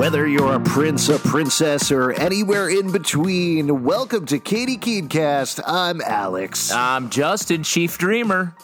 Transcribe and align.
Whether 0.00 0.26
you're 0.26 0.54
a 0.54 0.60
prince, 0.60 1.10
a 1.10 1.18
princess, 1.18 1.92
or 1.92 2.12
anywhere 2.12 2.70
in 2.70 2.90
between, 2.90 3.84
welcome 3.84 4.24
to 4.24 4.38
Katy 4.38 4.78
KeeneCast. 4.78 5.60
I'm 5.66 6.00
Alex. 6.00 6.72
I'm 6.72 7.10
Justin, 7.10 7.62
Chief 7.64 7.98
Dreamer. 7.98 8.56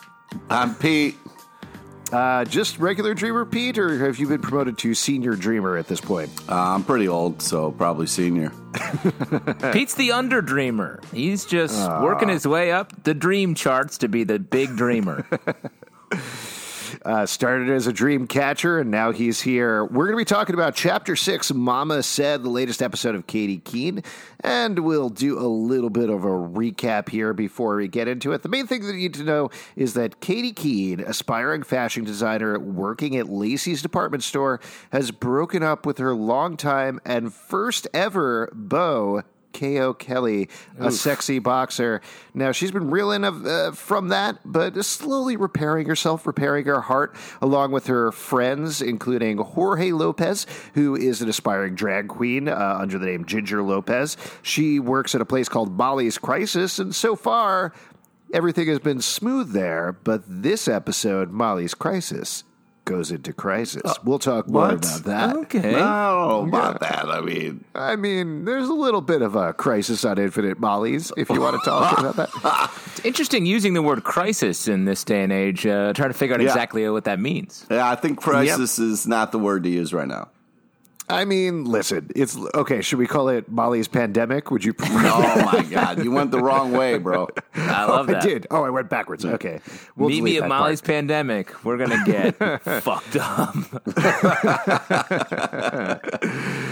I'm 0.49 0.75
Pete. 0.75 1.15
Uh, 2.11 2.47
just 2.47 2.79
regular 2.79 3.13
Dreamer 3.13 3.45
Pete, 3.45 3.77
or 3.77 3.99
have 4.07 4.17
you 4.19 4.27
been 4.27 4.41
promoted 4.41 4.79
to 4.79 4.95
Senior 4.95 5.37
Dreamer 5.37 5.77
at 5.77 5.89
this 5.89 6.01
point? 6.01 6.31
Uh, 6.49 6.55
I'm 6.55 6.85
pretty 6.85 7.07
old, 7.07 7.43
so 7.43 7.71
probably 7.71 8.07
senior. 8.07 8.51
Pete's 9.75 9.95
the 9.95 10.13
under 10.13 10.41
dreamer. 10.41 11.03
He's 11.13 11.45
just 11.45 11.79
working 12.01 12.31
his 12.31 12.49
way 12.49 12.73
up 12.73 13.05
the 13.05 13.13
dream 13.13 13.55
charts 13.55 13.99
to 13.99 14.09
be 14.09 14.25
the 14.25 14.39
big 14.39 14.75
dreamer. 14.75 15.27
Uh, 17.07 17.25
started 17.25 17.71
as 17.71 17.87
a 17.87 17.93
dream 17.93 18.27
catcher, 18.27 18.81
and 18.81 18.91
now 18.91 19.13
he's 19.13 19.41
here. 19.41 19.85
We're 19.85 20.07
going 20.07 20.17
to 20.19 20.21
be 20.21 20.25
talking 20.25 20.55
about 20.55 20.75
Chapter 20.75 21.15
6, 21.15 21.55
Mama 21.55 22.03
Said, 22.03 22.43
the 22.43 22.49
latest 22.49 22.83
episode 22.83 23.15
of 23.15 23.29
Katy 23.29 23.59
Keene, 23.59 24.03
and 24.41 24.81
we'll 24.81 25.09
do 25.09 25.39
a 25.39 25.47
little 25.47 25.89
bit 25.89 26.11
of 26.11 26.25
a 26.25 26.27
recap 26.27 27.09
here 27.09 27.33
before 27.33 27.77
we 27.77 27.87
get 27.87 28.09
into 28.09 28.33
it. 28.33 28.43
The 28.43 28.49
main 28.49 28.67
thing 28.67 28.85
that 28.85 28.95
you 28.95 29.03
need 29.03 29.15
to 29.15 29.23
know 29.23 29.51
is 29.77 29.95
that 29.95 30.21
Katy 30.21 30.53
Keene, 30.53 30.99
aspiring 30.99 31.63
fashion 31.63 32.03
designer 32.03 32.59
working 32.59 33.17
at 33.17 33.29
Lacy's 33.29 33.83
department 33.83 34.25
store, 34.25 34.61
has 34.91 35.13
broken 35.13 35.63
up 35.63 35.87
with 35.87 35.99
her 35.99 36.13
longtime 36.13 36.99
and 37.05 37.33
first 37.33 37.87
ever 37.95 38.51
beau, 38.53 39.23
K.O. 39.57 39.95
Kelly, 39.95 40.51
a 40.79 40.91
sexy 40.91 41.39
boxer. 41.39 42.03
Now, 42.35 42.53
she's 42.53 42.71
been 42.71 42.91
reeling 42.91 43.25
of, 43.25 43.47
uh, 43.47 43.73
from 43.73 44.09
that, 44.09 44.39
but 44.45 44.77
is 44.77 44.87
slowly 44.87 45.39
repairing 45.39 45.87
herself, 45.87 46.27
repairing 46.27 46.67
her 46.67 46.83
heart, 46.83 47.17
along 47.41 47.73
with 47.73 47.87
her 47.87 48.13
friends, 48.13 48.83
including 48.83 49.39
Jorge 49.39 49.93
Lopez, 49.93 50.47
who 50.75 50.95
is 50.95 51.23
an 51.23 51.31
aspiring 51.31 51.75
drag 51.75 52.09
queen 52.09 52.49
uh, 52.49 52.77
under 52.79 52.99
the 52.99 53.07
name 53.07 53.25
Ginger 53.25 53.63
Lopez. 53.63 54.19
She 54.43 54.79
works 54.79 55.15
at 55.15 55.23
a 55.23 55.27
place 55.27 55.49
called 55.49 55.73
Molly's 55.73 56.19
Crisis, 56.19 56.79
and 56.79 56.95
so 56.95 57.17
far, 57.17 57.73
everything 58.35 58.69
has 58.69 58.79
been 58.79 59.01
smooth 59.01 59.53
there. 59.53 59.97
But 60.05 60.23
this 60.27 60.69
episode, 60.69 61.31
Molly's 61.31 61.73
Crisis, 61.73 62.45
goes 62.87 63.11
into 63.11 63.35
crisis. 63.35 63.83
we'll 64.05 64.19
talk 64.19 64.49
more 64.49 64.63
what? 64.69 64.75
about 64.75 65.05
that. 65.05 65.37
Okay. 65.37 65.75
I 65.75 66.11
don't 66.11 66.51
know 66.51 66.59
about 66.59 66.81
that. 66.81 67.07
I 67.11 67.21
mean, 67.21 67.65
I 67.75 67.97
mean, 67.97 68.47
there's 68.47 68.69
a 68.69 68.73
little 68.73 69.03
bit 69.03 69.21
of 69.21 69.37
a 69.37 69.53
crisis 69.53 70.05
on 70.07 70.19
Infinite 70.19 70.59
Molly's 70.59 71.13
if 71.19 71.29
you 71.29 71.41
want 71.41 71.63
to 71.63 71.69
talk 71.71 71.99
about 71.99 72.17
that. 72.17 72.71
It's 72.97 73.05
interesting 73.05 73.45
using 73.45 73.75
the 73.75 73.83
word 73.83 74.05
crisis 74.05 74.69
in 74.69 74.87
this 74.87 75.05
day 75.05 75.23
and 75.23 75.31
age, 75.31 75.67
uh, 75.67 75.93
trying 75.93 76.09
to 76.09 76.15
figure 76.15 76.35
out 76.35 76.41
Yeah. 76.41 76.47
exactly 76.49 76.89
what 76.89 77.05
that 77.05 77.21
means. 77.21 77.67
yeah, 77.71 77.91
I 77.91 77.95
think 77.95 78.19
crisis 78.19 78.79
is 78.79 79.07
not 79.07 79.33
the 79.33 79.39
word 79.39 79.65
to 79.65 79.69
use 79.69 79.93
right 79.93 80.09
now. 80.09 80.29
I 81.09 81.25
mean, 81.25 81.65
listen, 81.65 82.11
it's 82.17 82.37
okay. 82.55 82.83
Should 82.83 82.99
we 82.99 83.07
call 83.07 83.29
it 83.29 83.49
Molly's 83.49 83.87
pandemic? 83.87 84.51
Would 84.51 84.65
you 84.65 84.75
prefer? 84.75 84.93
Oh 85.05 85.51
my 85.53 85.63
god, 85.63 86.03
you 86.03 86.11
went 86.11 86.33
the 86.33 86.41
wrong 86.41 86.73
way, 86.73 86.99
bro. 86.99 87.29
I 87.55 87.85
love 87.85 88.09
oh, 88.09 88.13
I 88.13 88.15
that. 88.15 88.23
did. 88.23 88.47
Oh, 88.51 88.65
I 88.65 88.71
went 88.71 88.91
backwards. 88.91 89.25
Okay. 89.25 89.61
We'll 89.97 90.09
Meet 90.09 90.23
me 90.25 90.39
at 90.39 90.49
Molly's 90.49 90.81
part. 90.81 90.89
pandemic. 90.89 91.65
We're 91.65 91.77
gonna 91.77 92.03
get 92.05 92.37
fucked 92.83 93.17
up. 93.17 93.55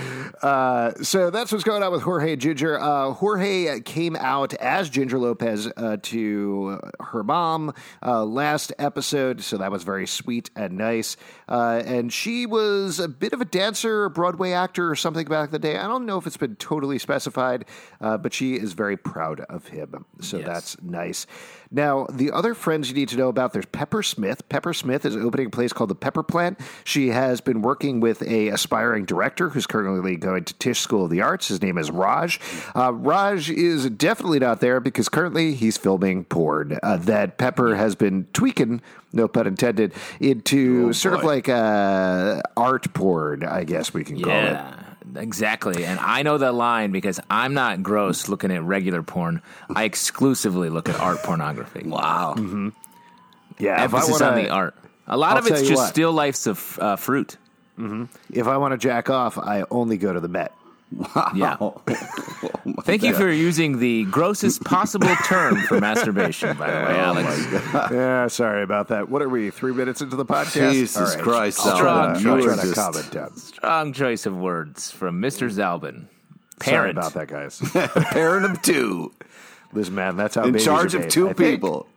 So 0.44 1.30
that's 1.30 1.52
what's 1.52 1.64
going 1.64 1.82
on 1.82 1.90
with 1.92 2.02
Jorge 2.02 2.36
Ginger. 2.36 2.78
Uh, 2.78 3.12
Jorge 3.12 3.80
came 3.80 4.14
out 4.16 4.52
as 4.54 4.90
Ginger 4.90 5.18
Lopez 5.18 5.70
uh, 5.76 5.96
to 6.02 6.80
her 7.00 7.22
mom 7.22 7.72
uh, 8.04 8.24
last 8.24 8.72
episode, 8.78 9.42
so 9.42 9.56
that 9.58 9.70
was 9.72 9.84
very 9.84 10.06
sweet 10.06 10.50
and 10.54 10.76
nice. 10.76 11.16
Uh, 11.48 11.82
and 11.84 12.12
she 12.12 12.46
was 12.46 12.98
a 13.00 13.08
bit 13.08 13.32
of 13.32 13.40
a 13.40 13.44
dancer, 13.44 14.08
Broadway 14.08 14.52
actor, 14.52 14.90
or 14.90 14.96
something 14.96 15.26
back 15.26 15.46
in 15.48 15.52
the 15.52 15.58
day. 15.58 15.78
I 15.78 15.86
don't 15.86 16.04
know 16.06 16.18
if 16.18 16.26
it's 16.26 16.36
been 16.36 16.56
totally 16.56 16.98
specified, 16.98 17.64
uh, 18.00 18.18
but 18.18 18.32
she 18.34 18.54
is 18.54 18.72
very 18.74 18.96
proud 18.96 19.40
of 19.40 19.68
him. 19.68 20.04
So 20.20 20.38
Yes. 20.38 20.46
that's 20.46 20.82
nice. 20.82 21.26
Now, 21.74 22.06
the 22.08 22.30
other 22.30 22.54
friends 22.54 22.88
you 22.88 22.94
need 22.94 23.08
to 23.08 23.16
know 23.16 23.28
about 23.28 23.52
there's 23.52 23.66
Pepper 23.66 24.04
Smith. 24.04 24.48
Pepper 24.48 24.72
Smith 24.72 25.04
is 25.04 25.16
opening 25.16 25.48
a 25.48 25.50
place 25.50 25.72
called 25.72 25.90
the 25.90 25.96
Pepper 25.96 26.22
Plant. 26.22 26.60
She 26.84 27.08
has 27.08 27.40
been 27.40 27.62
working 27.62 27.98
with 27.98 28.22
a 28.22 28.48
aspiring 28.48 29.04
director 29.04 29.48
who's 29.48 29.66
currently 29.66 30.14
going 30.14 30.44
to 30.44 30.54
Tisch 30.54 30.78
School 30.78 31.06
of 31.06 31.10
the 31.10 31.20
Arts. 31.20 31.48
His 31.48 31.60
name 31.60 31.76
is 31.76 31.90
Raj. 31.90 32.38
Uh, 32.76 32.92
Raj 32.92 33.50
is 33.50 33.90
definitely 33.90 34.38
not 34.38 34.60
there 34.60 34.78
because 34.78 35.08
currently 35.08 35.54
he's 35.54 35.76
filming 35.76 36.24
porn 36.24 36.78
uh, 36.80 36.96
that 36.98 37.38
Pepper 37.38 37.74
has 37.74 37.96
been 37.96 38.28
tweaking, 38.32 38.80
no 39.12 39.26
pun 39.26 39.48
intended, 39.48 39.92
into 40.20 40.92
sort 40.92 41.14
of 41.14 41.24
like 41.24 41.48
uh, 41.48 42.40
art 42.56 42.94
porn, 42.94 43.42
I 43.42 43.64
guess 43.64 43.92
we 43.92 44.04
can 44.04 44.20
call 44.20 44.32
it. 44.32 44.60
Yeah, 45.14 45.20
exactly. 45.20 45.84
And 45.84 45.98
I 46.00 46.22
know 46.22 46.38
that 46.38 46.54
line 46.54 46.90
because 46.92 47.20
I'm 47.30 47.54
not 47.54 47.82
gross 47.82 48.28
looking 48.28 48.50
at 48.50 48.62
regular 48.62 49.02
porn. 49.02 49.42
I 49.74 49.84
exclusively 49.84 50.70
look 50.70 50.88
at 50.88 50.98
art 51.00 51.18
pornography. 51.22 51.86
Wow. 51.86 52.34
Yeah, 53.58 53.74
if 53.84 53.94
I 53.94 53.98
Emphasis 53.98 54.20
wanna- 54.20 54.26
on 54.36 54.42
the 54.44 54.48
art. 54.50 54.74
A 55.06 55.16
lot 55.18 55.32
I'll 55.32 55.38
of 55.38 55.46
it's 55.48 55.60
just 55.62 55.74
what. 55.82 55.88
still 55.90 56.12
lifes 56.12 56.46
of 56.46 56.78
uh, 56.80 56.96
fruit. 56.96 57.36
If 58.32 58.46
I 58.46 58.56
want 58.56 58.72
to 58.72 58.78
jack 58.78 59.10
off, 59.10 59.36
I 59.36 59.64
only 59.70 59.96
go 59.98 60.12
to 60.12 60.20
the 60.20 60.28
Met. 60.28 60.52
Yeah. 61.34 61.56
Oh 61.60 61.80
my 62.64 62.82
Thank 62.82 63.02
you 63.02 63.14
for 63.14 63.30
using 63.30 63.78
the 63.78 64.04
grossest 64.06 64.64
possible 64.64 65.14
term 65.24 65.56
for 65.62 65.80
masturbation, 65.80 66.56
by 66.56 66.66
the 66.70 66.76
way, 66.76 66.94
oh, 66.96 67.00
Alex. 67.00 67.92
Yeah, 67.92 68.26
sorry 68.28 68.62
about 68.62 68.88
that. 68.88 69.08
What 69.08 69.22
are 69.22 69.28
we? 69.28 69.50
Three 69.50 69.72
minutes 69.72 70.00
into 70.00 70.16
the 70.16 70.24
podcast. 70.24 70.72
Jesus 70.72 70.96
All 70.96 71.14
right. 71.14 71.22
Christ, 71.22 71.58
Strong 71.58 72.14
to, 72.14 72.20
you 72.20 72.30
I'll 72.30 72.36
were 72.36 72.42
try 72.54 72.56
to 72.56 72.74
just- 72.74 73.12
down. 73.12 73.36
Strong 73.36 73.92
choice 73.92 74.26
of 74.26 74.36
words 74.36 74.90
from 74.90 75.20
Mr. 75.20 75.50
Zalben. 75.50 76.06
Sorry 76.62 76.76
Parent. 76.92 76.98
about 76.98 77.14
that, 77.14 77.28
guys. 77.28 77.60
parent 78.12 78.44
of 78.46 78.62
two, 78.62 79.12
Listen, 79.72 79.94
man, 79.96 80.16
that's 80.16 80.36
how 80.36 80.44
in 80.44 80.56
charge 80.56 80.94
of 80.94 81.02
made, 81.02 81.10
two 81.10 81.28
I 81.28 81.32
think. 81.32 81.56
people. 81.60 81.88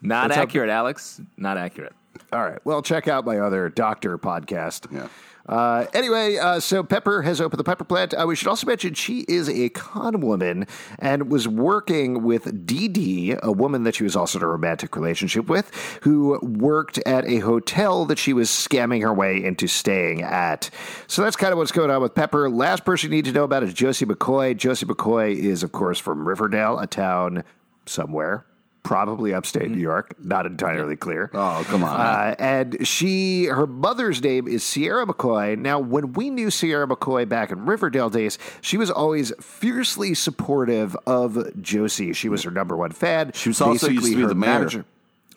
Not 0.00 0.28
What's 0.28 0.36
up? 0.38 0.42
accurate, 0.44 0.70
Alex. 0.70 1.20
Not 1.36 1.58
accurate. 1.58 1.92
All 2.32 2.42
right. 2.44 2.64
Well, 2.64 2.80
check 2.82 3.08
out 3.08 3.24
my 3.24 3.38
other 3.40 3.68
doctor 3.68 4.16
podcast. 4.18 4.92
Yeah. 4.92 5.08
Uh, 5.46 5.86
anyway, 5.92 6.36
uh, 6.38 6.58
so 6.58 6.82
Pepper 6.82 7.22
has 7.22 7.40
opened 7.40 7.60
the 7.60 7.64
Pepper 7.64 7.84
plant. 7.84 8.14
Uh, 8.14 8.24
we 8.26 8.34
should 8.34 8.48
also 8.48 8.66
mention 8.66 8.94
she 8.94 9.26
is 9.28 9.48
a 9.48 9.68
con 9.70 10.20
woman 10.20 10.66
and 10.98 11.30
was 11.30 11.46
working 11.46 12.22
with 12.22 12.66
Dee 12.66 12.88
Dee, 12.88 13.36
a 13.42 13.52
woman 13.52 13.82
that 13.82 13.94
she 13.94 14.04
was 14.04 14.16
also 14.16 14.38
in 14.38 14.44
a 14.44 14.48
romantic 14.48 14.96
relationship 14.96 15.46
with, 15.46 15.70
who 16.02 16.38
worked 16.40 16.98
at 17.06 17.26
a 17.26 17.40
hotel 17.40 18.06
that 18.06 18.18
she 18.18 18.32
was 18.32 18.48
scamming 18.48 19.02
her 19.02 19.12
way 19.12 19.44
into 19.44 19.66
staying 19.66 20.22
at. 20.22 20.70
So 21.06 21.22
that's 21.22 21.36
kind 21.36 21.52
of 21.52 21.58
what's 21.58 21.72
going 21.72 21.90
on 21.90 22.00
with 22.00 22.14
Pepper. 22.14 22.48
Last 22.48 22.84
person 22.84 23.10
you 23.10 23.16
need 23.16 23.26
to 23.26 23.32
know 23.32 23.44
about 23.44 23.62
is 23.62 23.74
Josie 23.74 24.06
McCoy. 24.06 24.56
Josie 24.56 24.86
McCoy 24.86 25.36
is, 25.36 25.62
of 25.62 25.72
course, 25.72 25.98
from 25.98 26.26
Riverdale, 26.26 26.78
a 26.78 26.86
town 26.86 27.44
somewhere. 27.84 28.46
Probably 28.84 29.32
upstate 29.34 29.70
New 29.70 29.80
York, 29.80 30.14
not 30.22 30.44
entirely 30.44 30.94
clear. 30.94 31.30
Oh, 31.32 31.64
come 31.68 31.82
on. 31.82 31.98
Uh, 32.00 32.34
and 32.38 32.86
she, 32.86 33.46
her 33.46 33.66
mother's 33.66 34.22
name 34.22 34.46
is 34.46 34.62
Sierra 34.62 35.06
McCoy. 35.06 35.56
Now, 35.58 35.78
when 35.80 36.12
we 36.12 36.28
knew 36.28 36.50
Sierra 36.50 36.86
McCoy 36.86 37.26
back 37.26 37.50
in 37.50 37.64
Riverdale 37.64 38.10
days, 38.10 38.38
she 38.60 38.76
was 38.76 38.90
always 38.90 39.32
fiercely 39.40 40.12
supportive 40.12 40.94
of 41.06 41.60
Josie. 41.62 42.12
She 42.12 42.28
was 42.28 42.42
her 42.42 42.50
number 42.50 42.76
one 42.76 42.90
fan. 42.92 43.32
She 43.32 43.48
was 43.48 43.60
also 43.62 43.88
used 43.88 44.04
to 44.04 44.10
Basically, 44.10 44.22
be 44.22 44.28
the 44.28 44.34
mayor. 44.34 44.50
manager- 44.58 44.84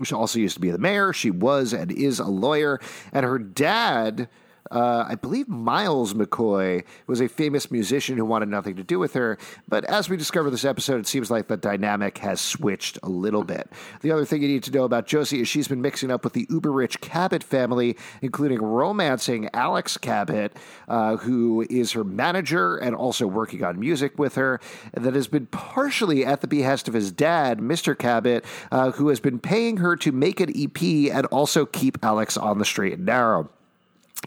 She 0.04 0.14
also 0.14 0.40
used 0.40 0.56
to 0.56 0.62
be 0.62 0.70
the 0.70 0.78
mayor. 0.78 1.14
She 1.14 1.32
was 1.32 1.72
and 1.72 1.90
is 1.90 2.20
a 2.20 2.26
lawyer. 2.28 2.82
And 3.14 3.26
her 3.26 3.40
dad, 3.40 4.28
uh, 4.72 5.06
I 5.08 5.16
believe 5.16 5.48
Miles 5.48 6.14
McCoy, 6.14 6.84
was 7.08 7.22
a 7.22 7.28
famous 7.28 7.72
musician 7.72 8.18
who 8.18 8.26
wanted 8.26 8.50
nothing 8.50 8.76
to 8.76 8.84
do 8.84 9.00
with 9.00 9.14
her. 9.14 9.38
But 9.68 9.86
as 9.86 10.10
we 10.10 10.18
discover 10.18 10.50
this 10.50 10.66
episode, 10.66 11.00
it 11.00 11.08
seems 11.08 11.32
like 11.32 11.48
the 11.48 11.58
dynamic 11.58 12.18
has 12.20 12.42
switched 12.42 13.00
a 13.04 13.10
little 13.10 13.44
bit. 13.44 13.72
The 14.02 14.12
other 14.12 14.26
thing 14.26 14.42
you 14.42 14.48
need 14.48 14.64
to 14.64 14.72
know 14.72 14.84
about 14.84 15.08
Josie 15.08 15.42
is 15.42 15.48
she's 15.48 15.68
been 15.68 15.82
mixing 15.82 16.12
up 16.12 16.24
with 16.24 16.34
the 16.34 16.48
uber 16.50 16.72
rich 16.72 17.00
Cabot 17.02 17.44
family, 17.44 17.98
including 18.22 18.62
romancing 18.62 19.50
Alex 19.54 19.98
Cabot, 19.98 20.56
uh, 20.88 21.18
who 21.18 21.66
is 21.70 21.92
her 21.94 22.04
manager 22.04 22.78
and 22.78 22.96
also 22.96 23.28
working 23.28 23.64
on 23.64 23.80
music 23.80 24.18
with 24.20 24.36
her, 24.36 24.60
that 24.94 25.14
has 25.14 25.28
been 25.28 25.46
partially 25.48 26.26
at 26.26 26.42
the 26.42 26.48
behest 26.48 26.88
of 26.88 26.94
his 26.94 27.12
dad, 27.12 27.60
Mr. 27.60 27.98
Cabot, 27.98 28.44
uh, 28.72 28.92
who 28.92 29.10
has 29.10 29.20
been 29.20 29.40
paying 29.40 29.78
her 29.78 29.96
to 29.96 30.12
make 30.12 30.40
an 30.40 30.52
EP 30.56 31.12
and 31.14 31.26
also 31.28 31.66
keep 31.66 31.98
Alex 32.04 32.38
on 32.38 32.58
the 32.58 32.66
straight 32.66 32.94
and 32.94 33.06
narrow. 33.06 33.50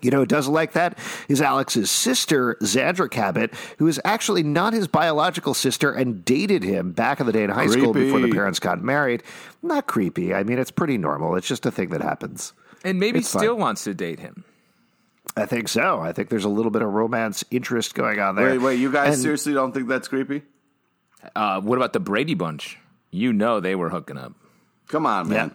You 0.02 0.10
know, 0.10 0.18
who 0.20 0.26
doesn't 0.26 0.52
like 0.52 0.72
that 0.72 0.96
is 1.28 1.42
Alex's 1.42 1.90
sister, 1.90 2.56
Zandra 2.62 3.10
Cabot, 3.10 3.52
who 3.78 3.86
is 3.86 4.00
actually 4.04 4.42
not 4.42 4.72
his 4.72 4.86
biological 4.88 5.52
sister 5.52 5.92
and 5.92 6.24
dated 6.24 6.62
him 6.62 6.92
back 6.92 7.20
in 7.20 7.26
the 7.26 7.32
day 7.32 7.42
in 7.42 7.50
high 7.50 7.66
school 7.66 7.92
before 7.92 8.20
the 8.20 8.30
parents 8.30 8.58
got 8.60 8.82
married. 8.82 9.22
Not 9.62 9.86
creepy. 9.86 10.32
I 10.32 10.42
mean, 10.44 10.58
it's 10.58 10.70
pretty 10.70 10.96
normal. 10.96 11.34
It's 11.36 11.46
just 11.48 11.66
a 11.66 11.70
thing 11.70 11.90
that 11.90 12.00
happens. 12.02 12.52
And 12.84 12.98
maybe 12.98 13.18
It's 13.18 13.28
still 13.28 13.54
fine. 13.54 13.60
wants 13.60 13.84
to 13.84 13.92
date 13.94 14.20
him. 14.20 14.44
I 15.36 15.44
think 15.44 15.68
so. 15.68 16.00
I 16.00 16.12
think 16.12 16.28
there's 16.30 16.44
a 16.46 16.48
little 16.48 16.70
bit 16.70 16.82
of 16.82 16.88
romance 16.92 17.44
interest 17.50 17.94
going 17.94 18.18
on 18.20 18.36
there. 18.36 18.50
Wait, 18.52 18.58
wait, 18.58 18.76
you 18.80 18.90
guys 18.90 19.14
And- 19.14 19.22
seriously 19.22 19.52
don't 19.52 19.72
think 19.72 19.86
that's 19.88 20.08
creepy? 20.08 20.42
Uh, 21.36 21.60
what 21.60 21.76
about 21.76 21.92
the 21.92 22.00
Brady 22.00 22.34
Bunch? 22.34 22.78
You 23.10 23.32
know 23.32 23.60
they 23.60 23.74
were 23.74 23.90
hooking 23.90 24.16
up. 24.16 24.32
Come 24.88 25.04
on, 25.04 25.28
man. 25.28 25.54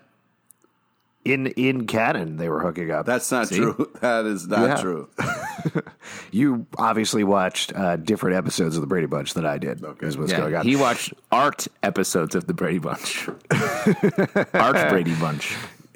In 1.26 1.48
in 1.48 1.88
canon, 1.88 2.38
they 2.38 2.50
were 2.50 2.62
hooking 2.62 2.92
up. 2.92 3.06
That's 3.08 3.32
not 3.32 3.48
See? 3.48 3.58
true. 3.58 3.92
That 4.00 4.26
is 4.26 4.48
not 4.48 4.62
Yeah. 4.70 4.76
true. 4.76 5.10
You 6.32 6.68
obviously 6.78 7.24
watched 7.24 7.74
uh, 7.76 7.96
different 7.96 8.36
episodes 8.38 8.76
of 8.76 8.82
the 8.82 8.88
Brady 8.88 9.08
Bunch 9.08 9.34
than 9.34 9.46
I 9.46 9.58
did. 9.58 9.84
Okay. 9.84 10.06
Is 10.08 10.18
what's 10.18 10.32
going 10.34 10.54
on. 10.56 10.64
he 10.66 10.76
watched 10.76 11.14
art 11.32 11.68
episodes 11.82 12.36
of 12.36 12.46
the 12.46 12.54
Brady 12.54 12.78
Bunch. 12.80 13.28
art 14.54 14.90
Brady 14.90 15.16
Bunch. 15.16 15.56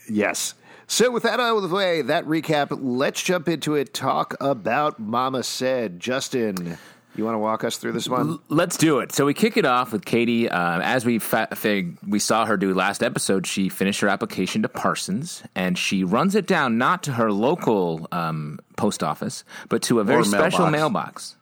Yes. 0.10 0.56
So 0.88 1.12
with 1.12 1.24
that 1.24 1.40
out 1.40 1.58
of 1.58 1.70
the 1.70 1.76
way, 1.76 2.02
that 2.02 2.26
recap, 2.26 2.70
let's 2.82 3.22
jump 3.22 3.48
into 3.48 3.76
it. 3.76 3.94
Talk 3.94 4.36
about 4.40 5.00
Mama 5.00 5.44
Said. 5.44 6.00
Justin, 6.00 6.78
you 7.16 7.26
want 7.26 7.36
to 7.36 7.40
walk 7.40 7.64
us 7.64 7.78
through 7.78 7.92
this 7.94 8.08
one? 8.08 8.40
Let's 8.50 8.78
do 8.78 9.00
it. 9.00 9.12
So 9.12 9.26
we 9.26 9.34
kick 9.34 9.58
it 9.58 9.66
off 9.66 9.92
with 9.92 10.06
Katy. 10.06 10.50
Uh, 10.50 10.80
as 10.82 11.04
we 11.06 11.20
fa- 11.20 11.50
fig- 11.56 11.98
we 12.08 12.20
saw 12.20 12.46
her 12.46 12.56
do 12.56 12.74
last 12.74 13.04
episode, 13.04 13.46
she 13.46 13.68
finished 13.68 14.00
her 14.02 14.08
application 14.08 14.62
to 14.62 14.70
Parsons, 14.70 15.44
and 15.56 15.78
she 15.78 16.04
runs 16.04 16.36
it 16.36 16.48
down 16.48 16.78
not 16.78 17.04
to 17.04 17.14
her 17.14 17.32
local 17.32 18.08
um, 18.12 18.60
post 18.78 19.04
office, 19.04 19.44
but 19.68 19.82
to 19.84 20.00
a 20.00 20.04
very 20.04 20.22
Or 20.22 20.24
special 20.24 20.68
mailbox. 20.70 20.72
mailbox. 20.72 21.36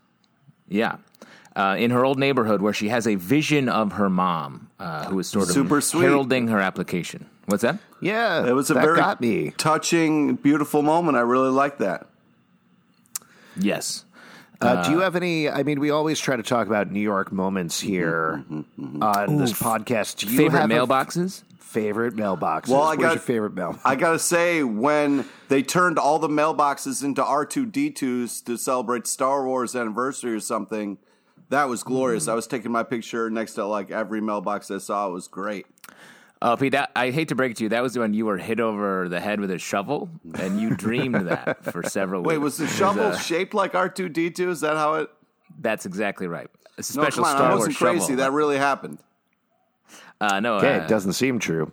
Yeah. 0.70 0.96
Uh, 1.56 1.76
in 1.78 1.90
her 1.92 2.06
old 2.06 2.20
neighborhood, 2.20 2.62
where 2.62 2.74
she 2.74 2.90
has 2.90 3.08
a 3.08 3.16
vision 3.16 3.68
of 3.68 3.94
her 3.94 4.10
mom, 4.10 4.70
uh, 4.80 5.06
who 5.06 5.18
is 5.20 5.28
sort 5.28 5.46
of 5.48 5.52
Super 5.54 5.82
sweet. 5.82 6.04
heralding 6.04 6.48
her 6.50 6.60
application. 6.60 7.26
What's 7.46 7.64
that? 7.64 7.80
Yeah, 8.00 8.46
It 8.48 8.54
was 8.54 8.70
a 8.70 8.76
that 8.76 8.84
very 8.84 8.96
got 8.98 9.20
me. 9.22 9.52
touching, 9.58 10.36
beautiful 10.36 10.82
moment. 10.84 11.18
I 11.18 11.22
really 11.22 11.50
like 11.50 11.80
that. 11.80 12.08
Yes. 13.60 14.06
Uh, 14.60 14.84
do 14.84 14.92
you 14.92 15.00
uh, 15.00 15.04
have 15.04 15.16
any? 15.16 15.50
I 15.50 15.64
mean, 15.64 15.80
we 15.80 15.90
always 15.90 16.20
try 16.20 16.36
to 16.36 16.44
talk 16.44 16.68
about 16.68 16.92
New 16.92 17.00
York 17.00 17.32
moments 17.32 17.80
mm-hmm, 17.80 17.90
here 17.90 18.46
mm-hmm, 18.50 18.98
mm-hmm. 18.98 19.04
on 19.04 19.38
this 19.38 19.54
podcast. 19.54 20.18
Do 20.18 20.28
you 20.28 20.38
Favorite 20.38 20.60
have 20.62 20.72
a 20.72 20.74
mailboxes? 20.74 21.44
favorite 21.60 22.16
mailboxes? 22.16 22.70
Well, 22.70 22.82
I 22.82 22.96
Where's 22.96 23.00
got- 23.00 23.14
your 23.14 23.22
favorite 23.22 23.54
mail? 23.54 23.78
I 23.86 23.96
gotta 23.96 24.20
say, 24.20 24.64
when 24.64 25.26
they 25.50 25.62
turned 25.62 26.00
all 26.00 26.18
the 26.18 26.30
mailboxes 26.30 27.04
into 27.04 27.24
R 27.24 27.46
two 27.46 27.66
D 27.66 27.92
twos 27.92 28.42
to 28.42 28.58
celebrate 28.58 29.06
Star 29.06 29.46
Wars 29.46 29.76
anniversary 29.76 30.34
or 30.34 30.40
something, 30.40 30.98
that 31.50 31.70
was 31.70 31.84
glorious. 31.84 32.26
Mm. 32.26 32.32
I 32.32 32.36
was 32.36 32.48
taking 32.48 32.72
my 32.72 32.84
picture 32.84 33.30
next 33.30 33.54
to 33.54 33.66
like 33.66 33.92
every 33.92 34.22
mailbox 34.22 34.72
I 34.72 34.80
saw. 34.80 35.10
It 35.10 35.14
was 35.14 35.28
great. 35.28 35.68
Oh, 36.42 36.56
Pete, 36.56 36.74
that, 36.74 36.92
I 36.96 37.10
hate 37.10 37.30
to 37.30 37.36
break 37.36 37.52
it 37.52 37.58
to 37.58 37.64
you. 37.64 37.70
That 37.70 37.82
was 37.82 37.98
when 37.98 38.14
you 38.14 38.26
were 38.28 38.38
hit 38.38 38.60
over 38.60 39.10
the 39.10 39.20
head 39.20 39.40
with 39.40 39.50
a 39.50 39.58
shovel, 39.58 40.10
and 40.38 40.60
you 40.62 40.70
dreamed 40.76 41.28
that 41.28 41.64
for 41.66 41.82
several 41.84 42.22
weeks. 42.22 42.30
Wait, 42.34 42.38
was 42.38 42.58
the 42.58 42.66
It 42.66 42.70
shovel 42.70 43.08
uh, 43.08 43.18
shaped 43.18 43.54
like 43.56 43.74
R 43.74 43.90
two 43.90 44.08
D 44.08 44.30
two? 44.30 44.50
Is 44.52 44.62
that 44.62 44.76
how 44.78 44.96
it? 44.96 45.10
that's 45.60 45.86
exactly 45.88 46.28
right. 46.28 46.48
It's 46.78 46.94
a 46.94 46.98
No, 46.98 47.04
special 47.04 47.24
come 47.24 47.32
on, 47.32 47.38
Star 47.38 47.48
I 47.48 47.50
Wars 47.50 47.60
wasn't 47.60 47.78
crazy. 47.78 48.00
shovel. 48.06 48.16
That 48.18 48.32
really 48.34 48.58
happened. 48.58 49.00
uh, 50.22 50.40
no, 50.40 50.58
Okay, 50.58 50.76
uh, 50.76 50.84
it 50.84 50.88
doesn't 50.88 51.14
seem 51.14 51.40
true. 51.40 51.72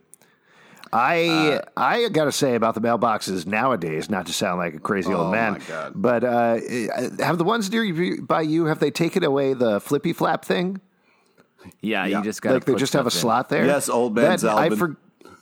I 0.93 1.61
I 1.77 2.09
got 2.09 2.25
to 2.27 2.33
say 2.33 2.55
about 2.55 2.75
the 2.75 2.81
mailboxes 2.81 3.47
nowadays, 3.47 4.09
not 4.09 4.27
to 4.27 4.33
sound 4.33 4.59
like 4.61 4.75
a 4.75 4.79
crazy 4.79 5.13
Oh, 5.13 5.23
old 5.25 5.33
man, 5.33 5.55
my 5.55 5.59
God. 5.59 5.93
but 5.97 6.23
uh, 6.25 6.59
have 7.19 7.37
the 7.37 7.45
ones 7.45 7.71
near 7.71 7.83
you 7.83 8.23
by 8.23 8.43
you 8.43 8.67
have 8.67 8.79
they 8.79 8.91
taken 8.93 9.25
away 9.25 9.55
the 9.55 9.81
flippy 9.81 10.13
flap 10.13 10.45
thing? 10.45 10.81
Yeah, 11.81 12.05
Yeah. 12.07 12.19
you 12.19 12.25
just 12.25 12.43
got 12.43 12.55
like 12.55 12.65
they 12.65 12.75
just 12.75 12.93
have 12.95 13.07
a 13.07 13.11
slot 13.11 13.49
there. 13.49 13.65
Yes, 13.67 13.89
old 13.89 14.15
man 14.15 14.37
That- 14.39 14.45
I, 14.45 14.69
Zalben. 14.69 14.97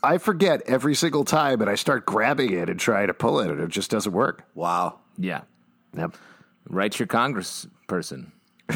I 0.04 0.18
forget 0.18 0.62
every 0.66 0.94
single 0.96 1.24
time, 1.24 1.60
and 1.60 1.70
I 1.70 1.76
start 1.76 2.04
grabbing 2.06 2.52
it 2.52 2.68
and 2.68 2.78
trying 2.80 3.06
to 3.06 3.14
pull 3.14 3.38
it, 3.40 3.50
and 3.50 3.60
it 3.60 3.68
just 3.68 3.90
doesn't 3.90 4.12
work. 4.12 4.42
Wow. 4.54 4.98
Yeah, 5.16 5.42
Yep. 5.96 6.16
write 6.68 6.98
your 6.98 7.06
Congress 7.06 7.66
person. 7.86 8.32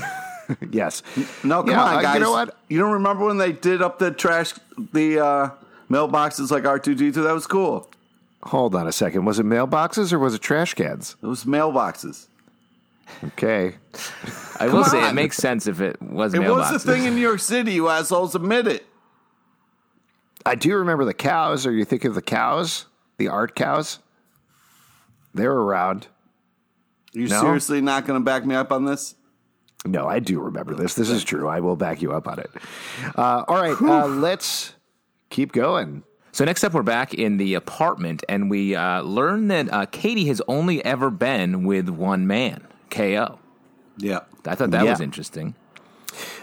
Yes. 0.71 1.03
No, 1.43 1.63
come 1.65 1.71
Yeah, 1.73 1.83
on, 1.83 2.03
guys. 2.05 2.15
You 2.15 2.21
know 2.21 2.31
what? 2.31 2.57
You 2.69 2.79
don't 2.79 2.93
remember 2.93 3.25
when 3.25 3.37
they 3.37 3.51
did 3.51 3.83
up 3.83 3.99
the 3.99 4.13
trash, 4.13 4.55
the 4.93 5.19
uh, 5.19 5.51
mailboxes 5.91 6.53
like 6.53 6.65
R 6.65 6.79
two 6.79 6.95
D 6.95 7.11
two? 7.11 7.23
That 7.25 7.35
was 7.35 7.49
cool. 7.49 7.91
Hold 8.45 8.77
on 8.77 8.87
a 8.87 8.93
second. 8.93 9.25
Was 9.25 9.41
it 9.41 9.45
mailboxes 9.47 10.13
or 10.13 10.21
was 10.21 10.35
it 10.35 10.41
trash 10.43 10.75
cans? 10.75 11.17
It 11.21 11.27
was 11.27 11.45
mailboxes. 11.47 12.29
Okay. 13.25 13.77
I 14.61 14.69
will 14.69 14.85
say 14.85 14.99
it 14.99 15.05
on. 15.05 15.15
makes 15.15 15.37
sense 15.37 15.67
if 15.67 15.81
it 15.81 16.01
was 16.03 16.35
It 16.35 16.41
mailboxes. 16.41 16.73
was 16.73 16.85
the 16.85 16.93
thing 16.93 17.05
in 17.05 17.15
New 17.15 17.21
York 17.21 17.41
City. 17.41 17.73
You 17.75 17.89
assholes, 17.89 18.35
admit 18.35 18.67
it. 18.67 18.87
I 20.45 20.55
do 20.55 20.77
remember 20.77 21.05
the 21.05 21.15
cows. 21.15 21.67
Are 21.67 21.73
you 21.73 21.85
thinking 21.85 22.09
of 22.09 22.15
the 22.15 22.23
cows? 22.23 22.87
The 23.19 23.29
art 23.29 23.55
cows? 23.55 23.99
They 25.35 25.47
were 25.47 25.65
around. 25.65 26.07
You 27.13 27.29
No? 27.29 27.41
seriously 27.41 27.81
not 27.81 28.07
going 28.07 28.21
to 28.21 28.25
back 28.25 28.45
me 28.47 28.55
up 28.55 28.71
on 28.73 28.85
this? 28.85 29.15
No, 29.85 30.07
I 30.07 30.19
do 30.19 30.41
remember 30.41 30.75
this. 30.75 30.95
This 30.95 31.09
is 31.11 31.23
true. 31.25 31.49
I 31.49 31.61
will 31.61 31.77
back 31.77 32.03
you 32.03 32.13
up 32.13 32.27
on 32.27 32.39
it. 32.39 32.51
Uh, 33.17 33.45
all 33.47 33.57
right, 33.61 33.81
uh, 33.81 34.07
let's 34.07 34.75
keep 35.31 35.53
going. 35.53 36.03
So 36.33 36.45
next 36.45 36.65
up, 36.65 36.73
we're 36.75 36.83
back 36.83 37.15
in 37.15 37.37
the 37.39 37.55
apartment, 37.55 38.23
and 38.29 38.51
we 38.51 38.75
uh, 38.75 39.03
learn 39.03 39.49
that 39.49 39.73
uh, 39.73 39.87
Katy 39.87 40.27
has 40.27 40.43
only 40.49 40.85
ever 40.85 41.11
been 41.11 41.65
with 41.65 41.89
one 41.89 42.27
man, 42.27 42.66
Ko. 42.91 43.39
Yeah. 43.99 44.21
I 44.47 44.55
thought 44.55 44.71
that 44.71 44.85
Yeah. 44.85 44.91
was 44.91 45.01
interesting. 45.01 45.55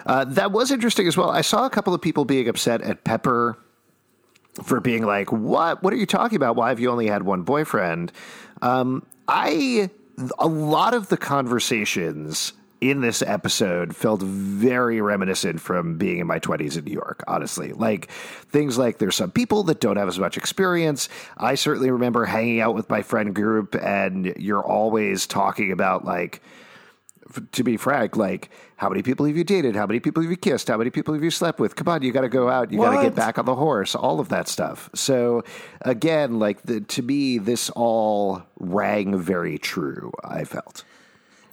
Uh, 0.05 0.25
that 0.25 0.51
was 0.51 0.71
interesting 0.71 1.07
as 1.07 1.15
well. 1.17 1.29
I 1.29 1.41
saw 1.41 1.65
a 1.65 1.69
couple 1.69 1.93
of 1.93 2.01
people 2.01 2.25
being 2.25 2.47
upset 2.47 2.81
at 2.81 3.03
Pepper 3.03 3.57
for 4.63 4.79
being 4.79 5.05
like, 5.05 5.31
"What? 5.31 5.81
What 5.81 5.93
are 5.93 5.97
you 5.97 6.05
talking 6.05 6.35
about? 6.35 6.55
Why 6.55 6.69
have 6.69 6.79
you 6.79 6.91
only 6.91 7.07
had 7.07 7.23
one 7.23 7.41
boyfriend?" 7.43 8.11
Um, 8.61 9.03
I 9.27 9.89
a 10.37 10.47
lot 10.47 10.93
of 10.93 11.07
the 11.09 11.17
conversations 11.17 12.53
in 12.89 12.99
this 12.99 13.21
episode 13.21 13.95
felt 13.95 14.21
very 14.21 14.99
reminiscent 14.99 15.61
from 15.61 15.97
being 15.97 16.19
in 16.19 16.27
my 16.27 16.39
20s 16.39 16.77
in 16.77 16.83
New 16.83 16.91
York, 16.91 17.23
honestly. 17.27 17.71
Like 17.71 18.11
things 18.11 18.77
like 18.77 18.97
there's 18.97 19.15
some 19.15 19.31
people 19.31 19.63
that 19.63 19.79
don't 19.79 19.95
have 19.95 20.09
as 20.09 20.19
much 20.19 20.35
experience. 20.35 21.07
I 21.37 21.55
certainly 21.55 21.91
remember 21.91 22.25
hanging 22.25 22.59
out 22.59 22.75
with 22.75 22.89
my 22.89 23.01
friend 23.01 23.33
group 23.33 23.75
and 23.75 24.33
you're 24.37 24.63
always 24.63 25.25
talking 25.27 25.71
about 25.71 26.03
like 26.03 26.41
to 27.53 27.63
be 27.63 27.77
frank, 27.77 28.17
like 28.17 28.49
how 28.75 28.89
many 28.89 29.01
people 29.01 29.25
have 29.25 29.37
you 29.37 29.45
dated? 29.45 29.77
How 29.77 29.87
many 29.87 30.01
people 30.01 30.21
have 30.21 30.29
you 30.29 30.35
kissed? 30.35 30.67
How 30.67 30.77
many 30.77 30.89
people 30.89 31.13
have 31.13 31.23
you 31.23 31.31
slept 31.31 31.61
with? 31.61 31.77
Come 31.77 31.87
on, 31.87 32.01
you 32.01 32.11
got 32.11 32.21
to 32.21 32.29
go 32.29 32.49
out. 32.49 32.69
You 32.69 32.79
got 32.79 32.97
to 32.97 33.03
get 33.03 33.15
back 33.15 33.39
on 33.39 33.45
the 33.45 33.55
horse. 33.55 33.95
All 33.95 34.19
of 34.19 34.27
that 34.29 34.49
stuff. 34.49 34.89
So 34.93 35.43
again, 35.81 36.37
like 36.37 36.63
the, 36.63 36.81
to 36.81 37.01
me, 37.01 37.37
this 37.37 37.69
all 37.69 38.43
rang 38.59 39.17
very 39.17 39.57
true. 39.57 40.11
I 40.21 40.43
felt. 40.43 40.83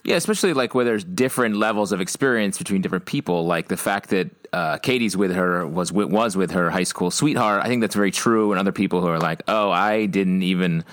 Yeah, 0.05 0.17
especially 0.17 0.55
like 0.55 0.75
where 0.75 0.85
there's 0.85 1.05
different 1.05 1.57
levels 1.57 1.93
of 1.93 2.01
experience 2.01 2.57
between 2.57 2.81
different 2.81 3.05
people. 3.05 3.45
Like 3.47 3.69
the 3.69 3.77
fact 3.77 4.11
that 4.11 4.31
uh, 4.53 4.79
Katy's 4.79 5.17
with 5.17 5.35
her 5.35 5.67
was 5.67 5.93
was 5.93 6.37
with 6.37 6.53
her 6.53 6.71
high 6.71 6.85
school 6.85 7.11
sweetheart. 7.11 7.63
I 7.65 7.69
think 7.69 7.83
that's 7.83 7.95
very 7.95 8.11
true. 8.11 8.53
And 8.53 8.59
other 8.59 8.73
people 8.73 9.01
who 9.01 9.09
are 9.09 9.19
like, 9.19 9.43
oh, 9.47 9.71
I 9.71 10.07
didn't 10.07 10.43
even 10.43 10.85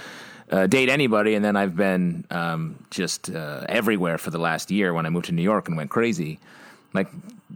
uh, 0.51 0.67
date 0.67 0.89
anybody, 0.89 1.35
and 1.35 1.43
then 1.43 1.55
I've 1.55 1.75
been 1.75 2.25
um, 2.31 2.85
just 2.89 3.29
uh, 3.29 3.65
everywhere 3.69 4.17
for 4.17 4.29
the 4.29 4.39
last 4.39 4.71
year 4.71 4.93
when 4.93 5.05
I 5.05 5.09
moved 5.09 5.27
to 5.27 5.31
New 5.31 5.41
York 5.41 5.67
and 5.67 5.77
went 5.77 5.89
crazy. 5.89 6.39
Like 6.93 7.07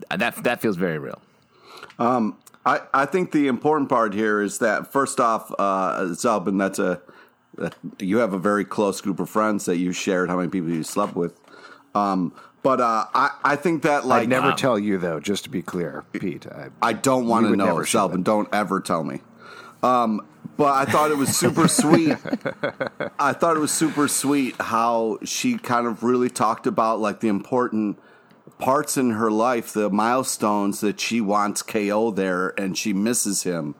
that 0.10 0.44
that 0.44 0.62
feels 0.62 0.78
very 0.78 1.00
real. 1.00 1.22
I, 2.66 2.82
I 2.94 3.06
think 3.06 3.32
the 3.32 3.48
important 3.48 3.90
part 3.90 4.14
here 4.14 4.42
is 4.42 4.60
that 4.60 4.92
first 4.92 5.20
off, 5.20 5.52
uh, 5.58 6.02
Zalben, 6.12 6.60
that's 6.60 6.80
a 6.80 7.02
you 8.00 8.18
have 8.18 8.34
a 8.34 8.40
very 8.40 8.64
close 8.64 9.02
group 9.02 9.20
of 9.20 9.30
friends 9.30 9.66
that 9.66 9.78
you 9.78 9.92
shared 9.92 10.30
how 10.30 10.38
many 10.38 10.50
people 10.50 10.70
you 10.70 10.84
slept 10.84 11.16
with. 11.16 11.40
Um, 11.96 12.34
but 12.64 12.80
uh, 12.80 13.06
I 13.14 13.32
I 13.44 13.56
think 13.56 13.84
that 13.84 14.06
like 14.06 14.24
I'd 14.24 14.30
never 14.30 14.52
tell 14.54 14.78
you 14.78 14.98
though. 14.98 15.20
Just 15.20 15.44
to 15.46 15.50
be 15.50 15.62
clear, 15.62 16.04
Pete. 16.14 16.46
I, 16.48 16.70
I 16.82 16.94
don't 16.94 17.28
want 17.28 17.44
You 17.44 17.48
to 17.48 17.50
would 17.52 17.60
know, 17.60 17.66
never 17.66 17.86
share 17.86 18.02
Zalben. 18.02 18.24
Don't 18.24 18.48
ever 18.54 18.80
tell 18.80 19.04
me. 19.04 19.22
Um, 19.84 20.26
but 20.58 20.74
I 20.76 20.86
thought 20.92 21.10
it 21.10 21.18
was 21.18 21.36
super 21.36 21.68
sweet. 21.68 22.18
I 23.20 23.34
thought 23.34 23.58
it 23.58 23.60
was 23.60 23.72
super 23.72 24.08
sweet 24.08 24.56
how 24.60 25.18
she 25.24 25.58
kind 25.58 25.88
of 25.88 26.04
really 26.04 26.30
talked 26.30 26.68
about 26.68 27.00
like 27.00 27.20
the 27.20 27.30
important 27.30 27.98
parts 28.60 28.96
in 28.96 29.12
her 29.12 29.32
life, 29.32 29.74
the 29.74 29.90
milestones 29.90 30.82
that 30.82 31.00
she 31.00 31.20
wants 31.20 31.64
KO 31.64 32.12
there 32.12 32.50
and 32.60 32.78
she 32.78 32.94
misses 32.94 33.42
him. 33.44 33.74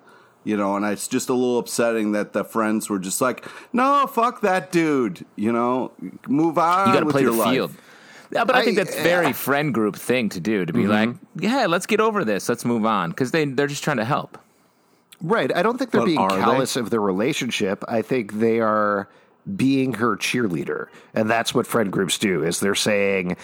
You 0.44 0.58
know, 0.58 0.76
and 0.76 0.84
it's 0.86 1.08
just 1.08 1.30
a 1.30 1.34
little 1.36 1.60
upsetting 1.60 2.14
that 2.14 2.34
the 2.34 2.44
friends 2.44 2.90
were 2.90 2.98
just 2.98 3.22
like, 3.22 3.46
"No, 3.72 4.08
fuck 4.08 4.42
that 4.42 4.72
dude." 4.72 5.24
You 5.36 5.52
know, 5.52 5.92
move 6.28 6.58
on. 6.58 6.88
You 6.88 6.94
got 6.96 7.02
to 7.02 7.12
play 7.12 7.22
your 7.22 7.32
the 7.34 7.38
life. 7.38 7.52
field. 7.54 7.72
Yeah, 8.32 8.46
but 8.46 8.56
I, 8.56 8.64
think 8.64 8.80
I- 8.80 8.84
that's 8.84 8.96
very 8.96 9.28
uh, 9.28 9.34
friend 9.34 9.74
group 9.74 9.96
thing 9.96 10.30
to 10.30 10.40
do. 10.40 10.66
To 10.66 10.74
be 10.74 10.84
mm-hmm. 10.84 10.90
like, 11.10 11.16
yeah, 11.36 11.66
let's 11.68 11.86
get 11.86 12.00
over 12.00 12.24
this. 12.24 12.48
Let's 12.48 12.66
move 12.66 12.86
on 12.86 13.10
because 13.10 13.32
they 13.32 13.46
they're 13.46 13.68
just 13.68 13.84
trying 13.84 13.98
to 13.98 14.06
help. 14.06 14.38
Right. 15.22 15.56
I 15.56 15.62
don't 15.62 15.78
think 15.78 15.92
they're 15.92 16.02
But 16.02 16.06
being 16.06 16.18
are 16.18 16.30
they? 16.30 16.42
callous 16.42 16.76
of 16.76 16.90
their 16.90 17.02
relationship. 17.02 17.84
I 17.88 18.02
think 18.02 18.34
they 18.34 18.60
are 18.60 19.08
being 19.56 19.94
her 19.94 20.16
cheerleader. 20.18 20.88
And 21.14 21.30
that's 21.30 21.54
what 21.54 21.68
friend 21.68 21.92
groups 21.92 22.18
do 22.18 22.44
is 22.44 22.60
they're 22.60 22.76
saying, 22.76 23.38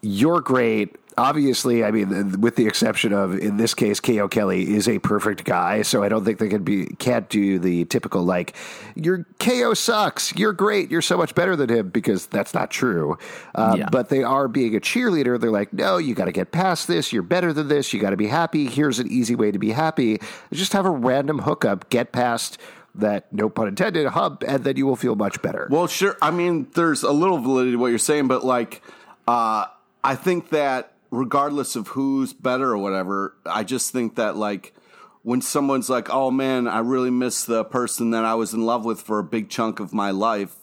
You're 0.00 0.40
great. 0.40 0.96
Obviously, 1.16 1.84
I 1.84 1.90
mean, 1.90 2.40
with 2.40 2.56
the 2.56 2.66
exception 2.66 3.12
of 3.12 3.38
in 3.38 3.56
this 3.56 3.74
case, 3.74 4.00
Ko 4.00 4.28
Kelly 4.28 4.74
is 4.74 4.88
a 4.88 4.98
perfect 4.98 5.44
guy, 5.44 5.82
so 5.82 6.02
I 6.02 6.08
don't 6.08 6.24
think 6.24 6.38
they 6.38 6.48
can 6.48 6.64
be 6.64 6.86
can't 6.98 7.28
do 7.28 7.58
the 7.58 7.84
typical 7.84 8.22
like, 8.24 8.54
"Your 8.96 9.26
Ko 9.38 9.74
sucks. 9.74 10.34
You're 10.34 10.52
great. 10.52 10.90
You're 10.90 11.02
so 11.02 11.16
much 11.16 11.34
better 11.34 11.54
than 11.56 11.68
him," 11.68 11.90
because 11.90 12.26
that's 12.26 12.52
not 12.54 12.70
true. 12.70 13.16
Uh, 13.54 13.76
Yeah. 13.78 13.88
But 13.90 14.08
they 14.08 14.22
are 14.22 14.48
being 14.48 14.74
a 14.74 14.80
cheerleader. 14.80 15.40
They're 15.40 15.50
like, 15.50 15.72
"No, 15.72 15.98
you 15.98 16.14
got 16.14 16.24
to 16.26 16.32
get 16.32 16.52
past 16.52 16.88
this. 16.88 17.12
You're 17.12 17.22
better 17.22 17.52
than 17.52 17.68
this. 17.68 17.92
You 17.92 18.00
got 18.00 18.10
to 18.10 18.16
be 18.16 18.28
happy. 18.28 18.66
Here's 18.66 18.98
an 18.98 19.10
easy 19.10 19.34
way 19.34 19.50
to 19.50 19.58
be 19.58 19.70
happy. 19.70 20.20
Just 20.52 20.72
have 20.72 20.86
a 20.86 20.90
random 20.90 21.40
hookup. 21.40 21.90
Get 21.90 22.12
past 22.12 22.58
that 22.96 23.32
no 23.32 23.48
pun 23.48 23.66
intended 23.68 24.06
hub 24.06 24.42
and 24.46 24.62
then 24.62 24.76
you 24.76 24.86
will 24.86 24.94
feel 24.96 25.16
much 25.16 25.42
better. 25.42 25.66
Well, 25.70 25.88
sure. 25.88 26.16
I 26.22 26.30
mean, 26.30 26.68
there's 26.74 27.02
a 27.02 27.10
little 27.10 27.38
validity 27.38 27.72
to 27.72 27.76
what 27.76 27.88
you're 27.88 27.98
saying, 27.98 28.28
but 28.28 28.44
like, 28.44 28.82
uh, 29.26 29.66
I 30.04 30.14
think 30.14 30.50
that 30.50 30.92
regardless 31.14 31.76
of 31.76 31.88
who's 31.88 32.32
better 32.32 32.70
or 32.70 32.78
whatever, 32.78 33.36
I 33.46 33.64
just 33.64 33.92
think 33.92 34.16
that 34.16 34.36
like 34.36 34.74
when 35.22 35.40
someone's 35.40 35.88
like, 35.88 36.12
"Oh 36.12 36.30
man, 36.30 36.66
I 36.66 36.80
really 36.80 37.10
miss 37.10 37.44
the 37.44 37.64
person 37.64 38.10
that 38.10 38.24
I 38.24 38.34
was 38.34 38.52
in 38.52 38.66
love 38.66 38.84
with 38.84 39.00
for 39.00 39.18
a 39.18 39.24
big 39.24 39.48
chunk 39.48 39.80
of 39.80 39.94
my 39.94 40.10
life," 40.10 40.56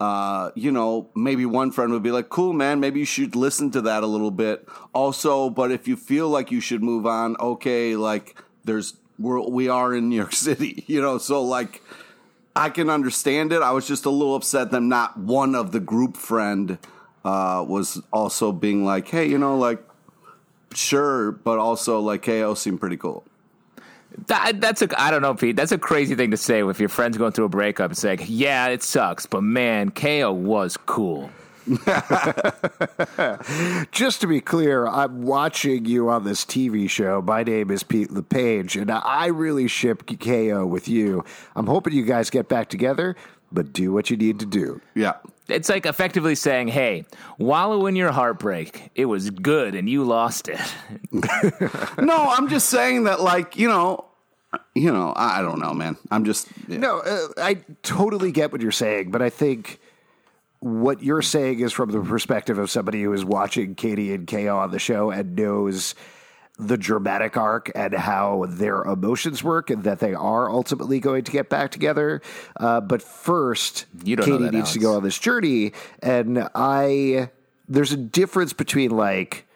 uh, 0.00 0.50
you 0.54 0.72
know, 0.72 1.08
maybe 1.14 1.46
one 1.46 1.70
friend 1.70 1.92
would 1.92 2.02
be 2.02 2.10
like, 2.10 2.28
"Cool, 2.28 2.52
man, 2.52 2.80
maybe 2.80 2.98
you 3.00 3.06
should 3.06 3.36
listen 3.36 3.70
to 3.70 3.80
that 3.82 4.02
a 4.02 4.06
little 4.06 4.32
bit." 4.32 4.68
Also, 4.92 5.48
but 5.48 5.70
if 5.70 5.86
you 5.86 5.96
feel 5.96 6.28
like 6.28 6.50
you 6.50 6.60
should 6.60 6.82
move 6.82 7.06
on, 7.06 7.36
okay, 7.38 7.96
like 7.96 8.36
there's 8.64 8.94
we're 9.18 9.40
we 9.40 9.68
are 9.68 9.94
in 9.94 10.08
New 10.08 10.16
York 10.16 10.32
City, 10.48 10.84
you 10.86 11.00
know, 11.00 11.18
so 11.18 11.42
like. 11.42 11.82
I 12.58 12.70
can 12.70 12.88
understand 12.88 13.52
it. 13.52 13.60
I 13.60 13.72
was 13.72 13.86
just 13.86 14.06
a 14.06 14.10
little 14.10 14.34
upset 14.34 14.70
that 14.70 14.80
not 14.80 15.18
one 15.18 15.54
of 15.54 15.72
the 15.72 15.78
group 15.78 16.16
friend 16.16 16.78
uh, 17.26 17.64
was 17.66 18.00
also 18.12 18.52
being 18.52 18.84
like, 18.84 19.08
"Hey, 19.08 19.26
you 19.26 19.36
know, 19.36 19.58
like, 19.58 19.82
sure," 20.72 21.32
but 21.32 21.58
also 21.58 21.98
like, 21.98 22.22
"KO 22.22 22.54
seemed 22.54 22.80
pretty 22.80 22.96
cool." 22.96 23.24
That, 24.28 24.60
that's 24.60 24.80
a 24.80 25.00
I 25.00 25.10
don't 25.10 25.22
know, 25.22 25.34
Pete. 25.34 25.56
That's 25.56 25.72
a 25.72 25.78
crazy 25.78 26.14
thing 26.14 26.30
to 26.30 26.36
say 26.36 26.64
if 26.64 26.78
your 26.78 26.88
friend's 26.88 27.18
going 27.18 27.32
through 27.32 27.46
a 27.46 27.50
breakup. 27.50 27.90
It's 27.90 28.04
like, 28.04 28.22
yeah, 28.26 28.68
it 28.68 28.84
sucks, 28.84 29.26
but 29.26 29.42
man, 29.42 29.90
KO 29.90 30.32
was 30.32 30.76
cool. 30.76 31.30
Just 33.90 34.20
to 34.20 34.28
be 34.28 34.40
clear, 34.40 34.86
I'm 34.86 35.22
watching 35.22 35.84
you 35.84 36.08
on 36.08 36.22
this 36.22 36.44
TV 36.44 36.88
show. 36.88 37.20
My 37.20 37.42
name 37.42 37.72
is 37.72 37.82
Pete 37.82 38.12
LePage, 38.12 38.76
and 38.76 38.88
I 38.88 39.26
really 39.26 39.66
ship 39.66 40.06
KO 40.06 40.64
with 40.64 40.86
you. 40.86 41.24
I'm 41.56 41.66
hoping 41.66 41.92
you 41.92 42.04
guys 42.04 42.30
get 42.30 42.48
back 42.48 42.68
together, 42.68 43.16
but 43.50 43.72
do 43.72 43.92
what 43.92 44.10
you 44.10 44.16
need 44.16 44.38
to 44.38 44.46
do. 44.46 44.80
Yeah, 44.94 45.14
It's 45.48 45.68
like 45.68 45.86
effectively 45.86 46.34
saying, 46.34 46.68
hey, 46.68 47.04
wallow 47.38 47.86
in 47.86 47.96
your 47.96 48.10
heartbreak. 48.10 48.90
It 48.94 49.04
was 49.06 49.30
good 49.30 49.74
and 49.74 49.88
you 49.88 50.04
lost 50.04 50.48
it. 50.48 50.60
no, 51.98 52.30
I'm 52.30 52.48
just 52.48 52.68
saying 52.68 53.04
that, 53.04 53.20
like, 53.20 53.56
you 53.56 53.68
know, 53.68 54.04
you 54.74 54.92
know, 54.92 55.12
I 55.12 55.38
I 55.38 55.42
don't 55.42 55.60
know, 55.60 55.74
man. 55.74 55.96
I'm 56.10 56.24
just 56.24 56.48
yeah. 56.66 56.78
No, 56.78 57.00
uh, 57.00 57.28
I 57.36 57.56
totally 57.82 58.32
get 58.32 58.52
what 58.52 58.60
you're 58.60 58.72
saying, 58.72 59.10
but 59.10 59.22
I 59.22 59.30
think 59.30 59.80
what 60.60 61.02
you're 61.02 61.22
saying 61.22 61.60
is 61.60 61.72
from 61.72 61.90
the 61.90 62.00
perspective 62.00 62.58
of 62.58 62.70
somebody 62.70 63.02
who 63.02 63.12
is 63.12 63.24
watching 63.24 63.74
Katy 63.74 64.14
and 64.14 64.26
KO 64.26 64.56
on 64.58 64.70
the 64.70 64.78
show 64.78 65.10
and 65.10 65.36
knows 65.36 65.94
the 66.58 66.76
dramatic 66.78 67.36
arc 67.36 67.70
and 67.74 67.92
how 67.92 68.46
their 68.48 68.82
emotions 68.82 69.44
work 69.44 69.68
and 69.68 69.84
that 69.84 69.98
they 69.98 70.14
are 70.14 70.48
ultimately 70.48 71.00
going 71.00 71.22
to 71.22 71.32
get 71.32 71.50
back 71.50 71.70
together. 71.70 72.22
Uh, 72.58 72.80
but 72.80 73.02
first, 73.02 73.84
You 74.04 74.16
Katy 74.16 74.50
needs 74.50 74.72
to 74.72 74.78
go 74.78 74.96
on 74.96 75.02
this 75.02 75.18
journey. 75.18 75.72
And 76.02 76.48
I, 76.54 77.30
there's 77.68 77.92
a 77.92 77.96
difference 77.96 78.54
between 78.54 78.90
like, 78.90 79.46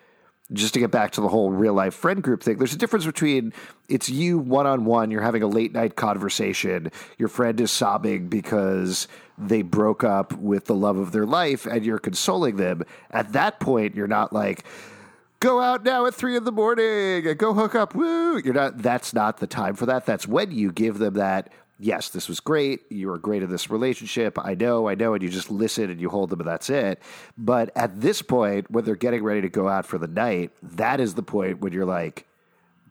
just 0.53 0.75
to 0.75 0.81
get 0.81 0.91
back 0.91 1.13
to 1.13 1.21
the 1.21 1.29
whole 1.29 1.51
real 1.51 1.75
life 1.75 1.95
friend 1.95 2.23
group 2.23 2.43
thing, 2.43 2.59
there's 2.59 2.75
a 2.75 2.79
difference 2.79 3.07
between 3.07 3.53
it's 3.89 4.11
you 4.11 4.37
one 4.37 4.67
on 4.67 4.85
one, 4.85 5.11
you're 5.11 5.23
having 5.23 5.45
a 5.45 5.47
late 5.47 5.73
night 5.73 5.95
conversation, 5.95 6.91
your 7.19 7.29
friend 7.29 7.61
is 7.61 7.71
sobbing 7.71 8.29
because 8.29 9.07
they 9.39 9.63
broke 9.63 10.03
up 10.03 10.33
with 10.35 10.67
the 10.67 10.75
love 10.75 10.99
of 10.99 11.13
their 11.13 11.25
life 11.25 11.67
and 11.67 11.85
you're 11.85 12.01
consoling 12.01 12.57
them. 12.57 12.83
At 13.11 13.33
that 13.33 13.61
point, 13.61 13.95
you're 13.95 14.09
not 14.09 14.33
like, 14.33 14.65
go 15.41 15.61
out 15.61 15.85
now 15.85 16.07
at 16.07 16.15
three 16.15 16.37
in 16.37 16.45
the 16.45 16.53
morning 16.53 17.27
and 17.27 17.39
go 17.39 17.53
hook 17.55 17.75
up. 17.75 17.95
Woo! 17.95 18.39
You're 18.39 18.55
not. 18.55 18.79
That's 18.79 19.13
not 19.13 19.39
the 19.39 19.47
time 19.47 19.75
for 19.75 19.87
that. 19.87 20.07
That's 20.07 20.29
when 20.29 20.53
you 20.53 20.71
give 20.71 20.99
them 20.99 21.15
that. 21.15 21.51
Yes, 21.83 22.11
this 22.11 22.29
was 22.29 22.41
great. 22.41 22.81
You 22.91 23.09
were 23.09 23.17
great 23.17 23.43
in 23.43 23.49
this 23.49 23.71
relationship. 23.71 24.39
I 24.39 24.55
know, 24.55 24.87
I 24.87 24.95
know, 24.95 25.15
and 25.15 25.23
you 25.23 25.31
just 25.31 25.51
listen 25.51 25.91
and 25.91 25.99
you 25.99 26.11
hold 26.11 26.29
them, 26.29 26.41
and 26.41 26.49
that's 26.49 26.69
it. 26.69 27.01
But 27.39 27.71
at 27.75 28.03
this 28.03 28.21
point, 28.21 28.71
when 28.71 28.85
they're 28.85 28.97
getting 28.97 29.25
ready 29.25 29.41
to 29.41 29.49
go 29.49 29.67
out 29.67 29.87
for 29.87 29.97
the 29.97 30.07
night, 30.07 30.51
that 30.63 31.01
is 31.01 31.15
the 31.15 31.23
point 31.23 31.61
when 31.61 31.73
you're 31.73 31.87
like, 31.87 32.27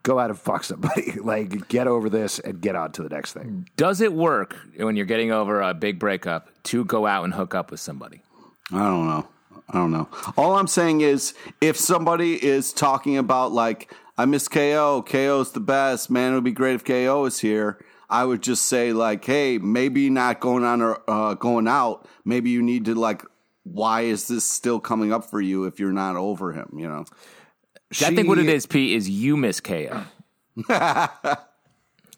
go 0.02 0.18
out 0.18 0.32
and 0.32 0.40
fuck 0.40 0.64
somebody. 0.64 1.12
like, 1.24 1.68
get 1.68 1.86
over 1.86 2.10
this 2.10 2.40
and 2.40 2.62
get 2.62 2.76
on 2.76 2.92
to 2.94 3.04
the 3.04 3.10
next 3.10 3.34
thing. 3.34 3.70
Does 3.78 4.02
it 4.02 4.12
work 4.12 4.56
when 4.76 4.96
you're 4.96 5.06
getting 5.06 5.32
over 5.32 5.62
a 5.62 5.76
big 5.76 6.00
breakup 6.00 6.50
to 6.64 6.84
go 6.84 7.06
out 7.06 7.26
and 7.26 7.34
hook 7.36 7.54
up 7.54 7.70
with 7.70 7.80
somebody? 7.80 8.24
I 8.72 8.80
don't 8.80 9.08
know. 9.08 9.28
I 9.70 9.78
don't 9.78 9.92
know. 9.92 10.08
All 10.38 10.56
I'm 10.56 10.68
saying 10.68 11.02
is, 11.02 11.34
if 11.62 11.78
somebody 11.78 12.44
is 12.44 12.74
talking 12.74 13.18
about 13.18 13.52
like, 13.52 13.94
I 14.18 14.26
miss 14.26 14.48
KO, 14.48 15.04
KO's 15.08 15.52
the 15.52 15.60
best, 15.60 16.10
man, 16.10 16.32
it 16.32 16.36
would 16.36 16.44
be 16.44 16.52
great 16.52 16.76
if 16.76 16.84
KO 16.84 17.26
is 17.26 17.40
here. 17.40 17.78
I 18.10 18.26
would 18.26 18.42
just 18.42 18.66
say 18.66 18.92
like, 18.94 19.24
hey, 19.24 19.60
maybe 19.60 20.10
not 20.10 20.40
going 20.40 20.64
on 20.64 20.82
or 20.82 21.02
uh, 21.08 21.36
going 21.36 21.68
out. 21.68 22.08
Maybe 22.26 22.50
you 22.50 22.62
need 22.64 22.86
to 22.86 22.96
like, 22.96 23.24
why 23.64 24.02
is 24.02 24.28
this 24.28 24.44
still 24.44 24.80
coming 24.80 25.14
up 25.14 25.26
for 25.30 25.40
you 25.40 25.66
if 25.66 25.80
you're 25.80 25.92
not 25.92 26.16
over 26.16 26.52
him? 26.52 26.72
You 26.76 26.88
know. 26.88 27.06
I 28.02 28.16
think 28.16 28.28
what 28.28 28.40
it 28.40 28.50
is, 28.50 28.64
She- 28.64 28.68
Pete, 28.68 28.94
is 28.98 29.10
you 29.10 29.38
miss 29.38 29.60
KO. 29.62 30.04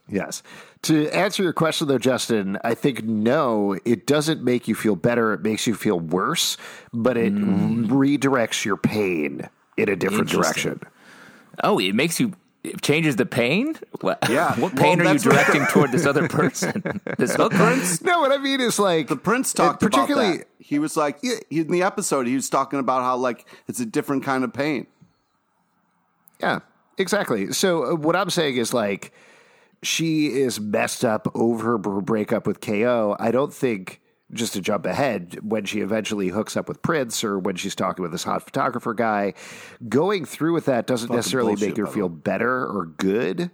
Yes. 0.10 0.44
To 0.84 1.08
answer 1.10 1.44
your 1.44 1.54
question, 1.54 1.88
though, 1.88 2.00
Justin, 2.00 2.58
I 2.64 2.74
think 2.74 3.04
no, 3.04 3.78
it 3.86 4.08
doesn't 4.08 4.44
make 4.44 4.68
you 4.68 4.74
feel 4.74 4.96
better. 4.96 5.34
It 5.34 5.42
makes 5.44 5.68
you 5.68 5.76
feel 5.76 6.00
worse, 6.00 6.58
but 6.92 7.18
it 7.18 7.34
redirects 7.36 8.66
your 8.66 8.78
pain 8.78 9.48
in 9.78 9.90
a 9.90 9.96
different 9.96 10.30
direction. 10.30 10.82
Oh, 11.64 11.80
it 11.80 11.94
makes 11.94 12.20
you. 12.20 12.34
It 12.64 12.82
changes 12.84 13.16
the 13.16 13.26
pain? 13.26 13.76
What, 14.02 14.20
Yeah. 14.30 14.50
What 14.60 14.74
Well, 14.74 14.84
pain 14.84 15.02
are 15.02 15.04
you 15.06 15.10
that's 15.10 15.26
what- 15.26 15.34
directing 15.34 15.66
toward 15.72 15.92
this 15.92 16.06
other 16.06 16.28
person? 16.28 17.00
this 17.18 17.34
hook 17.36 17.54
Prince? 17.54 18.02
No, 18.04 18.20
what 18.22 18.32
I 18.32 18.38
mean 18.38 18.62
is 18.62 18.78
like 18.78 19.08
The 19.08 19.16
Prince 19.16 19.52
talked 19.54 19.82
about 19.82 19.92
particularly. 19.92 20.38
that. 20.40 20.48
He 20.60 20.78
was 20.78 20.96
like, 20.96 21.20
he, 21.22 21.34
in 21.50 21.72
the 21.72 21.82
episode, 21.82 22.28
he 22.28 22.36
was 22.36 22.50
talking 22.52 22.78
about 22.80 23.02
how 23.02 23.18
like 23.18 23.48
it's 23.68 23.80
a 23.80 23.86
different 23.86 24.24
kind 24.24 24.44
of 24.44 24.54
pain. 24.54 24.86
Yeah, 26.40 26.60
exactly. 27.00 27.52
So 27.52 27.94
uh, 27.94 27.96
what 27.96 28.16
I'm 28.16 28.30
saying 28.30 28.58
is 28.58 28.74
like 28.76 29.12
she 29.84 30.28
is 30.28 30.60
messed 30.60 31.04
up 31.04 31.28
over 31.36 31.78
her 31.80 32.02
breakup 32.02 32.46
with 32.46 32.62
KO. 32.62 33.16
I 33.20 33.32
don't 33.32 33.54
think 33.54 34.02
just 34.34 34.54
to 34.54 34.62
jump 34.62 34.86
ahead 34.86 35.40
when 35.42 35.66
she 35.66 35.82
eventually 35.82 36.30
hooks 36.30 36.56
up 36.56 36.68
with 36.68 36.82
Prince 36.82 37.24
or 37.24 37.38
when 37.38 37.56
she's 37.56 37.76
talking 37.76 38.02
with 38.02 38.12
this 38.12 38.24
hot 38.24 38.44
photographer 38.44 38.94
guy, 38.94 39.34
going 39.90 40.26
through 40.26 40.54
with 40.54 40.66
that 40.66 40.88
doesn't 40.88 41.12
necessarily 41.12 41.54
bullshit, 41.54 41.70
make 41.70 41.78
her 41.78 41.88
feel 41.88 42.10
better 42.10 42.66
or 42.66 42.86
good 42.86 43.52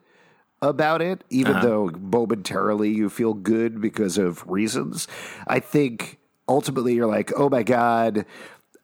about 0.61 1.01
it, 1.01 1.23
even 1.29 1.59
though 1.61 1.89
momentarily 1.99 2.89
you 2.89 3.09
feel 3.09 3.33
good 3.33 3.81
because 3.81 4.17
of 4.17 4.47
reasons. 4.47 5.07
I 5.47 5.59
think 5.59 6.19
ultimately 6.47 6.93
you're 6.93 7.07
like, 7.07 7.31
oh 7.35 7.49
my 7.49 7.63
God, 7.63 8.25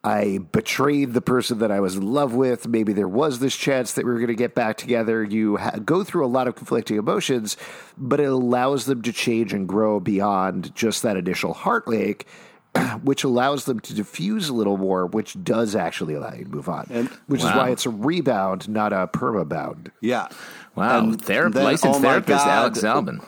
I 0.05 0.39
betrayed 0.51 1.13
the 1.13 1.21
person 1.21 1.59
that 1.59 1.71
I 1.71 1.79
was 1.79 1.95
in 1.95 2.01
love 2.11 2.33
with. 2.33 2.67
Maybe 2.67 2.91
there 2.91 3.07
was 3.07 3.39
this 3.39 3.55
chance 3.55 3.93
that 3.93 4.05
we 4.05 4.11
were 4.11 4.17
going 4.17 4.27
to 4.27 4.35
get 4.35 4.53
back 4.53 4.77
together. 4.77 5.23
You 5.23 5.55
ha- 5.57 5.77
go 5.83 6.03
through 6.03 6.25
a 6.25 6.27
lot 6.27 6.47
of 6.47 6.55
conflicting 6.55 6.97
emotions, 6.97 7.55
but 7.97 8.19
it 8.19 8.25
allows 8.25 8.85
them 8.85 9.01
to 9.03 9.13
change 9.13 9.53
and 9.53 9.67
grow 9.67 10.01
beyond 10.01 10.75
just 10.75 11.03
that 11.03 11.15
initial 11.15 11.53
heartache. 11.53 12.27
Which 13.03 13.23
allows 13.23 13.65
them 13.65 13.79
to 13.81 13.93
diffuse 13.93 14.49
a 14.49 14.53
little 14.53 14.77
more, 14.77 15.05
which 15.05 15.41
does 15.43 15.75
actually 15.75 16.15
allow 16.15 16.33
you 16.33 16.45
to 16.45 16.49
move 16.49 16.67
on. 16.67 16.85
which 17.27 17.41
is 17.41 17.45
why 17.45 17.69
it's 17.69 17.85
a 17.85 17.91
rebound, 17.91 18.67
not 18.67 18.91
a 18.91 19.05
permabound. 19.07 19.91
Yeah. 20.01 20.27
Wow. 20.73 20.97
And 20.97 21.21
Thera- 21.23 21.53
then, 21.53 21.65
licensed 21.65 21.99
oh 21.99 22.01
therapist 22.01 22.45
God, 22.45 22.49
Alex 22.49 22.83
Albin. 22.83 23.21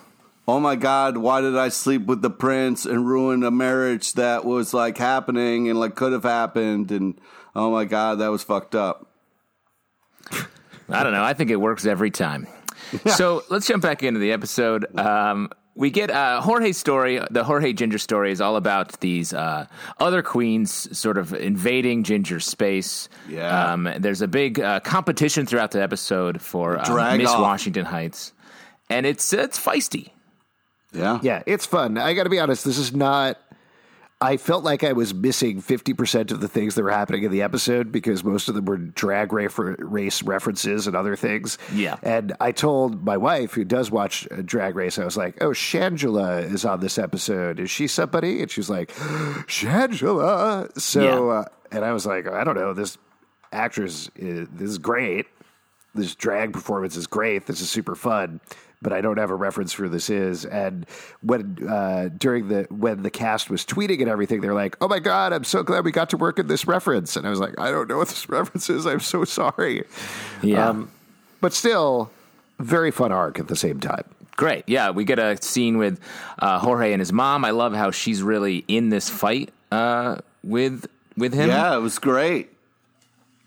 Oh 0.48 0.60
my 0.60 0.76
god 0.76 1.18
why 1.18 1.42
did 1.42 1.58
i 1.58 1.70
sleep 1.70 2.06
with 2.06 2.22
the 2.22 2.30
prince 2.30 2.86
and 2.86 3.08
ruin 3.08 3.44
a 3.44 3.52
marriage 3.52 4.14
that 4.14 4.46
was 4.46 4.74
like 4.74 4.98
happening 4.98 5.70
and 5.70 5.80
like 5.80 5.96
could 5.96 6.14
have 6.14 6.24
happened 6.24 6.92
and 6.92 7.20
oh 7.56 7.72
my 7.72 7.86
god 7.86 8.20
that 8.20 8.30
was 8.30 8.44
fucked 8.44 8.76
up 8.76 9.08
I 10.90 11.04
don't 11.04 11.14
know. 11.14 11.24
I 11.24 11.34
think 11.34 11.50
it 11.50 11.56
works 11.56 11.86
every 11.86 12.12
time. 12.12 12.48
So 13.08 13.44
let's 13.50 13.68
jump 13.68 13.82
back 13.82 14.04
into 14.04 14.20
the 14.20 14.32
episode. 14.32 14.98
Um, 14.98 15.50
we 15.74 15.90
get 15.90 16.12
uh, 16.12 16.40
Jorge's 16.42 16.78
story. 16.78 17.20
The 17.32 17.44
Jorge 17.44 17.74
Ginger 17.74 17.98
story 17.98 18.32
is 18.32 18.40
all 18.40 18.56
about 18.56 19.00
these 19.00 19.34
uh, 19.34 19.66
other 20.00 20.22
queens 20.22 20.98
sort 20.98 21.18
of 21.18 21.34
invading 21.34 22.04
Ginger's 22.04 22.46
space. 22.46 23.10
Yeah. 23.28 23.74
Um, 23.74 23.90
there's 23.98 24.22
a 24.22 24.28
big 24.28 24.60
uh, 24.60 24.80
competition 24.82 25.46
throughout 25.46 25.72
the 25.72 25.82
episode 25.82 26.42
for 26.42 26.78
um, 26.80 27.18
Miss. 27.18 27.32
Washington 27.32 27.86
Heights, 27.86 28.32
and 28.90 29.06
it's 29.06 29.34
it's 29.34 29.60
feisty. 29.60 30.12
Yeah 30.96 31.20
Yeah, 31.22 31.44
it's 31.46 31.66
fun. 31.66 31.98
I 31.98 32.14
got 32.14 32.24
to 32.24 32.30
be 32.30 32.40
honest. 32.40 32.64
This 32.66 32.78
is 32.78 32.94
not. 32.96 33.38
I 34.22 34.38
felt 34.38 34.64
like 34.64 34.86
I 34.86 34.94
was 34.94 35.14
missing 35.14 35.60
fifty 35.60 35.94
percent 35.94 36.32
of 36.32 36.40
the 36.40 36.48
things 36.48 36.76
that 36.76 36.84
were 36.84 36.90
happening 36.90 37.24
in 37.24 37.32
the 37.32 37.42
episode 37.42 37.92
because 37.92 38.24
most 38.24 38.48
of 38.48 38.56
them 38.56 38.64
were 38.64 38.78
drag 38.78 39.34
race, 39.34 40.24
references 40.24 40.88
and 40.88 40.96
other 40.96 41.18
things. 41.18 41.58
Yeah. 41.74 41.98
and 42.02 42.34
I 42.40 42.54
told 42.54 43.04
my 43.04 43.18
wife, 43.18 43.54
who 43.54 43.66
does 43.66 43.92
watch 43.92 44.26
uh, 44.32 44.38
Drag 44.44 44.76
Race, 44.78 44.98
I 44.98 45.04
was 45.04 45.18
like, 45.18 45.44
"Oh, 45.44 45.50
Shangela 45.50 46.44
is 46.50 46.64
on 46.64 46.80
this 46.80 46.98
episode. 46.98 47.60
Is 47.60 47.70
she 47.70 47.88
somebody?" 47.88 48.42
And 48.42 48.50
she 48.50 48.62
was 48.62 48.70
like, 48.70 48.94
"Shangela." 49.48 50.80
So, 50.80 51.02
Yeah. 51.04 51.34
uh, 51.40 51.46
and 51.72 51.84
I 51.86 51.92
was 51.92 52.06
like, 52.06 52.28
"I 52.28 52.44
don't 52.44 52.56
know. 52.56 52.74
This 52.74 52.98
actress, 53.52 54.10
is, 54.16 54.48
this 54.54 54.70
is 54.70 54.78
great. 54.78 55.28
This 55.94 56.16
drag 56.16 56.54
performance 56.54 56.96
is 56.96 57.08
great. 57.08 57.46
This 57.48 57.62
is 57.62 57.70
super 57.70 57.96
fun." 57.96 58.40
But 58.86 58.94
I 58.94 59.02
don't 59.02 59.18
have 59.18 59.32
a 59.32 59.36
reference 59.36 59.74
for 59.74 59.90
this 59.90 60.12
is. 60.12 60.46
And 60.46 60.86
when 61.24 61.68
uh, 61.68 62.10
during 62.16 62.50
the 62.50 62.68
when 62.70 63.02
the 63.02 63.10
cast 63.10 63.50
was 63.50 63.66
tweeting 63.66 64.00
and 64.00 64.08
everything, 64.08 64.42
they're 64.42 64.54
like, 64.54 64.78
"Oh 64.80 64.88
my 64.88 65.00
god, 65.00 65.34
I'm 65.34 65.44
so 65.44 65.64
glad 65.64 65.84
we 65.84 65.92
got 65.92 66.12
to 66.12 66.18
work 66.18 66.38
in 66.38 66.46
this 66.46 66.68
reference." 66.68 67.16
And 67.16 67.26
I 67.26 67.32
was 67.32 67.40
like, 67.40 67.60
"I 67.60 67.72
don't 67.72 67.90
know 67.90 67.98
what 67.98 68.10
this 68.10 68.30
reference 68.30 68.70
is. 68.70 68.86
I'm 68.86 69.00
so 69.00 69.26
sorry." 69.26 69.86
Yeah. 70.44 70.70
Um, 70.70 70.92
but 71.42 71.52
still, 71.52 72.12
very 72.60 72.92
fun 72.92 73.12
arc 73.12 73.40
at 73.40 73.48
the 73.48 73.56
same 73.56 73.80
time. 73.80 74.04
Great. 74.36 74.66
Yeah, 74.68 74.92
we 74.92 75.04
get 75.04 75.18
a 75.18 75.42
scene 75.42 75.80
with 75.80 76.00
uh, 76.38 76.60
Jorge 76.60 76.94
and 76.94 77.02
his 77.02 77.12
mom. 77.12 77.44
I 77.44 77.50
love 77.50 77.74
how 77.74 77.90
she's 77.90 78.22
really 78.22 78.66
in 78.68 78.90
this 78.90 79.10
fight 79.10 79.50
uh, 79.72 80.18
with 80.44 80.86
with 81.18 81.34
him. 81.34 81.50
Yeah, 81.50 81.76
it 81.76 81.80
was 81.80 81.98
great. 81.98 82.55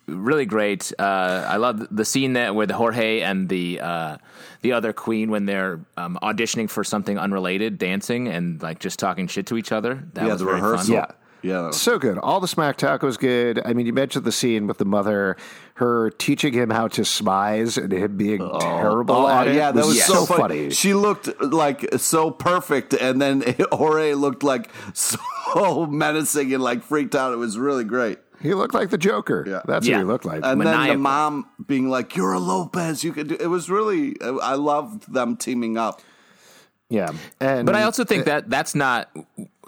Really 0.09 0.47
great. 0.47 0.91
Uh, 0.99 1.45
I 1.49 1.57
love 1.59 1.87
the 1.95 2.05
scene 2.05 2.33
that 2.33 2.55
with 2.55 2.71
Jorge 2.71 3.21
and 3.21 3.49
the 3.49 3.81
uh, 3.81 4.17
the 4.63 4.73
other 4.73 4.93
queen 4.93 5.31
when 5.31 5.45
they're 5.47 5.81
um, 5.97 6.19
auditioning 6.23 6.69
for 6.71 6.83
something 6.83 7.19
unrelated, 7.19 7.79
dancing 7.79 8.27
and 8.29 8.63
like 8.63 8.79
just 8.81 8.99
talking 8.99 9.29
shit 9.29 9.47
to 9.47 9.57
each 9.59 9.71
other. 9.71 10.03
That 10.15 10.25
yeah, 10.27 10.33
was 10.33 10.39
the 10.41 10.47
very 10.47 10.57
rehearsal. 10.63 10.87
fun. 10.87 10.95
Yeah. 10.95 11.07
Yeah, 11.41 11.67
was- 11.67 11.81
So 11.81 12.01
good. 12.01 12.19
All 12.19 12.41
the 12.41 12.49
smack 12.49 12.79
talk 12.79 13.03
was 13.03 13.17
good. 13.17 13.61
I 13.65 13.73
mean, 13.73 13.87
you 13.87 13.93
mentioned 13.93 14.25
the 14.25 14.33
scene 14.33 14.67
with 14.67 14.79
the 14.79 14.85
mother, 14.85 15.37
her 15.75 16.11
teaching 16.11 16.53
him 16.53 16.69
how 16.71 16.89
to 16.89 17.03
smize 17.03 17.81
and 17.81 17.93
him 17.93 18.17
being 18.17 18.39
terrible 18.59 19.15
Oh 19.15 19.29
at 19.29 19.47
it. 19.47 19.55
yeah, 19.55 19.71
that 19.71 19.87
was, 19.87 20.03
so, 20.05 20.27
funny. 20.27 20.41
funny. 20.41 20.71
She 20.71 20.95
looked 20.95 21.41
like 21.41 21.87
so 21.99 22.33
perfect, 22.33 22.93
and 22.93 23.23
then 23.23 23.45
Jorge 23.73 24.15
looked 24.15 24.43
like 24.43 24.69
so 24.95 25.87
menacing 25.87 26.53
and 26.53 26.63
like 26.63 26.83
freaked 26.83 27.15
out. 27.15 27.33
It 27.33 27.37
was 27.37 27.57
really 27.57 27.85
great. 27.85 28.19
He 28.43 28.55
looked 28.55 28.75
like 28.75 28.91
the 28.91 28.99
Joker. 28.99 29.45
Yeah. 29.47 29.63
That's 29.67 29.87
Yeah. 29.87 29.97
what 29.97 30.01
he 30.01 30.05
looked 30.07 30.25
like. 30.25 30.41
And 30.45 30.61
then 30.61 30.89
the 30.89 30.97
mom 30.97 31.47
being 31.67 31.89
like, 31.91 32.15
"You're 32.17 32.33
a 32.35 32.39
Lopez. 32.39 33.03
You 33.03 33.13
could 33.13 33.29
do." 33.29 33.37
It 33.39 33.49
was 33.49 33.69
really. 33.69 34.17
I 34.23 34.55
loved 34.55 35.13
them 35.13 35.37
teaming 35.37 35.77
up. 35.77 36.01
yeah. 36.91 37.11
And 37.41 37.67
But 37.67 37.75
I 37.77 37.83
also 37.83 38.05
think 38.05 38.25
that 38.27 38.49
that's 38.49 38.75
not 38.75 39.11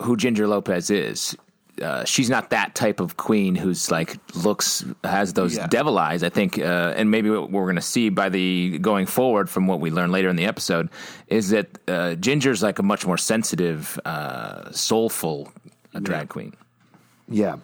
who 0.01 0.17
Ginger 0.17 0.47
Lopez 0.49 0.91
is. 0.91 1.37
Uh, 1.83 2.05
she's 2.05 2.29
not 2.29 2.51
that 2.51 2.75
type 2.75 3.01
of 3.01 3.17
queen 3.17 3.55
who's 3.55 3.91
like 3.91 4.19
looks 4.35 4.85
has 5.03 5.33
those 5.33 5.57
Yeah. 5.57 5.67
devil 5.67 5.99
eyes. 5.99 6.23
I 6.23 6.29
think, 6.29 6.59
uh, 6.59 6.93
and 6.95 7.11
maybe 7.11 7.31
what 7.31 7.51
we're 7.51 7.65
going 7.65 7.77
to 7.77 7.81
see 7.83 8.11
by 8.11 8.29
the 8.29 8.79
going 8.81 9.07
forward 9.07 9.49
from 9.49 9.67
what 9.67 9.81
we 9.81 9.91
learn 9.91 10.11
later 10.13 10.29
in 10.29 10.37
the 10.37 10.45
episode 10.45 10.91
is 11.29 11.49
that 11.51 11.79
uh, 11.89 12.15
Ginger's 12.17 12.63
like 12.63 12.79
a 12.79 12.83
much 12.83 13.07
more 13.07 13.17
sensitive, 13.17 13.99
uh, 14.05 14.71
soulful 14.73 15.51
uh, 15.95 16.01
drag 16.01 16.29
queen. 16.29 16.53
Yeah. 17.29 17.57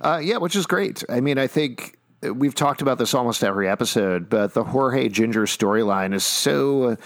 Uh, 0.00 0.20
yeah, 0.22 0.36
which 0.36 0.56
is 0.56 0.66
great. 0.66 1.02
I 1.08 1.20
mean, 1.20 1.38
I 1.38 1.46
think 1.46 1.98
we've 2.22 2.54
talked 2.54 2.82
about 2.82 2.98
this 2.98 3.14
almost 3.14 3.44
every 3.44 3.68
episode, 3.68 4.28
but 4.28 4.54
the 4.54 4.64
Jorge 4.64 5.08
Ginger 5.08 5.44
storyline 5.44 6.14
is 6.14 6.24
so 6.24 6.96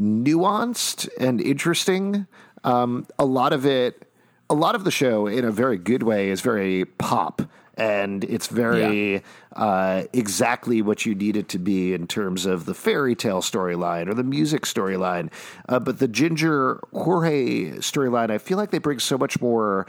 nuanced 0.00 1.08
and 1.18 1.40
interesting. 1.40 2.26
Um, 2.64 3.06
a 3.18 3.24
lot 3.24 3.52
of 3.52 3.66
it, 3.66 4.08
a 4.48 4.54
lot 4.54 4.74
of 4.74 4.84
the 4.84 4.90
show, 4.90 5.26
in 5.26 5.44
a 5.44 5.50
very 5.50 5.78
good 5.78 6.02
way, 6.02 6.30
is 6.30 6.40
very 6.40 6.84
pop. 6.84 7.42
And 7.74 8.22
it's 8.24 8.48
very 8.48 9.22
uh, 9.56 10.04
exactly 10.12 10.82
what 10.82 11.06
you 11.06 11.14
need 11.14 11.38
it 11.38 11.48
to 11.48 11.58
be 11.58 11.94
in 11.94 12.06
terms 12.06 12.44
of 12.44 12.66
the 12.66 12.74
fairy 12.74 13.14
tale 13.14 13.40
storyline 13.40 14.08
or 14.08 14.14
the 14.14 14.22
music 14.22 14.64
storyline. 14.64 15.32
Uh, 15.70 15.78
but 15.78 15.98
the 15.98 16.06
Ginger 16.06 16.80
Jorge 16.92 17.70
storyline, 17.78 18.30
I 18.30 18.36
feel 18.36 18.58
like 18.58 18.72
they 18.72 18.78
bring 18.78 18.98
so 18.98 19.16
much 19.16 19.40
more 19.40 19.86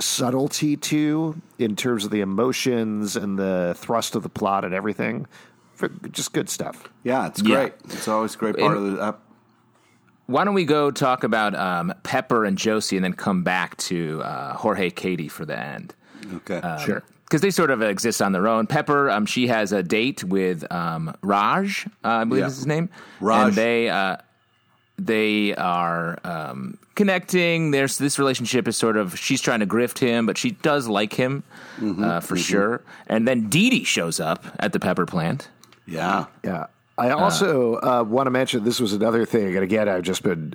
subtlety 0.00 0.76
to 0.76 1.40
in 1.58 1.76
terms 1.76 2.04
of 2.04 2.10
the 2.10 2.20
emotions 2.20 3.16
and 3.16 3.38
the 3.38 3.74
thrust 3.76 4.14
of 4.14 4.22
the 4.22 4.28
plot 4.28 4.64
and 4.64 4.74
everything. 4.74 5.26
For- 5.74 5.88
Just 6.10 6.32
good 6.32 6.48
stuff. 6.48 6.88
Yeah, 7.02 7.26
it's 7.26 7.42
Yeah. 7.42 7.54
great. 7.56 7.72
It's 7.86 8.08
always 8.08 8.34
a 8.34 8.38
great 8.38 8.56
part 8.58 8.76
of 8.76 8.92
the. 8.92 9.06
ep- 9.08 9.20
Why 10.26 10.44
don't 10.44 10.54
we 10.54 10.64
go 10.64 10.90
talk 10.90 11.22
about 11.24 11.54
um, 11.54 11.92
Pepper 12.02 12.44
and 12.44 12.56
Josie 12.56 12.96
and 12.96 13.04
then 13.04 13.12
come 13.12 13.42
back 13.42 13.76
to 13.78 14.22
uh, 14.22 14.54
Jorge 14.54 14.90
Katie 14.90 15.28
for 15.28 15.44
the 15.44 15.58
end? 15.58 15.94
Okay, 16.36 16.60
Sure. 16.82 17.02
because 17.26 17.42
they 17.42 17.50
sort 17.50 17.70
of 17.70 17.82
exist 17.82 18.22
on 18.22 18.32
their 18.32 18.48
own. 18.48 18.66
Pepper, 18.66 19.10
um, 19.10 19.26
she 19.26 19.46
has 19.48 19.72
a 19.72 19.82
date 19.82 20.24
with 20.24 20.64
um, 20.72 21.14
Raj, 21.22 21.86
uh, 22.04 22.08
I 22.08 22.24
believe 22.24 22.40
Yeah. 22.42 22.46
is 22.46 22.56
his 22.56 22.66
name. 22.66 22.88
Raj. 23.20 23.48
and 23.48 23.54
they 23.56 23.90
uh, 23.90 24.16
they 24.98 25.54
are 25.56 26.18
um, 26.24 26.78
connecting. 26.94 27.70
There's 27.72 27.98
this 27.98 28.18
relationship 28.18 28.68
is 28.68 28.76
sort 28.76 28.96
of 28.96 29.18
she's 29.18 29.40
trying 29.40 29.60
to 29.60 29.66
grift 29.66 29.98
him, 29.98 30.26
but 30.26 30.38
she 30.38 30.50
does 30.52 30.86
like 30.88 31.12
him 31.14 31.42
Mm-hmm. 31.80 32.04
uh, 32.04 32.20
for 32.20 32.36
sure. 32.36 32.82
And 33.08 33.26
then 33.26 33.48
Dee 33.48 33.68
Dee 33.70 33.82
shows 33.84 34.20
up 34.20 34.44
at 34.60 34.72
the 34.72 34.78
pepper 34.78 35.06
plant. 35.06 35.48
Yeah, 35.86 36.26
Yeah. 36.44 36.66
I 36.96 37.10
also 37.10 37.74
uh, 37.80 38.04
want 38.06 38.28
to 38.28 38.30
mention 38.30 38.62
this 38.62 38.78
was 38.78 38.92
another 38.92 39.24
thing, 39.26 39.54
and 39.56 39.64
again, 39.64 39.88
I've 39.88 40.02
just 40.04 40.22
been. 40.22 40.54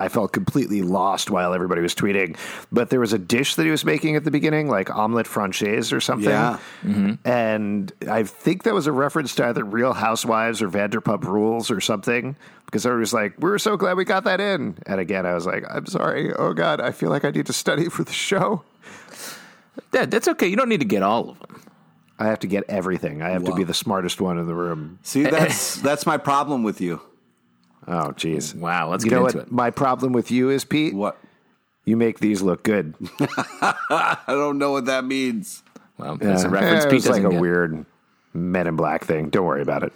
I 0.00 0.08
felt 0.08 0.32
completely 0.32 0.80
lost 0.80 1.30
while 1.30 1.52
everybody 1.52 1.82
was 1.82 1.94
tweeting, 1.94 2.38
but 2.72 2.88
there 2.88 3.00
was 3.00 3.12
a 3.12 3.18
dish 3.18 3.56
that 3.56 3.64
he 3.64 3.70
was 3.70 3.84
making 3.84 4.16
at 4.16 4.24
the 4.24 4.30
beginning, 4.30 4.66
like 4.68 4.88
omelette 4.90 5.26
francaise 5.26 5.92
or 5.92 6.00
something. 6.00 6.30
Yeah. 6.30 6.58
Mm-hmm. 6.82 7.28
And 7.28 7.92
I 8.08 8.22
think 8.22 8.62
that 8.62 8.72
was 8.72 8.86
a 8.86 8.92
reference 8.92 9.34
to 9.36 9.46
either 9.46 9.62
Real 9.62 9.92
Housewives 9.92 10.62
or 10.62 10.70
Vanderpump 10.70 11.24
Rules 11.24 11.70
or 11.70 11.82
something, 11.82 12.34
because 12.64 12.86
I 12.86 12.92
was 12.92 13.12
like, 13.12 13.38
"We're 13.38 13.58
so 13.58 13.76
glad 13.76 13.98
we 13.98 14.06
got 14.06 14.24
that 14.24 14.40
in." 14.40 14.78
And 14.86 15.00
again, 15.00 15.26
I 15.26 15.34
was 15.34 15.44
like, 15.44 15.64
"I'm 15.68 15.86
sorry. 15.86 16.32
Oh 16.32 16.54
God, 16.54 16.80
I 16.80 16.92
feel 16.92 17.10
like 17.10 17.26
I 17.26 17.30
need 17.30 17.46
to 17.46 17.52
study 17.52 17.90
for 17.90 18.02
the 18.02 18.12
show. 18.12 18.64
Yeah, 19.92 20.06
that's 20.06 20.28
okay. 20.28 20.46
You 20.46 20.56
don't 20.56 20.70
need 20.70 20.80
to 20.80 20.86
get 20.86 21.02
all 21.02 21.30
of 21.30 21.38
them. 21.40 21.62
I 22.18 22.26
have 22.26 22.40
to 22.40 22.46
get 22.46 22.64
everything. 22.68 23.22
I 23.22 23.30
have 23.30 23.44
to 23.44 23.54
be 23.54 23.64
the 23.64 23.74
smartest 23.74 24.20
one 24.20 24.38
in 24.38 24.46
the 24.46 24.54
room." 24.54 24.98
see, 25.02 25.22
that's 25.36 25.76
that's 25.76 26.06
my 26.06 26.16
problem 26.16 26.62
with 26.62 26.80
you. 26.80 27.02
Oh, 27.90 28.12
jeez. 28.12 28.54
Wow, 28.54 28.88
let's 28.88 29.04
You 29.04 29.10
get 29.10 29.16
know 29.16 29.26
into 29.26 29.38
what 29.38 29.46
it. 29.48 29.52
my 29.52 29.70
problem 29.70 30.12
with 30.12 30.30
you 30.30 30.48
is, 30.48 30.64
Pete? 30.64 30.94
What? 30.94 31.18
You 31.84 31.96
make 31.96 32.20
these 32.20 32.40
look 32.40 32.62
good. 32.62 32.94
I 33.20 34.16
don't 34.28 34.58
know 34.58 34.70
what 34.70 34.84
that 34.86 35.04
means. 35.04 35.62
Well, 35.98 36.16
that's 36.16 36.44
a 36.44 36.48
reference. 36.48 36.84
Pete 36.84 36.92
was 36.94 37.08
like 37.08 37.24
a 37.24 37.30
get. 37.30 37.40
weird 37.40 37.84
Men 38.32 38.66
in 38.68 38.76
Black 38.76 39.04
thing. 39.04 39.28
Don't 39.30 39.44
worry 39.44 39.62
about 39.62 39.82
it. 39.82 39.92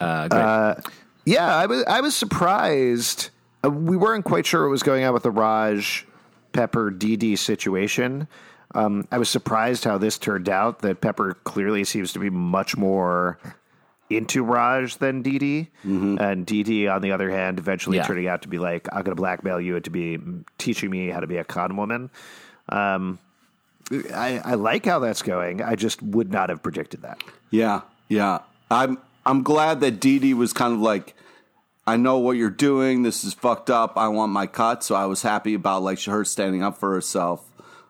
Uh, 0.00 0.28
great. 0.28 0.84
Yeah, 1.26 1.54
I 1.54 1.66
was 1.66 1.84
I 1.84 2.00
was 2.00 2.16
surprised. 2.16 3.28
Uh, 3.62 3.68
we 3.70 3.96
weren't 3.98 4.24
quite 4.24 4.46
sure 4.46 4.62
what 4.64 4.70
was 4.70 4.82
going 4.82 5.04
on 5.04 5.12
with 5.12 5.24
the 5.24 5.30
Raj 5.30 6.06
Pepper 6.52 6.90
DD 6.90 7.36
situation. 7.36 8.26
Um, 8.74 9.06
I 9.12 9.18
was 9.18 9.28
surprised 9.28 9.84
how 9.84 9.98
this 9.98 10.16
turned 10.16 10.48
out. 10.48 10.78
That 10.78 11.00
Pepper 11.02 11.34
clearly 11.44 11.84
seems 11.84 12.12
to 12.14 12.18
be 12.18 12.30
much 12.30 12.76
more 12.78 13.38
into 14.10 14.42
Raj 14.44 14.96
than 14.96 15.22
DD, 15.22 15.68
and 15.84 16.46
DD, 16.46 16.88
on 16.92 17.00
the 17.00 17.12
other 17.12 17.30
hand, 17.30 17.58
eventually 17.58 17.96
Yeah. 17.98 18.06
turning 18.06 18.26
out 18.28 18.42
to 18.42 18.48
be 18.48 18.58
like, 18.58 18.88
"I'm 18.92 19.02
going 19.02 19.16
to 19.16 19.20
blackmail 19.20 19.60
you 19.60 19.76
into 19.76 19.90
be 19.90 20.18
teaching 20.58 20.90
me 20.90 21.08
how 21.08 21.20
to 21.20 21.26
be 21.26 21.36
a 21.38 21.44
con 21.44 21.76
woman." 21.76 22.10
Um, 22.68 23.18
I, 24.14 24.40
I 24.44 24.54
like 24.54 24.84
how 24.86 24.98
that's 25.00 25.22
going. 25.22 25.62
I 25.62 25.74
just 25.74 26.02
would 26.02 26.30
not 26.30 26.48
have 26.50 26.62
predicted 26.62 27.02
that. 27.02 27.22
Yeah, 27.50 27.80
yeah. 28.08 28.40
I'm 28.70 28.98
I'm 29.26 29.42
glad 29.42 29.80
that 29.80 30.00
Dee 30.00 30.18
Dee 30.18 30.34
was 30.34 30.52
kind 30.52 30.72
of 30.72 30.80
like, 30.80 31.14
I 31.86 31.96
know 31.96 32.18
what 32.18 32.36
you're 32.36 32.50
doing. 32.50 33.02
This 33.02 33.24
is 33.24 33.34
fucked 33.34 33.68
up. 33.70 33.96
I 33.96 34.08
want 34.08 34.30
my 34.32 34.46
cut. 34.46 34.84
So 34.84 34.94
I 34.94 35.06
was 35.06 35.22
happy 35.22 35.54
about 35.54 35.82
like 35.82 36.00
her 36.04 36.24
standing 36.24 36.62
up 36.62 36.78
for 36.78 36.92
herself. 36.92 37.44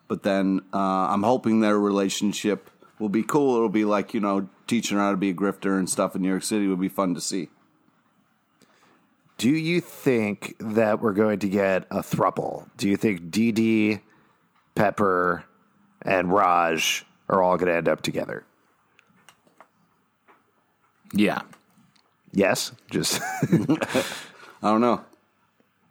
But 0.08 0.22
then 0.22 0.62
uh, 0.72 0.78
I'm 0.78 1.22
hoping 1.22 1.60
their 1.60 1.78
relationship 1.78 2.70
will 2.98 3.08
be 3.10 3.22
cool. 3.22 3.56
It'll 3.56 3.68
be 3.68 3.84
like 3.84 4.14
you 4.14 4.20
know 4.20 4.48
teaching 4.70 4.96
her 4.96 5.02
how 5.02 5.10
to 5.10 5.16
be 5.16 5.30
a 5.30 5.34
grifter 5.34 5.78
and 5.78 5.90
stuff 5.90 6.14
in 6.14 6.22
New 6.22 6.28
York 6.28 6.44
City 6.44 6.68
would 6.68 6.80
be 6.80 6.88
fun 6.88 7.12
to 7.14 7.20
see. 7.20 7.48
Do 9.36 9.50
you 9.50 9.80
think 9.80 10.54
that 10.60 11.00
we're 11.00 11.12
going 11.12 11.40
to 11.40 11.48
get 11.48 11.86
a 11.90 11.98
thruple? 11.98 12.68
Do 12.76 12.88
you 12.88 12.96
think 12.96 13.30
DD, 13.30 14.00
Pepper, 14.74 15.44
and 16.02 16.32
Raj 16.32 17.04
are 17.28 17.42
all 17.42 17.56
going 17.56 17.68
to 17.68 17.74
end 17.74 17.88
up 17.88 18.00
together? 18.00 18.44
yeah. 21.12 21.42
Yes. 22.32 22.70
Just 22.90 23.20
I 23.42 24.04
don't 24.62 24.80
know. 24.80 25.04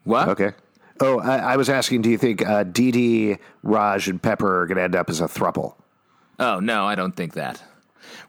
What? 0.05 0.29
okay. 0.29 0.53
Oh, 1.01 1.19
I, 1.19 1.37
I 1.37 1.57
was 1.57 1.69
asking. 1.69 2.01
Do 2.01 2.09
you 2.09 2.17
think 2.17 2.41
uh, 2.41 2.63
DD, 2.63 3.39
Raj, 3.61 4.07
and 4.07 4.21
Pepper 4.21 4.61
are 4.61 4.67
going 4.67 4.77
to 4.77 4.83
end 4.83 4.95
up 4.95 5.09
as 5.09 5.19
a 5.19 5.25
thruple? 5.25 5.75
Oh 6.39 6.61
no, 6.61 6.85
I 6.85 6.95
don't 6.95 7.15
think 7.15 7.33
that. 7.33 7.61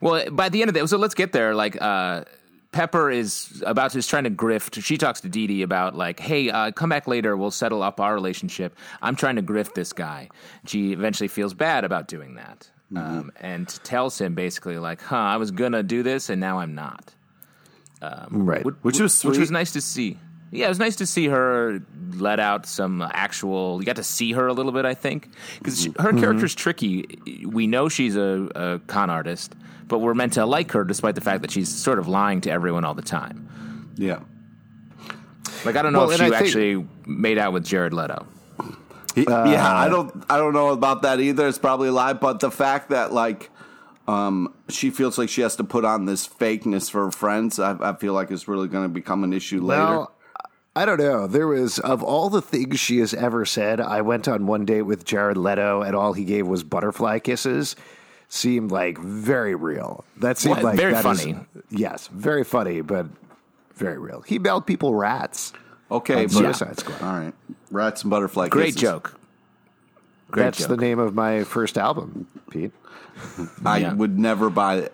Well, 0.00 0.30
by 0.30 0.48
the 0.48 0.62
end 0.62 0.68
of 0.68 0.74
the 0.74 0.86
so 0.88 0.96
let's 0.96 1.14
get 1.14 1.32
there. 1.32 1.54
Like 1.54 1.80
uh, 1.80 2.24
Pepper 2.72 3.10
is 3.10 3.62
about 3.66 3.94
is 3.94 4.06
trying 4.06 4.24
to 4.24 4.30
grift. 4.30 4.82
She 4.82 4.96
talks 4.96 5.20
to 5.22 5.28
Dee 5.28 5.46
Dee 5.46 5.62
about 5.62 5.94
like, 5.96 6.20
hey, 6.20 6.50
uh, 6.50 6.70
come 6.72 6.88
back 6.88 7.06
later. 7.08 7.36
We'll 7.36 7.50
settle 7.50 7.82
up 7.82 8.00
our 8.00 8.14
relationship. 8.14 8.76
I'm 9.02 9.16
trying 9.16 9.36
to 9.36 9.42
grift 9.42 9.74
this 9.74 9.92
guy. 9.92 10.28
She 10.66 10.92
eventually 10.92 11.28
feels 11.28 11.54
bad 11.54 11.84
about 11.84 12.08
doing 12.08 12.36
that, 12.36 12.70
um, 12.96 13.32
and 13.40 13.68
tells 13.84 14.20
him 14.20 14.34
basically 14.34 14.78
like, 14.78 15.00
huh, 15.02 15.16
I 15.16 15.36
was 15.36 15.50
gonna 15.50 15.82
do 15.82 16.02
this 16.02 16.30
and 16.30 16.40
now 16.40 16.58
I'm 16.58 16.74
not. 16.74 17.14
Right. 18.30 18.64
Which 18.82 19.00
was 19.00 19.24
which 19.24 19.38
was 19.38 19.50
nice 19.50 19.72
to 19.72 19.80
see. 19.80 20.16
Yeah, 20.52 20.66
it 20.66 20.68
was 20.68 20.78
nice 20.80 20.96
to 20.96 21.06
see 21.06 21.26
her 21.28 21.80
let 22.14 22.40
out 22.40 22.66
some 22.66 23.02
actual. 23.02 23.80
You 23.80 23.86
got 23.86 23.96
to 23.96 24.04
see 24.04 24.32
her 24.32 24.48
a 24.48 24.52
little 24.52 24.72
bit, 24.72 24.84
I 24.84 24.94
think, 24.94 25.28
because 25.58 25.86
mm-hmm. 25.86 26.02
her 26.02 26.10
mm-hmm. 26.10 26.20
character's 26.20 26.54
tricky. 26.54 27.06
We 27.46 27.66
know 27.66 27.88
she's 27.88 28.16
a, 28.16 28.48
a 28.54 28.78
con 28.86 29.10
artist, 29.10 29.54
but 29.86 30.00
we're 30.00 30.14
meant 30.14 30.32
to 30.34 30.46
like 30.46 30.72
her 30.72 30.84
despite 30.84 31.14
the 31.14 31.20
fact 31.20 31.42
that 31.42 31.52
she's 31.52 31.68
sort 31.68 31.98
of 31.98 32.08
lying 32.08 32.40
to 32.42 32.50
everyone 32.50 32.84
all 32.84 32.94
the 32.94 33.02
time. 33.02 33.92
Yeah. 33.96 34.20
Like 35.64 35.76
I 35.76 35.82
don't 35.82 35.92
know 35.92 36.00
Well, 36.00 36.10
if 36.10 36.16
she 36.16 36.24
think- 36.24 36.34
actually 36.34 36.86
made 37.06 37.38
out 37.38 37.52
with 37.52 37.64
Jared 37.64 37.92
Leto. 37.92 38.26
He- 39.14 39.22
yeah, 39.22 39.68
uh, 39.68 39.74
I 39.74 39.88
don't 39.88 40.24
I 40.30 40.36
don't 40.36 40.52
know 40.52 40.68
about 40.70 41.02
that 41.02 41.20
either. 41.20 41.48
It's 41.48 41.58
probably 41.58 41.88
a 41.88 41.92
lie, 41.92 42.12
but 42.12 42.40
the 42.40 42.50
fact 42.50 42.90
that 42.90 43.12
like 43.12 43.50
um, 44.06 44.54
she 44.68 44.90
feels 44.90 45.18
like 45.18 45.28
she 45.28 45.42
has 45.42 45.56
to 45.56 45.64
put 45.64 45.84
on 45.84 46.04
this 46.04 46.26
fakeness 46.26 46.90
for 46.90 47.04
her 47.04 47.10
friends, 47.10 47.58
I, 47.58 47.76
I 47.80 47.94
feel 47.94 48.12
like 48.12 48.30
it's 48.30 48.48
really 48.48 48.68
going 48.68 48.84
to 48.84 48.88
become 48.88 49.22
an 49.22 49.32
issue 49.32 49.62
later. 49.62 50.06
Well, 50.74 50.83
I 50.83 50.87
don't 50.87 50.98
know. 50.98 51.26
There 51.26 51.46
was 51.46 51.78
of 51.80 52.02
all 52.02 52.30
the 52.30 52.42
things 52.42 52.78
she 52.78 52.98
has 52.98 53.12
ever 53.14 53.44
said. 53.44 53.80
I 53.80 54.00
went 54.02 54.28
on 54.28 54.46
one 54.46 54.64
date 54.64 54.83
with 54.83 55.04
Jared 55.04 55.37
Leto, 55.37 55.83
and 55.83 55.96
all 55.96 56.12
he 56.12 56.24
gave 56.24 56.46
was 56.46 56.62
butterfly 56.62 57.18
kisses. 57.18 57.76
Seemed 58.28 58.70
like 58.70 58.96
very 58.98 59.54
real. 59.56 60.04
That 60.18 60.38
seemed 60.38 60.56
What? 60.56 60.64
like 60.64 60.76
Very 60.76 60.92
that 60.92 61.04
is- 61.04 61.20
funny. 61.22 61.40
yes, 61.70 62.06
very 62.12 62.44
funny, 62.44 62.80
but 62.80 63.06
very 63.74 63.98
real. 63.98 64.20
He 64.22 64.38
mailed 64.38 64.66
people 64.66 64.94
rats. 64.94 65.52
okay, 65.90 66.14
on 66.18 66.22
but 66.24 66.33
Suicide 66.33 66.78
Squad. 66.78 67.02
all 67.02 67.18
right, 67.18 67.35
rats 67.72 68.02
and 68.02 68.11
butterfly. 68.11 68.46
Great 68.48 68.66
kisses. 68.66 68.80
joke. 68.83 69.14
Great 70.30 70.44
That's 70.44 70.59
joke. 70.59 70.68
the 70.68 70.76
name 70.76 71.00
of 71.00 71.12
my 71.12 71.42
first 71.42 71.76
album, 71.76 72.28
Pete. 72.50 72.70
I 73.64 73.78
Yeah. 73.78 73.92
would 73.94 74.16
never 74.16 74.48
buy 74.48 74.76
it. 74.76 74.92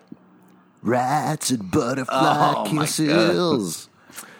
Rats 0.81 1.51
and 1.51 1.69
butterfly 1.69 2.15
Oh, 2.17 2.63
my 2.73 2.75
God. 2.75 2.79
kisses. 2.87 3.87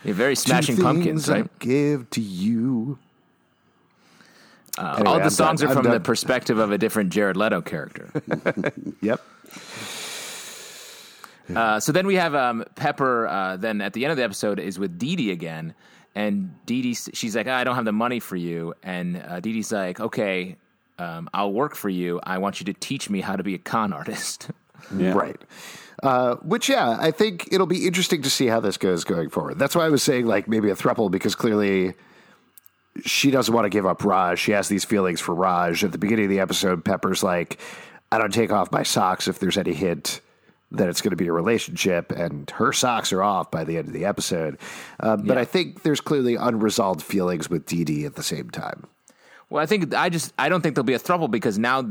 Yeah, 0.03 0.13
very 0.13 0.35
smashing 0.35 0.75
Two 0.77 0.83
pumpkins, 0.83 1.25
things 1.25 1.29
I 1.29 1.41
right? 1.41 1.59
give 1.59 2.09
to 2.11 2.21
you. 2.21 2.97
Uh, 4.77 4.93
Anyway, 4.99 5.07
all 5.09 5.17
the 5.17 5.23
I'm 5.25 5.29
songs 5.31 5.61
done. 5.61 5.69
are 5.69 5.77
I'm 5.77 5.83
from 5.83 5.91
the 5.91 5.99
perspective 5.99 6.59
of 6.59 6.71
a 6.71 6.77
different 6.77 7.09
Jared 7.11 7.35
Leto 7.37 7.61
character. 7.61 8.09
Yep. 9.01 9.21
Uh, 11.55 11.79
so 11.79 11.91
then 11.93 12.05
we 12.05 12.15
have 12.15 12.35
um, 12.35 12.65
Pepper. 12.75 13.25
Uh, 13.27 13.55
then 13.57 13.79
at 13.81 13.93
the 13.93 14.03
end 14.03 14.11
of 14.11 14.17
the 14.17 14.23
episode 14.23 14.59
is 14.59 14.77
with 14.77 14.99
Dee 14.99 15.15
Dee 15.15 15.31
again, 15.31 15.73
and 16.13 16.53
Dee 16.65 16.81
Dee 16.81 16.93
she's 16.93 17.35
like, 17.37 17.47
"I 17.47 17.63
don't 17.63 17.75
have 17.75 17.85
the 17.85 17.93
money 17.93 18.19
for 18.19 18.35
you," 18.35 18.73
and 18.83 19.17
uh, 19.25 19.39
Dee 19.39 19.53
Dee's 19.53 19.71
like, 19.71 19.99
"Okay, 20.01 20.57
um, 20.99 21.29
I'll 21.33 21.53
work 21.53 21.73
for 21.75 21.87
you. 21.89 22.19
I 22.23 22.37
want 22.39 22.59
you 22.59 22.65
to 22.65 22.73
teach 22.73 23.09
me 23.09 23.21
how 23.21 23.37
to 23.37 23.43
be 23.43 23.53
a 23.55 23.59
con 23.59 23.93
artist." 23.93 24.49
Yeah. 24.95 25.13
Right. 25.13 25.41
Uh, 26.03 26.35
which, 26.37 26.69
yeah, 26.69 26.97
I 26.99 27.11
think 27.11 27.49
it'll 27.51 27.65
be 27.65 27.87
interesting 27.87 28.21
to 28.21 28.29
see 28.29 28.47
how 28.47 28.59
this 28.59 28.77
goes 28.77 29.03
going 29.03 29.29
forward. 29.29 29.57
That's 29.57 29.75
why 29.75 29.85
I 29.85 29.89
was 29.89 30.03
saying, 30.03 30.27
like, 30.27 30.47
maybe 30.47 30.69
a 30.69 30.75
thruple, 30.75 31.09
because 31.09 31.33
clearly 31.33 31.95
she 33.03 33.31
doesn't 33.31 33.53
want 33.53 33.65
to 33.65 33.69
give 33.69 33.85
up 33.85 34.03
Raj. 34.03 34.39
She 34.39 34.51
has 34.51 34.67
these 34.67 34.85
feelings 34.85 35.19
for 35.19 35.33
Raj. 35.33 35.83
At 35.83 35.91
the 35.91 35.97
beginning 35.97 36.25
of 36.25 36.31
the 36.31 36.39
episode, 36.39 36.85
Pepper's 36.85 37.23
like, 37.23 37.59
I 38.11 38.17
don't 38.19 38.33
take 38.33 38.51
off 38.51 38.71
my 38.71 38.83
socks 38.83 39.27
if 39.27 39.39
there's 39.39 39.57
any 39.57 39.73
hint 39.73 40.21
that 40.71 40.89
it's 40.89 41.01
going 41.01 41.11
to 41.11 41.17
be 41.17 41.27
a 41.27 41.33
relationship, 41.33 42.11
and 42.11 42.49
her 42.51 42.73
socks 42.73 43.13
are 43.13 43.23
off 43.23 43.49
by 43.49 43.63
the 43.63 43.77
end 43.77 43.87
of 43.87 43.93
the 43.93 44.05
episode. 44.05 44.57
Uh, 44.99 45.15
but 45.15 45.37
I 45.37 45.45
think 45.45 45.83
there's 45.83 46.01
clearly 46.01 46.35
unresolved 46.35 47.01
feelings 47.01 47.49
with 47.49 47.65
Dee 47.65 47.85
Dee 47.85 48.05
at 48.05 48.15
the 48.15 48.23
same 48.23 48.49
time. 48.49 48.85
Well, 49.49 49.63
I 49.63 49.65
think 49.65 49.93
I 49.93 50.09
just 50.09 50.33
I 50.37 50.49
don't 50.49 50.61
think 50.61 50.75
there'll 50.75 50.85
be 50.85 50.93
a 50.93 50.99
throuple 50.99 51.31
because 51.31 51.57
now 51.57 51.89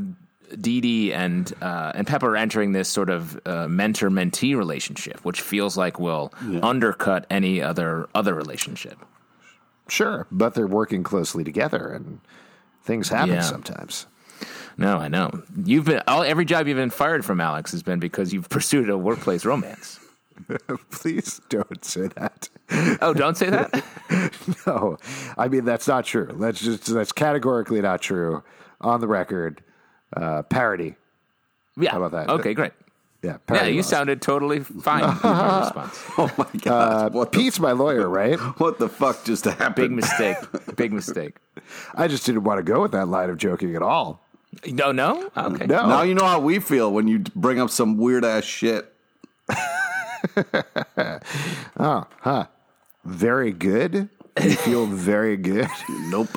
Dee 0.59 0.81
Dee 0.81 1.13
and 1.13 1.51
uh, 1.61 1.91
and 1.95 2.07
Pepper 2.07 2.31
are 2.33 2.37
entering 2.37 2.71
this 2.71 2.87
sort 2.89 3.09
of 3.09 3.39
uh, 3.45 3.67
mentor 3.67 4.09
mentee 4.09 4.55
relationship, 4.55 5.19
which 5.25 5.41
feels 5.41 5.77
like 5.77 5.99
will 5.99 6.33
undercut 6.61 7.25
any 7.29 7.61
other 7.61 8.07
other 8.15 8.33
relationship. 8.33 8.97
Sure, 9.89 10.27
but 10.31 10.53
they're 10.53 10.67
working 10.67 11.03
closely 11.03 11.43
together, 11.43 11.87
and 11.91 12.19
things 12.83 13.09
happen 13.09 13.35
Yeah. 13.35 13.41
sometimes. 13.41 14.05
No, 14.77 14.97
I 14.97 15.07
know 15.07 15.43
you've 15.65 15.85
been 15.85 16.01
all 16.07 16.23
every 16.23 16.45
job 16.45 16.67
you've 16.67 16.77
been 16.77 16.89
fired 16.91 17.25
from, 17.25 17.41
Alex, 17.41 17.71
has 17.71 17.83
been 17.83 17.99
because 17.99 18.33
you've 18.33 18.49
pursued 18.57 18.89
a 18.89 18.97
workplace 18.97 19.43
romance. 19.45 19.99
Please 20.91 21.41
don't 21.49 21.83
say 21.83 22.07
that. 22.15 22.47
Oh, 23.01 23.13
don't 23.13 23.35
say 23.37 23.49
that. 23.49 23.83
No, 24.65 24.97
I 25.37 25.47
mean 25.49 25.65
that's 25.65 25.87
not 25.87 26.05
true. 26.05 26.29
That's 26.39 26.59
just 26.61 26.85
that's 26.85 27.11
categorically 27.11 27.81
not 27.81 28.01
true. 28.01 28.43
On 28.81 29.01
the 29.01 29.07
record, 29.07 29.61
uh, 30.15 30.43
parody. 30.43 30.95
Yeah. 31.77 31.91
How 31.91 32.03
about 32.03 32.11
that? 32.27 32.33
Okay, 32.35 32.53
great. 32.53 32.71
Yeah, 33.23 33.37
Yeah, 33.51 33.65
you 33.65 33.77
laws. 33.77 33.87
sounded 33.89 34.21
totally 34.21 34.59
fine 34.63 35.01
with 35.03 35.23
response. 35.23 36.03
Oh 36.19 36.31
my 36.37 36.47
god! 36.61 37.13
what, 37.13 37.31
the, 37.31 37.39
Pete's 37.39 37.59
my 37.59 37.71
lawyer, 37.71 38.07
right? 38.07 38.37
what 38.59 38.77
the 38.77 38.87
fuck 38.87 39.23
just 39.25 39.45
happened? 39.45 39.75
Big 39.75 39.91
mistake. 39.91 40.37
Big 40.75 40.93
mistake. 40.93 41.35
I 41.95 42.07
just 42.07 42.25
didn't 42.25 42.43
want 42.43 42.59
to 42.59 42.63
go 42.63 42.81
with 42.81 42.91
that 42.91 43.07
line 43.07 43.29
of 43.29 43.37
joking 43.37 43.75
at 43.75 43.81
all. 43.81 44.21
No, 44.67 44.91
no. 44.91 45.29
Okay. 45.35 45.65
No, 45.65 45.87
Now 45.87 46.01
you 46.03 46.13
know 46.15 46.25
how 46.25 46.39
we 46.39 46.59
feel 46.59 46.91
when 46.91 47.07
you 47.07 47.19
bring 47.35 47.59
up 47.59 47.69
some 47.69 47.97
weird 47.97 48.23
ass 48.23 48.43
shit. 48.43 48.93
Oh, 51.79 52.05
huh. 52.21 52.45
Very 53.05 53.51
good. 53.51 54.09
You 54.41 54.51
feel 54.55 54.85
very 54.85 55.37
good. 55.37 55.67
Nope. 55.89 56.29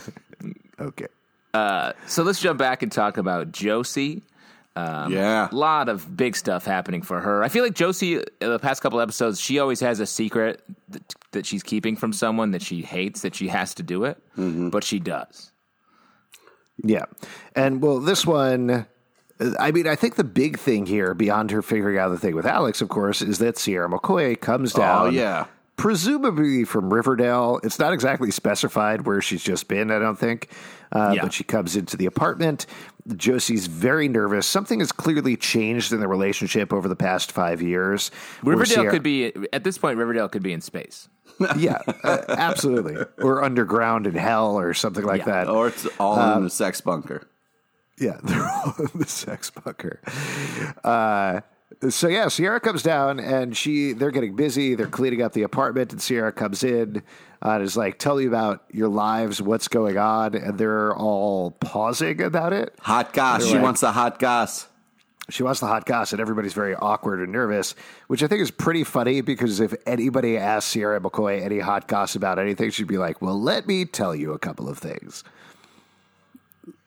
okay. 0.80 1.06
Uh, 1.52 1.92
so 2.06 2.22
let's 2.22 2.40
jump 2.40 2.58
back 2.58 2.82
and 2.82 2.92
talk 2.92 3.16
about 3.16 3.52
Josie. 3.52 4.22
Um, 4.76 5.12
yeah. 5.12 5.48
A 5.50 5.54
lot 5.54 5.88
of 5.88 6.16
big 6.16 6.36
stuff 6.36 6.64
happening 6.64 7.02
for 7.02 7.20
her. 7.20 7.42
I 7.42 7.48
feel 7.48 7.64
like 7.64 7.74
Josie, 7.74 8.18
uh, 8.18 8.22
the 8.40 8.58
past 8.58 8.82
couple 8.82 9.00
episodes, 9.00 9.40
she 9.40 9.58
always 9.58 9.80
has 9.80 10.00
a 10.00 10.06
secret 10.06 10.62
that, 10.88 11.14
that 11.32 11.46
she's 11.46 11.62
keeping 11.62 11.96
from 11.96 12.12
someone 12.12 12.52
that 12.52 12.62
she 12.62 12.82
hates, 12.82 13.22
that 13.22 13.34
she 13.34 13.48
has 13.48 13.74
to 13.74 13.82
do 13.82 14.04
it, 14.04 14.22
mm-hmm. 14.38 14.70
but 14.70 14.84
she 14.84 15.00
does. 15.00 15.50
Yeah. 16.82 17.06
And 17.56 17.82
well, 17.82 17.98
this 17.98 18.24
one, 18.24 18.70
uh, 18.70 18.84
I 19.58 19.72
mean, 19.72 19.88
I 19.88 19.96
think 19.96 20.14
the 20.14 20.24
big 20.24 20.58
thing 20.58 20.86
here, 20.86 21.14
beyond 21.14 21.50
her 21.50 21.62
figuring 21.62 21.98
out 21.98 22.10
the 22.10 22.18
thing 22.18 22.36
with 22.36 22.46
Alex, 22.46 22.80
of 22.80 22.88
course, 22.88 23.22
is 23.22 23.38
that 23.38 23.58
Sierra 23.58 23.88
McCoy 23.88 24.40
comes 24.40 24.74
oh, 24.76 24.78
down. 24.78 25.06
Oh 25.08 25.10
yeah. 25.10 25.46
Presumably 25.80 26.64
from 26.64 26.92
Riverdale. 26.92 27.58
It's 27.62 27.78
not 27.78 27.92
exactly 27.94 28.30
specified 28.30 29.06
where 29.06 29.20
she's 29.22 29.42
just 29.42 29.66
been, 29.66 29.90
I 29.90 29.98
don't 29.98 30.18
think. 30.18 30.48
Uh, 30.92 31.12
Yeah. 31.16 31.22
But 31.22 31.32
she 31.32 31.42
comes 31.44 31.74
into 31.74 31.96
the 31.96 32.04
apartment. 32.06 32.66
Josie's 33.16 33.66
very 33.66 34.06
nervous. 34.06 34.46
Something 34.46 34.80
has 34.80 34.92
clearly 34.92 35.36
changed 35.36 35.92
in 35.92 36.00
the 36.00 36.06
relationship 36.08 36.72
over 36.72 36.86
the 36.86 36.96
past 36.96 37.32
five 37.32 37.62
years. 37.62 38.10
Riverdale 38.42 38.74
Sierra- 38.74 38.90
could 38.90 39.02
be, 39.02 39.32
at 39.54 39.64
this 39.64 39.78
point, 39.78 39.96
Riverdale 39.98 40.28
could 40.28 40.42
be 40.42 40.52
in 40.52 40.60
space. 40.60 41.08
yeah, 41.56 41.78
uh, 42.04 42.18
absolutely. 42.28 42.96
Or 43.18 43.42
underground 43.42 44.06
in 44.06 44.14
hell 44.14 44.58
or 44.58 44.74
something 44.74 45.04
like 45.04 45.20
Yeah. 45.20 45.44
that. 45.44 45.48
Or 45.48 45.68
it's 45.68 45.86
all 45.98 46.36
in 46.36 46.44
the 46.44 46.50
sex 46.50 46.82
bunker. 46.82 47.26
Yeah, 47.98 48.18
they're 48.22 48.42
all 48.46 48.74
in 48.78 48.90
the 49.00 49.06
sex 49.06 49.50
bunker. 49.50 50.00
Uh, 50.84 51.40
so 51.88 52.08
yeah, 52.08 52.28
Sierra 52.28 52.60
comes 52.60 52.82
down 52.82 53.18
and 53.18 53.56
she 53.56 53.92
they're 53.92 54.10
getting 54.10 54.36
busy. 54.36 54.74
They're 54.74 54.86
cleaning 54.86 55.22
up 55.22 55.32
the 55.32 55.42
apartment, 55.42 55.92
and 55.92 56.02
Sierra 56.02 56.32
comes 56.32 56.62
in 56.62 57.02
uh, 57.42 57.50
and 57.52 57.62
is 57.62 57.76
like, 57.76 57.98
"Tell 57.98 58.16
me 58.16 58.26
about 58.26 58.64
your 58.70 58.88
lives. 58.88 59.40
What's 59.40 59.68
going 59.68 59.96
on?" 59.96 60.34
And 60.34 60.58
they're 60.58 60.94
all 60.94 61.52
pausing 61.52 62.20
about 62.20 62.52
it. 62.52 62.74
Hot 62.80 63.12
gas. 63.12 63.46
She 63.46 63.54
like- 63.54 63.62
wants 63.62 63.80
the 63.80 63.92
hot 63.92 64.18
gas. 64.18 64.66
She 65.30 65.44
wants 65.44 65.60
the 65.60 65.68
hot 65.68 65.86
goss, 65.86 66.10
and 66.12 66.20
everybody's 66.20 66.54
very 66.54 66.74
awkward 66.74 67.20
and 67.20 67.30
nervous, 67.30 67.76
which 68.08 68.20
I 68.24 68.26
think 68.26 68.40
is 68.40 68.50
pretty 68.50 68.82
funny 68.82 69.20
because 69.20 69.60
if 69.60 69.72
anybody 69.86 70.36
asked 70.36 70.68
Sierra 70.68 71.00
McCoy 71.00 71.40
any 71.40 71.60
hot 71.60 71.86
goss 71.86 72.16
about 72.16 72.40
anything, 72.40 72.70
she'd 72.70 72.88
be 72.88 72.98
like, 72.98 73.22
"Well, 73.22 73.40
let 73.40 73.66
me 73.68 73.84
tell 73.84 74.14
you 74.14 74.32
a 74.32 74.38
couple 74.40 74.68
of 74.68 74.76
things." 74.78 75.22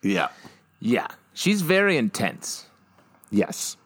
Yeah. 0.01 0.27
Yeah. 0.81 1.07
She's 1.33 1.61
very 1.61 1.95
intense. 1.95 2.65
Yes. 3.31 3.77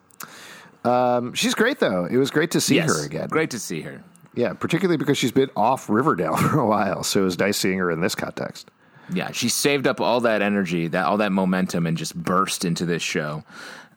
Um, 0.87 1.33
she's 1.33 1.55
great 1.55 1.79
though. 1.79 2.05
It 2.05 2.17
was 2.17 2.31
great 2.31 2.51
to 2.51 2.61
see 2.61 2.75
yes. 2.75 2.95
her 2.95 3.05
again. 3.05 3.27
Great 3.27 3.51
to 3.51 3.59
see 3.59 3.81
her. 3.81 4.03
Yeah, 4.35 4.53
particularly 4.53 4.97
because 4.97 5.17
she's 5.17 5.31
been 5.31 5.49
off 5.55 5.89
Riverdale 5.89 6.37
for 6.37 6.59
a 6.59 6.65
while, 6.65 7.03
so 7.03 7.21
it 7.21 7.25
was 7.25 7.39
nice 7.39 7.57
seeing 7.57 7.79
her 7.79 7.91
in 7.91 8.01
this 8.01 8.15
context. 8.15 8.69
Yeah, 9.11 9.31
she 9.31 9.49
saved 9.49 9.87
up 9.87 10.01
all 10.01 10.21
that 10.21 10.41
energy, 10.41 10.87
that 10.89 11.05
all 11.05 11.17
that 11.17 11.31
momentum, 11.31 11.87
and 11.87 11.97
just 11.97 12.15
burst 12.15 12.65
into 12.65 12.85
this 12.85 13.01
show. 13.01 13.43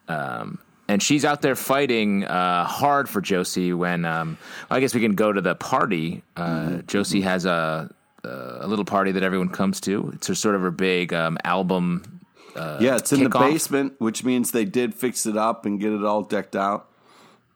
Um, 0.07 0.59
and 0.87 1.01
she's 1.01 1.23
out 1.23 1.41
there 1.41 1.55
fighting 1.55 2.25
uh, 2.25 2.65
hard 2.65 3.07
for 3.07 3.21
Josie. 3.21 3.73
When 3.73 4.03
um, 4.03 4.37
I 4.69 4.79
guess 4.79 4.93
we 4.93 5.01
can 5.01 5.15
go 5.15 5.31
to 5.31 5.41
the 5.41 5.55
party. 5.55 6.23
Uh, 6.35 6.81
Josie 6.87 7.21
has 7.21 7.45
a 7.45 7.93
a 8.23 8.67
little 8.67 8.85
party 8.85 9.11
that 9.11 9.23
everyone 9.23 9.49
comes 9.49 9.81
to. 9.81 10.11
It's 10.13 10.27
her, 10.27 10.35
sort 10.35 10.55
of 10.55 10.61
her 10.61 10.71
big 10.71 11.13
um, 11.13 11.37
album. 11.43 12.20
Yeah, 12.55 12.95
it's 12.97 13.11
in 13.13 13.23
the 13.23 13.29
kickoff. 13.29 13.51
basement, 13.51 13.93
which 13.99 14.23
means 14.23 14.51
they 14.51 14.65
did 14.65 14.93
fix 14.93 15.25
it 15.25 15.37
up 15.37 15.65
and 15.65 15.79
get 15.79 15.91
it 15.93 16.03
all 16.03 16.21
decked 16.23 16.55
out. 16.55 16.87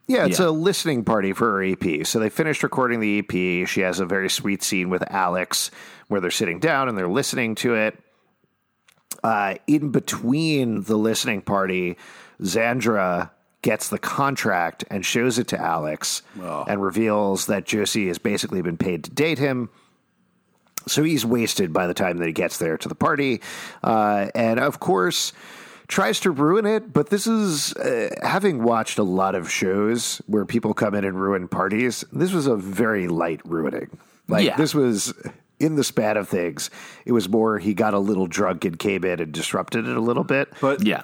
Yeah, 0.08 0.26
it's 0.26 0.40
Yeah. 0.40 0.48
a 0.48 0.50
listening 0.50 1.04
party 1.04 1.34
for 1.34 1.52
her 1.52 1.64
EP. 1.64 2.04
So 2.06 2.20
they 2.20 2.30
finished 2.30 2.62
recording 2.62 3.00
the 3.00 3.20
EP. 3.20 3.66
She 3.68 3.82
has 3.82 4.00
a 4.00 4.06
very 4.06 4.30
sweet 4.30 4.62
scene 4.62 4.90
with 4.90 5.04
Alex 5.12 5.72
where 6.08 6.22
they're 6.22 6.30
sitting 6.32 6.60
down 6.60 6.88
and 6.90 6.98
they're 6.98 7.08
listening 7.08 7.56
to 7.56 7.74
it. 7.76 7.98
Uh, 9.24 9.56
in 9.66 9.90
between 9.92 10.84
the 10.84 10.96
listening 10.98 11.42
party, 11.42 11.98
Zandra 12.42 13.32
gets 13.64 13.90
the 13.90 13.98
contract 13.98 14.84
and 14.92 15.04
shows 15.04 15.40
it 15.40 15.48
to 15.48 15.60
Alex 15.60 16.22
and 16.68 16.84
reveals 16.84 17.48
that 17.48 17.66
Josie 17.66 18.08
has 18.08 18.20
basically 18.20 18.62
been 18.62 18.78
paid 18.78 19.04
to 19.06 19.10
date 19.12 19.40
him. 19.40 19.70
So 20.88 21.04
he's 21.04 21.26
wasted 21.26 21.74
by 21.74 21.88
the 21.88 21.94
time 21.94 22.18
that 22.18 22.28
he 22.28 22.34
gets 22.34 22.58
there 22.58 22.78
to 22.78 22.88
the 22.90 22.96
party. 22.96 23.42
Uh, 23.84 24.28
and 24.36 24.60
of 24.60 24.80
course, 24.80 25.34
tries 25.88 26.20
to 26.22 26.32
ruin 26.32 26.66
it. 26.66 26.94
But 26.94 27.10
this 27.10 27.28
is, 27.28 27.74
uh, 27.74 28.10
having 28.24 28.64
watched 28.64 28.98
a 28.98 29.04
lot 29.04 29.36
of 29.36 29.50
shows 29.52 30.22
where 30.28 30.46
people 30.46 30.74
come 30.74 30.96
in 30.96 31.04
and 31.06 31.20
ruin 31.20 31.48
parties, 31.48 32.04
this 32.12 32.34
was 32.34 32.48
a 32.48 32.56
very 32.56 33.08
light 33.08 33.42
ruining. 33.46 33.98
Like, 34.28 34.46
Yeah. 34.46 34.58
this 34.58 34.74
was 34.74 35.14
in 35.60 35.76
the 35.76 35.84
span 35.84 36.18
of 36.18 36.28
things, 36.28 36.70
it 37.06 37.12
was 37.14 37.30
more 37.30 37.60
he 37.60 37.74
got 37.74 37.94
a 37.94 38.00
little 38.00 38.28
drunk 38.28 38.66
and 38.66 38.78
came 38.78 39.04
in 39.06 39.20
and 39.22 39.32
disrupted 39.32 39.88
it 39.88 39.96
a 39.96 40.02
little 40.02 40.24
bit. 40.24 40.50
But 40.60 40.86
Yeah. 40.86 41.04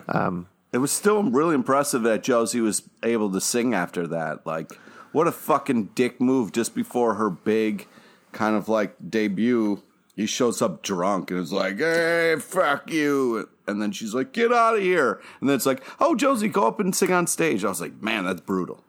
it 0.74 0.78
was 0.80 0.92
still 0.92 1.24
really 1.24 1.56
impressive 1.56 2.04
that 2.04 2.24
Josie 2.24 2.60
was 2.62 2.84
able 3.04 3.32
to 3.32 3.40
sing 3.42 3.74
after 3.74 4.08
that. 4.08 4.46
Like, 4.46 4.72
what 5.12 5.28
a 5.28 5.32
fucking 5.32 5.90
dick 5.96 6.20
move 6.20 6.52
just 6.52 6.74
before 6.76 7.14
her 7.16 7.30
big 7.30 7.88
kind 8.32 8.56
of 8.56 8.70
like 8.70 8.96
debut. 9.10 9.82
He 10.16 10.26
shows 10.26 10.62
up 10.62 10.84
drunk 10.84 11.32
and 11.32 11.40
is 11.40 11.54
like, 11.54 11.78
hey, 11.78 12.36
fuck 12.40 12.92
you. 12.92 13.50
And 13.66 13.82
then 13.82 13.92
she's 13.92 14.14
like, 14.14 14.34
get 14.34 14.52
out 14.52 14.76
of 14.76 14.82
here. 14.82 15.22
And 15.40 15.50
then 15.50 15.56
it's 15.56 15.66
like, 15.66 15.82
oh, 16.00 16.16
Josie, 16.16 16.50
go 16.50 16.68
up 16.68 16.80
and 16.80 16.94
sing 16.96 17.12
on 17.14 17.28
stage. 17.28 17.64
I 17.64 17.70
was 17.70 17.80
like, 17.82 18.02
man, 18.02 18.26
that's 18.26 18.42
brutal. 18.42 18.84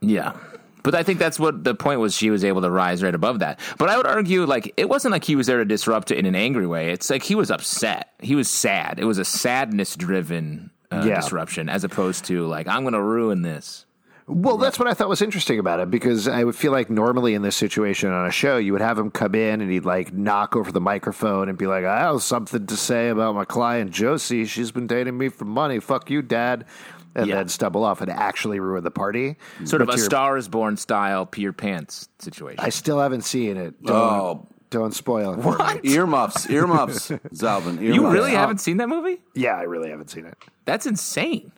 Yeah. 0.00 0.36
But 0.82 0.94
I 0.94 1.02
think 1.02 1.18
that's 1.18 1.38
what 1.38 1.64
the 1.64 1.74
point 1.74 2.00
was. 2.00 2.14
She 2.14 2.30
was 2.30 2.44
able 2.44 2.60
to 2.62 2.70
rise 2.70 3.02
right 3.02 3.14
above 3.14 3.38
that. 3.40 3.60
But 3.78 3.88
I 3.88 3.96
would 3.96 4.06
argue, 4.06 4.44
like, 4.46 4.72
it 4.76 4.88
wasn't 4.88 5.12
like 5.12 5.24
he 5.24 5.36
was 5.36 5.46
there 5.46 5.58
to 5.58 5.64
disrupt 5.64 6.10
it 6.10 6.18
in 6.18 6.26
an 6.26 6.34
angry 6.34 6.66
way. 6.66 6.90
It's 6.90 7.08
like 7.10 7.22
he 7.22 7.34
was 7.34 7.50
upset. 7.50 8.12
He 8.20 8.34
was 8.34 8.48
sad. 8.50 8.98
It 8.98 9.04
was 9.04 9.18
a 9.18 9.24
sadness 9.24 9.96
driven 9.96 10.70
uh, 10.90 11.04
Yeah. 11.06 11.16
disruption 11.20 11.68
as 11.68 11.84
opposed 11.84 12.24
to, 12.26 12.46
like, 12.46 12.66
I'm 12.66 12.82
going 12.82 12.94
to 12.94 13.02
ruin 13.02 13.42
this. 13.42 13.86
Well, 14.28 14.58
that's 14.58 14.78
what 14.78 14.86
I 14.88 14.92
thought 14.94 15.08
was 15.08 15.22
interesting 15.22 15.58
about 15.58 15.80
it 15.80 15.90
because 15.90 16.28
I 16.28 16.44
would 16.44 16.54
feel 16.54 16.70
like 16.70 16.90
normally 16.90 17.32
in 17.34 17.40
this 17.42 17.56
situation 17.56 18.10
on 18.12 18.26
a 18.26 18.30
show, 18.30 18.58
you 18.58 18.72
would 18.72 18.82
have 18.82 18.98
him 18.98 19.10
come 19.10 19.34
in 19.34 19.62
and 19.62 19.70
he'd 19.70 19.86
like 19.86 20.12
knock 20.12 20.54
over 20.54 20.70
the 20.70 20.82
microphone 20.82 21.48
and 21.48 21.56
be 21.56 21.66
like, 21.66 21.84
I 21.86 22.00
have 22.00 22.22
something 22.22 22.66
to 22.66 22.76
say 22.76 23.08
about 23.08 23.34
my 23.34 23.46
client 23.46 23.90
Josie. 23.90 24.44
She's 24.44 24.70
been 24.70 24.86
dating 24.86 25.16
me 25.16 25.30
for 25.30 25.46
money. 25.46 25.80
Fuck 25.80 26.10
you, 26.10 26.20
dad. 26.20 26.66
And 27.14 27.26
Yeah. 27.26 27.36
then 27.36 27.48
stumble 27.48 27.84
off 27.84 28.02
and 28.02 28.10
actually 28.10 28.60
ruin 28.60 28.84
the 28.84 28.90
party. 28.90 29.36
Sort 29.64 29.80
of 29.82 29.88
a 29.88 29.92
your- 29.92 29.98
Star 30.04 30.36
is 30.36 30.46
Born 30.46 30.76
style 30.76 31.24
pee 31.24 31.40
your 31.42 31.54
pants 31.54 32.08
situation. 32.18 32.60
I 32.62 32.68
still 32.68 33.00
haven't 33.00 33.22
seen 33.22 33.56
it. 33.56 33.82
Don't, 33.82 33.96
Oh. 33.96 34.46
don't 34.68 34.94
spoil 34.94 35.32
it 35.34 35.42
for 35.42 35.56
me. 35.56 35.90
Earmuffs, 35.90 36.46
earmuffs, 36.50 37.08
Zalben. 37.08 37.80
Earmuffs. 37.80 37.82
you 37.96 38.08
really 38.10 38.32
haven't 38.32 38.58
seen 38.58 38.76
that 38.76 38.88
movie? 38.90 39.20
Yeah, 39.34 39.56
I 39.56 39.62
really 39.62 39.88
haven't 39.90 40.10
seen 40.10 40.26
it. 40.26 40.36
That's 40.66 40.84
insane. 40.86 41.50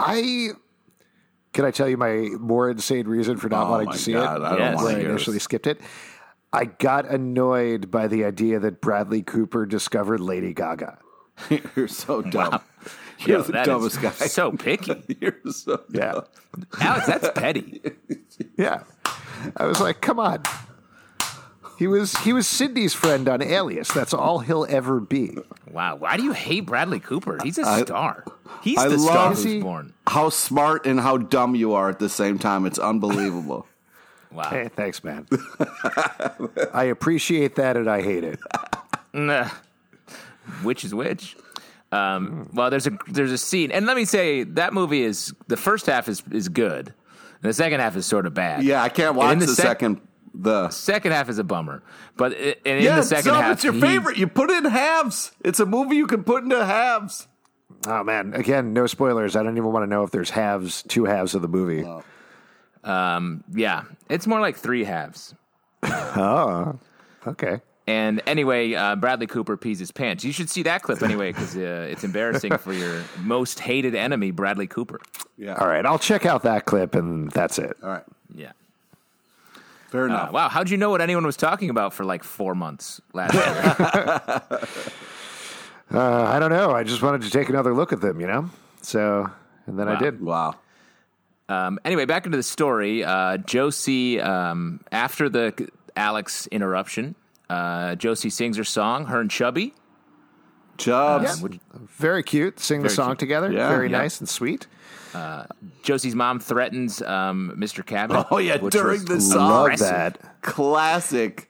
I 0.00 0.50
can 1.52 1.64
I 1.64 1.70
tell 1.70 1.88
you 1.88 1.96
my 1.96 2.28
more 2.38 2.70
insane 2.70 3.06
reason 3.08 3.36
for 3.36 3.48
not 3.48 3.66
Oh 3.66 3.70
wanting 3.70 3.90
to 3.92 3.98
see 3.98 4.12
God, 4.12 4.40
it? 4.40 4.44
I 4.44 4.48
don't 4.50 4.58
Yes. 4.58 4.82
where 4.82 4.96
I 4.96 5.00
initially 5.00 5.36
this. 5.36 5.44
skipped 5.44 5.66
it. 5.66 5.80
I 6.52 6.64
got 6.64 7.06
annoyed 7.06 7.90
by 7.90 8.08
the 8.08 8.24
idea 8.24 8.58
that 8.60 8.80
Bradley 8.80 9.22
Cooper 9.22 9.66
discovered 9.66 10.20
Lady 10.20 10.52
Gaga. 10.52 10.98
You're 11.76 11.88
so 11.88 12.22
dumb. 12.22 12.60
You're 13.20 13.38
Yo, 13.38 13.42
the 13.44 13.52
dumbest 13.64 14.00
guy. 14.00 14.10
So 14.10 14.52
picky. 14.58 15.16
You're 15.20 15.36
so 15.52 15.82
Yeah. 15.90 16.12
dumb. 16.12 16.24
Alex, 16.80 17.06
that's 17.06 17.30
petty. 17.38 17.80
Yeah. 18.56 18.82
I 19.56 19.66
was 19.66 19.80
like, 19.80 20.00
come 20.00 20.18
on. 20.18 20.42
He 21.80 21.86
was 21.86 22.14
he 22.18 22.34
was 22.34 22.46
Sydney's 22.46 22.92
friend 22.92 23.26
on 23.26 23.40
Alias. 23.42 23.90
That's 23.90 24.12
all 24.12 24.40
he'll 24.40 24.66
ever 24.68 25.00
be. 25.00 25.38
Wow. 25.72 25.96
Why 25.96 26.18
do 26.18 26.22
you 26.22 26.32
hate 26.32 26.66
Bradley 26.66 27.00
Cooper? 27.00 27.38
He's 27.42 27.56
a 27.56 27.62
I- 27.62 27.80
star. 27.82 28.22
He's 28.62 28.76
I 28.76 28.88
the 28.88 28.98
star 28.98 29.30
who's 29.30 29.42
he- 29.42 29.60
born. 29.62 29.94
How 30.06 30.28
smart 30.28 30.84
and 30.84 31.00
how 31.00 31.16
dumb 31.16 31.54
you 31.54 31.72
are 31.72 31.88
at 31.88 31.98
the 31.98 32.10
same 32.10 32.38
time. 32.38 32.66
It's 32.66 32.78
unbelievable. 32.78 33.66
Wow. 34.32 34.44
Hey, 34.44 34.68
thanks, 34.76 35.02
man. 35.02 35.26
I 36.72 36.84
appreciate 36.84 37.56
that 37.56 37.76
and 37.76 37.90
I 37.90 38.00
hate 38.00 38.22
it. 38.22 38.38
Nah. 39.12 39.48
which 40.62 40.84
is 40.84 40.94
which. 40.94 41.36
Um, 41.90 42.48
well, 42.52 42.70
there's 42.70 42.86
a 42.86 42.96
there's 43.08 43.32
a 43.32 43.38
scene, 43.38 43.72
and 43.72 43.86
let 43.86 43.96
me 43.96 44.04
say 44.04 44.44
that 44.44 44.72
movie 44.72 45.02
is 45.02 45.34
the 45.48 45.56
first 45.56 45.86
half 45.86 46.08
is 46.08 46.22
is 46.30 46.48
good, 46.48 46.86
and 47.42 47.50
the 47.50 47.52
second 47.52 47.80
half 47.80 47.96
is 47.96 48.06
sort 48.06 48.24
of 48.24 48.32
bad. 48.32 48.62
Yeah, 48.62 48.80
I 48.80 48.88
can't 48.88 49.16
watch 49.16 49.32
in 49.32 49.40
the, 49.40 49.48
sec- 49.48 49.66
second. 49.66 50.00
The 50.32 50.70
Second 50.70 51.12
half 51.12 51.28
is 51.28 51.38
a 51.38 51.44
bummer, 51.44 51.82
but 52.16 52.32
i- 52.32 52.56
and 52.64 52.78
in 52.78 52.84
yeah, 52.84 52.96
the 52.96 53.02
second 53.02 53.32
Zalben, 53.32 53.40
half, 53.42 53.52
it's 53.54 53.64
your 53.64 53.72
he- 53.72 53.80
favorite. 53.80 54.16
You 54.16 54.26
put 54.28 54.48
it 54.50 54.64
in 54.64 54.70
halves. 54.70 55.32
It's 55.44 55.58
a 55.60 55.66
movie 55.66 55.96
you 55.96 56.06
can 56.06 56.22
put 56.24 56.44
into 56.44 56.64
halves. 56.64 57.26
Oh 57.86 58.04
man, 58.04 58.34
again, 58.34 58.72
no 58.72 58.86
spoilers. 58.86 59.34
I 59.36 59.42
don't 59.42 59.56
even 59.56 59.72
want 59.72 59.82
to 59.84 59.88
know 59.88 60.02
if 60.04 60.10
there's 60.12 60.30
halves, 60.30 60.82
two 60.84 61.04
halves 61.06 61.34
of 61.34 61.42
the 61.42 61.48
movie. 61.48 61.84
Um, 62.84 63.44
yeah, 63.54 63.84
it's 64.08 64.26
more 64.26 64.40
like 64.40 64.56
three 64.56 64.84
halves. 64.84 65.34
Oh, 65.84 66.78
okay. 67.26 67.60
And 67.86 68.20
anyway, 68.26 68.74
uh, 68.74 68.96
Bradley 68.96 69.26
Cooper 69.26 69.56
pees 69.56 69.78
his 69.78 69.90
pants. 69.92 70.24
You 70.24 70.32
should 70.32 70.50
see 70.50 70.62
that 70.64 70.82
clip 70.82 71.02
anyway 71.02 71.32
because 71.32 71.56
uh, 71.56 71.88
it's 71.90 72.04
embarrassing 72.04 72.56
for 72.58 72.72
your 72.72 73.02
most 73.20 73.58
hated 73.60 73.94
enemy, 73.94 74.30
Bradley 74.30 74.66
Cooper. 74.66 75.00
Yeah. 75.36 75.54
All 75.54 75.66
right, 75.68 75.84
I'll 75.86 75.98
check 75.98 76.26
out 76.26 76.42
that 76.42 76.66
clip 76.66 76.94
and 76.94 77.30
that's 77.32 77.58
it. 77.58 77.76
All 77.82 77.88
right. 77.88 78.04
Yeah. 78.34 78.52
Fair 79.90 80.02
Uh, 80.04 80.06
enough. 80.06 80.32
wow. 80.32 80.48
How'd 80.48 80.70
you 80.70 80.76
know 80.76 80.90
what 80.90 81.00
anyone 81.00 81.26
was 81.26 81.36
talking 81.36 81.68
about 81.70 81.92
for 81.92 82.04
like 82.04 82.22
four 82.24 82.54
months 82.54 83.00
last 83.12 83.34
year? 83.34 84.42
Uh, 85.92 86.22
I 86.22 86.38
don't 86.38 86.50
know. 86.50 86.70
I 86.70 86.84
just 86.84 87.02
wanted 87.02 87.22
to 87.22 87.30
take 87.30 87.48
another 87.48 87.74
look 87.74 87.92
at 87.92 88.00
them, 88.00 88.20
you 88.20 88.28
know? 88.28 88.48
So, 88.80 89.28
and 89.66 89.76
then 89.76 89.88
I 89.88 89.98
did. 89.98 90.20
Wow. 90.22 90.54
um, 91.48 91.80
anyway, 91.84 92.04
back 92.04 92.26
into 92.26 92.36
the 92.38 92.44
story. 92.44 93.02
Uh, 93.02 93.38
Josie, 93.38 94.20
um, 94.20 94.78
after 94.92 95.28
the 95.28 95.68
Alex 95.96 96.46
interruption, 96.52 97.16
uh, 97.48 97.96
Josie 97.96 98.30
sings 98.30 98.56
her 98.56 98.62
song, 98.62 99.06
her 99.06 99.20
and 99.20 99.28
Chubby. 99.28 99.74
Chubbs. 100.80 101.40
which- 101.42 101.58
Very 101.98 102.22
cute. 102.22 102.58
Sing 102.60 102.80
the 102.82 102.88
Very 102.88 102.94
song 102.96 103.08
cute. 103.10 103.18
together. 103.20 103.52
Yeah. 103.52 103.68
Very 103.68 103.90
Yeah. 103.90 103.98
nice 103.98 104.20
and 104.20 104.28
sweet. 104.28 104.66
Josie's 105.82 106.14
mom 106.14 106.38
threatens 106.40 107.02
um, 107.02 107.52
Mr. 107.58 107.84
Cabot. 107.84 108.26
Oh, 108.30 108.38
yeah, 108.38 108.56
which 108.58 108.72
during 108.72 109.00
was 109.00 109.04
the 109.06 109.20
song. 109.20 109.50
Love 109.50 109.78
that. 109.80 110.40
Classic. 110.42 111.49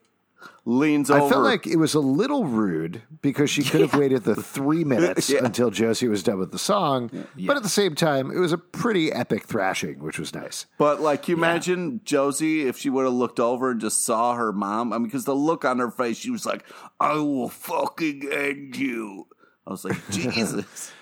Leans 0.66 1.10
over. 1.10 1.24
I 1.24 1.28
felt 1.28 1.42
like 1.42 1.66
it 1.66 1.76
was 1.76 1.94
a 1.94 2.00
little 2.00 2.44
rude 2.44 3.02
because 3.22 3.50
she 3.50 3.62
could 3.64 3.80
have 3.80 3.94
waited 3.98 4.24
the 4.24 4.34
three 4.36 4.84
minutes 4.84 5.30
Yeah. 5.30 5.40
until 5.44 5.70
Josie 5.70 6.06
was 6.08 6.22
done 6.22 6.38
with 6.38 6.52
the 6.52 6.58
song. 6.58 7.10
But 7.46 7.56
at 7.56 7.62
the 7.62 7.68
same 7.68 7.94
time, 7.94 8.30
it 8.30 8.38
was 8.38 8.52
a 8.52 8.58
pretty 8.58 9.10
epic 9.12 9.44
thrashing, 9.44 10.00
which 10.00 10.18
was 10.18 10.34
nice. 10.34 10.66
But 10.78 11.00
like, 11.00 11.28
you 11.28 11.36
imagine 11.36 12.02
Josie 12.04 12.68
if 12.68 12.76
she 12.76 12.90
would 12.90 13.04
have 13.04 13.14
looked 13.14 13.40
over 13.40 13.70
and 13.70 13.80
just 13.80 14.04
saw 14.04 14.34
her 14.34 14.52
mom. 14.52 14.92
I 14.92 14.98
mean, 14.98 15.06
because 15.06 15.24
the 15.24 15.34
look 15.34 15.64
on 15.64 15.78
her 15.78 15.90
face, 15.90 16.18
she 16.18 16.30
was 16.30 16.44
like, 16.46 16.64
"I 17.00 17.14
will 17.14 17.48
fucking 17.48 18.28
end 18.30 18.76
you." 18.76 19.26
I 19.66 19.70
was 19.70 19.84
like, 19.84 19.96
Jesus. 20.10 20.92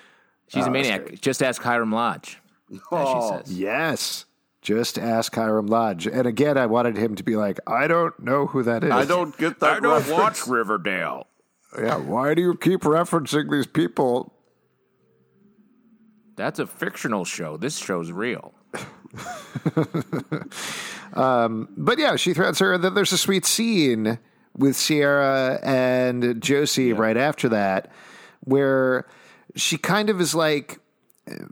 She's 0.48 0.64
a 0.64 0.68
Oh, 0.68 0.72
that's 0.72 0.88
maniac. 0.88 1.20
Just 1.20 1.42
ask 1.42 1.60
Hiram 1.62 1.92
Lodge, 1.92 2.38
as 2.72 2.80
Oh. 2.90 3.38
she 3.42 3.44
says. 3.46 3.58
Yes. 3.58 4.24
Just 4.68 4.98
ask 4.98 5.34
Hiram 5.34 5.66
Lodge. 5.66 6.06
And 6.06 6.26
again, 6.26 6.58
I 6.58 6.66
wanted 6.66 6.98
him 6.98 7.14
to 7.14 7.22
be 7.22 7.36
like, 7.36 7.58
I 7.66 7.86
don't 7.86 8.20
know 8.20 8.44
who 8.44 8.62
that 8.64 8.84
is. 8.84 8.90
I 8.90 9.06
don't 9.06 9.34
get 9.38 9.60
that. 9.60 9.78
I 9.78 9.80
don't 9.80 9.94
reference. 9.94 10.18
Watch 10.20 10.46
Riverdale. 10.46 11.26
Yeah, 11.80 11.96
why 11.96 12.34
do 12.34 12.42
you 12.42 12.54
keep 12.54 12.82
referencing 12.82 13.50
these 13.50 13.66
people? 13.66 14.34
That's 16.36 16.58
a 16.58 16.66
fictional 16.66 17.24
show. 17.24 17.56
This 17.56 17.78
show's 17.78 18.12
real. 18.12 18.52
But 21.14 21.98
yeah, 21.98 22.16
she 22.16 22.34
threatens 22.34 22.58
her. 22.58 22.74
And 22.74 22.84
then 22.84 22.92
there's 22.92 23.12
a 23.12 23.16
sweet 23.16 23.46
scene 23.46 24.18
with 24.54 24.76
Sierra 24.76 25.60
and 25.62 26.42
Josie 26.42 26.92
right 26.92 27.16
after 27.16 27.48
that 27.48 27.90
where 28.40 29.06
she 29.56 29.78
kind 29.78 30.10
of 30.10 30.20
is 30.20 30.34
like, 30.34 30.78
uh, 31.26 31.46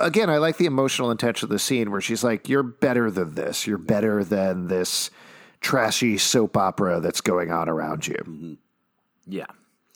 again, 0.00 0.28
I 0.30 0.38
like 0.38 0.56
the 0.58 0.66
emotional 0.66 1.10
intention 1.10 1.46
of 1.46 1.50
the 1.50 1.58
scene 1.58 1.90
where 1.90 2.00
she's 2.00 2.22
like, 2.24 2.48
You're 2.48 2.62
better 2.62 3.10
than 3.10 3.34
this. 3.34 3.66
You're 3.66 3.78
better 3.78 4.22
than 4.24 4.68
this 4.68 5.10
trashy 5.60 6.18
soap 6.18 6.56
opera 6.56 7.00
that's 7.00 7.20
going 7.20 7.50
on 7.50 7.68
around 7.68 8.06
you, 8.06 8.56
Yeah. 9.26 9.46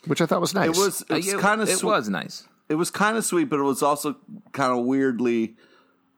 which 0.07 0.21
I 0.21 0.27
thought 0.27 0.41
was 0.41 0.55
nice. 0.55 0.69
It 0.69 0.77
was. 0.81 1.03
It 1.09 1.15
was 1.15 1.35
Uh, 1.35 1.39
kind 1.39 1.61
of. 1.61 1.69
It 1.69 1.83
was 1.83 2.09
nice. 2.09 2.47
It 2.69 2.77
was 2.77 2.91
kind 2.91 3.17
of 3.17 3.25
sweet, 3.25 3.45
but 3.51 3.59
it 3.61 3.65
was 3.65 3.83
also 3.83 4.17
kind 4.53 4.73
of 4.79 4.85
weirdly, 4.87 5.57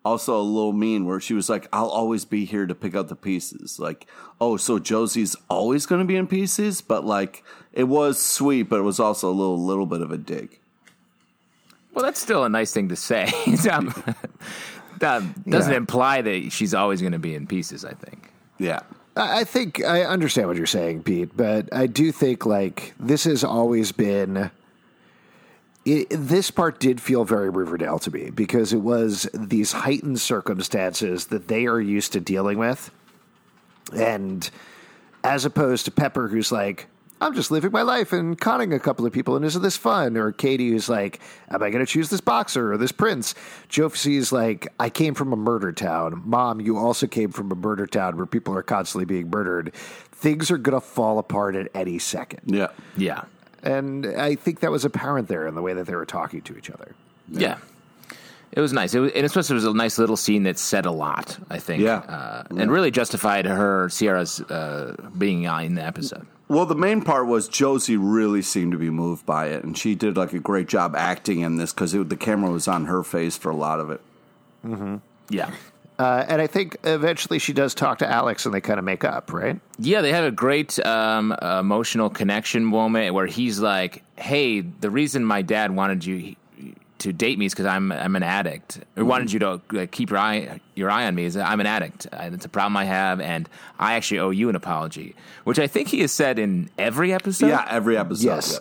also 0.05 0.41
a 0.41 0.43
little 0.43 0.73
mean. 0.73 1.05
Where 1.05 1.19
she 1.21 1.35
was 1.35 1.49
like, 1.49 1.69
"I'll 1.73 1.89
always 1.89 2.25
be 2.25 2.45
here 2.45 2.67
to 2.67 2.75
pick 2.75 2.95
up 2.95 3.09
the 3.09 3.17
pieces." 3.17 3.79
Like, 3.81 4.07
oh, 4.41 4.57
so 4.57 4.79
Josie's 4.79 5.35
always 5.51 5.87
going 5.87 6.01
to 6.01 6.07
be 6.07 6.17
in 6.17 6.27
pieces, 6.29 6.81
but 6.81 7.05
like, 7.05 7.43
it 7.73 7.85
was 7.85 8.21
sweet, 8.21 8.65
but 8.65 8.79
it 8.79 8.83
was 8.83 9.01
also 9.01 9.29
a 9.29 9.33
little, 9.35 9.59
little 9.61 9.87
bit 9.87 10.03
of 10.03 10.11
a 10.13 10.19
dig. 10.19 10.61
Well, 11.97 12.05
that's 12.05 12.21
still 12.21 12.45
a 12.45 12.49
nice 12.51 12.73
thing 12.73 12.91
to 12.91 12.97
say. 12.97 13.33
Um, 13.73 13.93
that 15.01 15.23
doesn't 15.49 15.73
Yeah. 15.73 15.77
imply 15.79 16.21
that 16.23 16.53
she's 16.53 16.75
always 16.75 17.01
going 17.01 17.13
to 17.15 17.19
be 17.19 17.35
in 17.35 17.47
pieces. 17.47 17.85
I 17.87 17.93
think. 17.95 18.31
Yeah. 18.59 18.81
I 19.17 19.41
I 19.41 19.45
think 19.45 19.83
I 19.83 20.03
understand 20.03 20.47
what 20.49 20.59
you're 20.59 20.67
saying, 20.67 21.03
Pete, 21.05 21.35
but 21.37 21.69
I 21.75 21.87
do 21.87 22.13
think 22.13 22.45
like 22.47 22.93
this 23.01 23.25
has 23.25 23.43
always 23.43 23.93
been. 23.93 24.51
It, 25.87 26.09
this 26.11 26.51
part 26.51 26.81
did 26.81 27.01
feel 27.01 27.25
very 27.25 27.49
Riverdale 27.49 27.99
to 28.01 28.11
me 28.11 28.29
because 28.31 28.73
it 28.75 28.81
was 28.83 29.27
these 29.33 29.73
heightened 29.73 30.21
circumstances 30.21 31.27
that 31.27 31.49
they 31.49 31.67
are 31.67 31.81
used 31.81 32.13
to 32.13 32.21
dealing 32.21 32.59
with. 32.59 32.91
And 33.97 34.49
as 35.25 35.45
opposed 35.45 35.85
to 35.85 35.91
Pepper, 35.93 36.27
who's 36.29 36.51
like, 36.53 36.89
I'm 37.21 37.35
just 37.35 37.51
living 37.51 37.73
my 37.73 37.81
life 37.83 38.13
and 38.13 38.39
conning 38.39 38.75
a 38.75 38.79
couple 38.79 39.07
of 39.07 39.13
people, 39.13 39.37
and 39.37 39.45
isn't 39.45 39.63
this 39.63 39.77
fun? 39.77 40.17
Or 40.19 40.33
Katy, 40.33 40.69
who's 40.71 40.89
like, 40.89 41.21
Am 41.51 41.63
I 41.63 41.71
going 41.71 41.85
to 41.85 41.91
choose 41.91 42.11
this 42.11 42.21
boxer 42.21 42.73
or 42.73 42.77
this 42.77 42.93
prince? 42.93 43.35
Josie's 43.71 44.33
like, 44.33 44.69
I 44.79 44.91
came 44.91 45.15
from 45.15 45.33
a 45.33 45.37
murder 45.37 45.73
town. 45.73 46.21
Mom, 46.27 46.61
you 46.61 46.77
also 46.77 47.07
came 47.07 47.31
from 47.33 47.51
a 47.51 47.55
murder 47.55 47.87
town 47.87 48.17
where 48.17 48.27
people 48.27 48.55
are 48.55 48.63
constantly 48.63 49.07
being 49.07 49.31
murdered. 49.31 49.73
things 50.13 50.51
are 50.51 50.59
going 50.59 50.79
to 50.79 50.87
fall 50.87 51.19
apart 51.19 51.57
at 51.57 51.69
any 51.75 51.99
second. 51.99 52.41
Yeah. 52.47 52.69
Yeah. 52.97 53.25
And 53.63 54.07
I 54.07 54.35
think 54.35 54.61
that 54.61 54.71
was 54.71 54.85
apparent 54.85 55.29
there 55.29 55.47
in 55.47 55.55
the 55.55 55.63
way 55.63 55.73
that 55.75 55.87
they 55.87 55.95
were 55.95 56.07
talking 56.07 56.41
to 56.43 56.57
each 56.57 56.71
other. 56.71 56.95
Yeah. 57.31 57.59
It 58.53 58.61
was 58.61 58.73
nice. 58.73 58.95
It 58.95 59.01
was, 59.01 59.13
and 59.13 59.27
especially 59.27 59.55
it 59.55 59.57
was 59.57 59.65
a 59.65 59.75
nice 59.75 59.99
little 59.99 60.17
scene 60.17 60.45
that 60.45 60.59
said 60.59 60.87
a 60.87 60.91
lot, 60.93 61.37
I 61.51 61.59
think. 61.59 61.83
Yeah. 61.83 61.97
Uh, 61.99 62.45
And 62.51 62.71
really 62.71 62.91
justified 62.91 63.45
her, 63.47 63.89
Sierra's, 63.89 64.41
uh, 64.43 64.97
being 65.19 65.43
in 65.45 65.75
the 65.75 65.83
episode. 65.85 66.27
Well, 66.49 66.67
the 66.67 66.77
main 66.77 67.03
part 67.03 67.27
was 67.27 67.49
Josie 67.49 67.97
really 67.97 68.43
seemed 68.43 68.73
to 68.73 68.79
be 68.79 68.91
moved 68.91 69.27
by 69.27 69.47
it, 69.49 69.65
and 69.65 69.77
she 69.77 69.95
did 69.97 70.17
like 70.17 70.33
a 70.33 70.39
great 70.39 70.69
job 70.69 70.95
acting 70.95 71.41
in 71.41 71.57
this 71.57 71.73
because 71.73 71.93
the 71.93 72.17
camera 72.17 72.51
was 72.51 72.69
on 72.69 72.87
her 72.87 73.03
face 73.03 73.37
for 73.37 73.51
a 73.51 73.57
lot 73.57 73.81
of 73.81 73.91
it. 73.91 74.01
Yeah. 75.29 75.51
Uh, 75.99 76.25
and 76.29 76.43
I 76.43 76.47
think 76.47 76.77
eventually 76.85 77.39
she 77.39 77.53
does 77.53 77.75
talk 77.75 77.99
to 77.99 78.09
Alex 78.09 78.45
and 78.45 78.55
they 78.55 78.61
kind 78.61 78.79
of 78.79 78.85
make 78.85 79.03
up, 79.03 79.33
right? 79.33 79.59
Yeah, 79.79 80.03
they 80.03 80.13
have 80.13 80.25
a 80.25 80.31
great 80.31 80.79
um, 80.85 81.33
emotional 81.33 82.11
connection 82.11 82.65
moment 82.65 83.15
where 83.15 83.27
he's 83.27 83.61
like, 83.61 84.03
"Hey, 84.17 84.61
the 84.61 84.91
reason 84.91 85.25
my 85.25 85.43
dad 85.43 85.75
wanted 85.75 86.05
you 86.05 86.37
to 86.99 87.13
date 87.13 87.39
me 87.39 87.47
is 87.47 87.53
because 87.53 87.67
I'm 87.67 87.93
I'm 87.93 88.17
an 88.17 88.23
addict, 88.23 88.81
or 88.97 89.05
wanted 89.05 89.29
mm-hmm. 89.29 89.35
you 89.35 89.39
to 89.41 89.61
like, 89.73 89.91
keep 89.91 90.11
your 90.11 90.19
eye 90.19 90.61
your 90.75 90.91
eye 90.91 91.07
on 91.07 91.15
me 91.15 91.25
is 91.25 91.35
that 91.35 91.49
I'm 91.49 91.61
an 91.61 91.67
addict. 91.67 92.07
And 92.13 92.35
it's 92.35 92.45
a 92.45 92.49
problem 92.49 92.77
I 92.77 92.85
have, 92.85 93.21
and 93.21 93.49
I 93.79 93.95
actually 93.95 94.21
owe 94.21 94.31
you 94.31 94.49
an 94.49 94.57
apology." 94.57 95.15
Which 95.45 95.59
I 95.59 95.67
think 95.67 95.89
he 95.89 96.01
has 96.01 96.13
said 96.13 96.39
in 96.39 96.71
every 96.79 97.13
episode. 97.13 97.49
Yeah, 97.49 97.67
every 97.69 97.97
episode. 97.97 98.27
Yes. 98.27 98.53
yeah. 98.53 98.59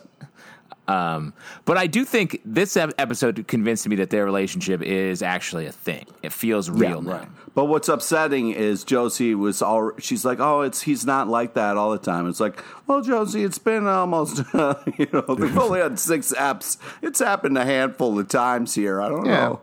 Um, 0.88 1.34
but 1.66 1.78
I 1.78 1.88
do 1.88 2.06
think 2.06 2.42
this 2.46 2.78
episode 2.78 3.48
convinced 3.48 3.88
me 3.90 3.96
that 3.98 4.12
their 4.12 4.24
relationship 4.24 4.82
is 4.84 5.22
actually 5.24 5.66
a 5.66 5.72
thing. 5.72 6.06
It 6.22 6.32
feels 6.32 6.70
real 6.70 7.02
now. 7.02 7.12
Right. 7.20 7.28
But 7.56 7.66
what's 7.66 7.88
upsetting 7.90 8.52
is 8.52 8.84
Josie 8.84 9.34
was 9.34 9.62
all. 9.62 9.94
She's 9.98 10.26
like, 10.26 10.40
"Oh, 10.40 10.62
it's 10.62 10.82
he's 10.82 11.06
not 11.06 11.28
like 11.28 11.54
that 11.56 11.78
all 11.78 11.92
the 11.92 11.98
time." 11.98 12.28
It's 12.28 12.40
like, 12.40 12.62
well, 12.86 13.02
Josie, 13.02 13.44
it's 13.44 13.58
been 13.58 13.88
almost. 13.88 14.38
you 14.54 15.08
know, 15.12 15.36
they've 15.36 15.58
only 15.66 15.80
had 15.80 15.98
six 15.98 16.34
apps. 16.34 16.78
It's 17.02 17.20
happened 17.20 17.58
a 17.58 17.66
handful 17.66 18.20
of 18.20 18.28
times 18.28 18.76
here. 18.76 19.02
I 19.02 19.10
don't 19.10 19.26
Yeah. 19.26 19.36
know. 19.48 19.62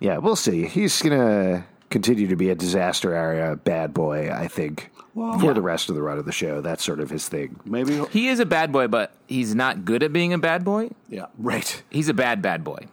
Yeah, 0.00 0.18
we'll 0.18 0.36
see. 0.36 0.66
He's 0.66 1.02
going 1.02 1.18
to 1.18 1.64
continue 1.90 2.26
to 2.28 2.36
be 2.36 2.50
a 2.50 2.54
disaster 2.54 3.14
area 3.14 3.56
bad 3.56 3.94
boy, 3.94 4.30
I 4.30 4.48
think, 4.48 4.90
for 5.14 5.54
the 5.54 5.62
rest 5.62 5.88
of 5.88 5.94
the 5.94 6.02
run 6.02 6.18
of 6.18 6.24
the 6.26 6.32
show. 6.32 6.60
That's 6.60 6.84
sort 6.84 7.00
of 7.00 7.10
his 7.10 7.28
thing. 7.28 7.58
Maybe. 7.64 8.04
He 8.06 8.28
is 8.28 8.40
a 8.40 8.46
bad 8.46 8.72
boy, 8.72 8.88
but 8.88 9.12
he's 9.26 9.54
not 9.54 9.84
good 9.84 10.02
at 10.02 10.12
being 10.12 10.32
a 10.32 10.38
bad 10.38 10.64
boy. 10.64 10.90
Yeah. 11.08 11.26
Right. 11.38 11.82
He's 11.90 12.08
a 12.08 12.14
bad 12.14 12.42
bad 12.42 12.64
boy. 12.64 12.86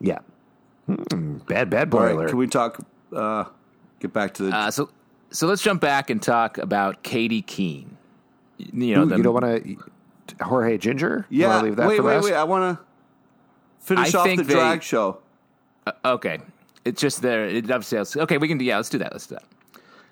Yeah. 0.00 0.18
Hmm, 0.86 1.38
bad, 1.48 1.70
bad 1.70 1.90
boy 1.90 1.98
All 1.98 2.04
right. 2.04 2.14
alert. 2.14 2.28
Can 2.30 2.38
we 2.38 2.46
talk? 2.46 2.78
Uh, 3.14 3.44
get 4.00 4.12
back 4.12 4.34
to 4.34 4.44
the. 4.44 4.56
Uh, 4.56 4.70
so, 4.70 4.90
so 5.30 5.46
let's 5.46 5.62
jump 5.62 5.80
back 5.80 6.10
and 6.10 6.20
talk 6.20 6.58
about 6.58 7.02
Katy 7.02 7.42
Keene. 7.42 7.96
You 8.58 8.96
know, 8.96 9.02
Ooh, 9.02 9.06
the, 9.06 9.16
you 9.16 9.22
don't 9.22 9.34
want 9.34 9.64
to. 9.64 9.76
Jorge 10.40 10.78
Ginger? 10.78 11.26
You 11.28 11.42
yeah. 11.42 11.48
wanna 11.48 11.64
leave 11.64 11.76
that 11.76 11.88
wait, 11.88 11.96
for 11.98 12.02
wait, 12.04 12.14
last? 12.14 12.24
wait. 12.24 12.34
I 12.34 12.44
want 12.44 12.78
to 12.78 12.84
finish 13.80 14.14
I 14.14 14.18
off 14.18 14.24
think 14.24 14.38
the 14.38 14.44
they- 14.44 14.54
drag 14.54 14.82
show 14.82 15.18
okay. 16.04 16.40
It's 16.84 17.00
just 17.00 17.22
there. 17.22 17.44
It 17.46 17.66
dovetails. 17.66 18.16
Okay, 18.16 18.38
we 18.38 18.48
can 18.48 18.58
do. 18.58 18.64
Yeah, 18.64 18.76
let's 18.76 18.88
do 18.88 18.98
that. 18.98 19.12
Let's 19.12 19.26
do 19.26 19.36
that. 19.36 19.44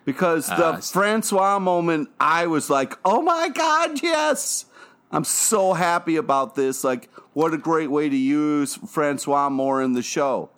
because 0.04 0.46
the 0.46 0.66
Uh, 0.66 0.80
Francois 0.80 1.58
moment, 1.58 2.08
I 2.18 2.46
was 2.46 2.70
like, 2.70 2.96
"Oh 3.04 3.20
my 3.22 3.48
god, 3.48 4.02
yes!" 4.02 4.64
I'm 5.12 5.24
so 5.24 5.72
happy 5.72 6.16
about 6.16 6.54
this. 6.54 6.84
Like, 6.84 7.10
what 7.32 7.52
a 7.52 7.58
great 7.58 7.90
way 7.90 8.08
to 8.08 8.16
use 8.16 8.76
Francois 8.88 9.48
more 9.50 9.82
in 9.82 9.92
the 9.94 10.02
show. 10.02 10.50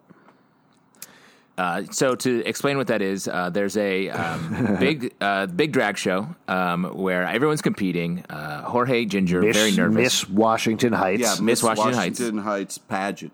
Uh, 1.58 1.82
so 1.90 2.14
to 2.14 2.42
explain 2.46 2.76
what 2.78 2.86
that 2.86 3.02
is, 3.02 3.28
uh, 3.28 3.50
there's 3.50 3.76
a 3.76 4.08
um, 4.10 4.76
big, 4.80 5.12
uh, 5.20 5.46
big 5.46 5.70
drag 5.72 5.98
show 5.98 6.26
um, 6.48 6.84
where 6.94 7.24
everyone's 7.26 7.60
competing. 7.62 8.24
Uh, 8.30 8.62
Jorge 8.62 9.04
Ginger, 9.04 9.42
Miss, 9.42 9.56
very 9.56 9.72
nervous. 9.72 9.94
Miss 9.96 10.28
Washington 10.30 10.92
Heights. 10.94 11.20
Yeah, 11.22 11.30
Miss 11.32 11.40
Miss 11.40 11.62
Washington 11.62 11.94
Washington, 11.96 12.38
Heights. 12.38 12.78
pageant. 12.78 13.32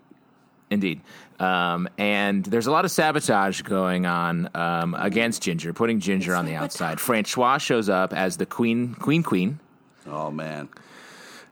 Indeed. 0.69 1.01
Um, 1.39 1.87
and 1.97 2.43
there's 2.45 2.67
a 2.67 2.71
lot 2.71 2.83
of 2.85 2.91
sabotage 2.91 3.61
going 3.61 4.05
on 4.05 4.49
um, 4.55 4.93
against 4.95 5.41
Ginger, 5.41 5.71
putting 5.73 5.99
Ginger 5.99 6.35
on 6.35 6.45
the 6.45 6.55
outside. 6.55 6.99
Francois 6.99 7.57
shows 7.59 7.87
up 7.89 8.13
as 8.13 8.37
the 8.37 8.45
queen, 8.45 8.95
queen, 8.95 9.23
queen. 9.23 9.59
Oh 10.05 10.31
man, 10.31 10.67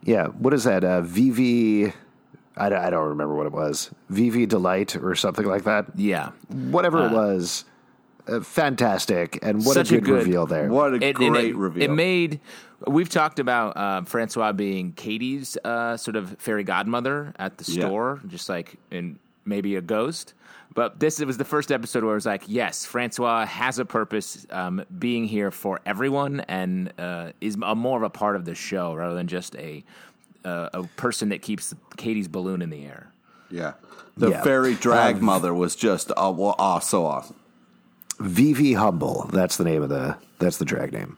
Yeah, 0.03 0.27
what 0.27 0.53
is 0.53 0.63
that? 0.65 0.83
Uh, 0.83 1.01
VV. 1.03 1.93
I 2.59 2.69
don't, 2.69 2.79
I 2.79 2.89
don't 2.89 3.09
remember 3.09 3.35
what 3.35 3.45
it 3.45 3.51
was. 3.53 3.91
VV 4.11 4.47
Delight 4.49 4.95
or 4.95 5.13
something 5.15 5.45
like 5.45 5.63
that. 5.65 5.85
Yeah. 5.95 6.31
Whatever 6.49 7.05
it 7.05 7.11
was. 7.11 7.65
Uh, 8.27 8.39
fantastic. 8.41 9.37
And 9.43 9.63
what 9.63 9.75
Such 9.75 9.91
a 9.91 9.95
a 9.95 9.97
good, 9.99 10.05
good- 10.05 10.23
reveal 10.25 10.47
there. 10.47 10.67
what 10.69 10.93
a 10.93 10.95
It, 11.05 11.13
great 11.15 11.45
it, 11.51 11.55
reveal! 11.55 11.83
It 11.83 11.91
made. 11.91 12.39
We've 12.87 13.07
talked 13.09 13.39
about 13.39 13.77
uh, 13.77 14.01
Francois 14.03 14.51
being 14.51 14.91
Katy's 14.93 15.55
uh, 15.63 15.95
sort 15.97 16.15
of 16.17 16.35
fairy 16.39 16.63
godmother 16.63 17.33
at 17.39 17.57
the 17.57 17.71
Yeah. 17.71 17.85
store, 17.85 18.21
just 18.27 18.49
like 18.49 18.75
in 18.91 19.17
maybe 19.47 19.75
a 19.75 19.81
ghost. 19.81 20.33
But 20.75 20.99
this 20.99 21.19
it 21.19 21.25
was 21.25 21.37
the 21.37 21.45
first 21.45 21.71
episode 21.71 22.03
where 22.03 22.11
it 22.13 22.17
was 22.17 22.25
like, 22.27 22.43
yes, 22.45 22.85
Francois 22.85 23.45
has 23.47 23.79
a 23.79 23.85
purpose, 23.85 24.45
um, 24.51 24.83
being 24.99 25.25
here 25.25 25.49
for 25.49 25.79
everyone, 25.87 26.41
and 26.41 26.93
uh, 26.99 27.31
is 27.41 27.57
a 27.63 27.73
more 27.73 27.97
of 27.97 28.03
a 28.03 28.09
part 28.11 28.35
of 28.35 28.45
the 28.45 28.53
show 28.53 28.93
rather 28.93 29.15
than 29.15 29.27
just 29.27 29.55
a 29.55 29.83
uh, 30.45 30.69
a 30.73 30.83
person 30.95 31.29
that 31.29 31.41
keeps 31.41 31.73
Katy's 31.97 32.27
balloon 32.27 32.61
in 32.61 32.69
the 32.69 32.85
air. 32.85 33.07
yeah, 33.49 33.73
the 34.17 34.29
Yeah. 34.29 34.43
fairy 34.43 34.75
drag 34.75 35.15
Um, 35.17 35.25
mother 35.25 35.53
was 35.53 35.75
just 35.75 36.11
uh, 36.11 36.31
well, 36.35 36.55
oh, 36.59 36.79
so 36.79 37.05
awesome. 37.05 37.35
VV 38.19 38.75
Humble. 38.75 39.29
That's 39.33 39.57
the 39.57 39.63
name 39.63 39.81
of 39.83 39.89
the. 39.89 40.17
That's 40.39 40.57
the 40.57 40.65
drag 40.65 40.91
name. 40.93 41.17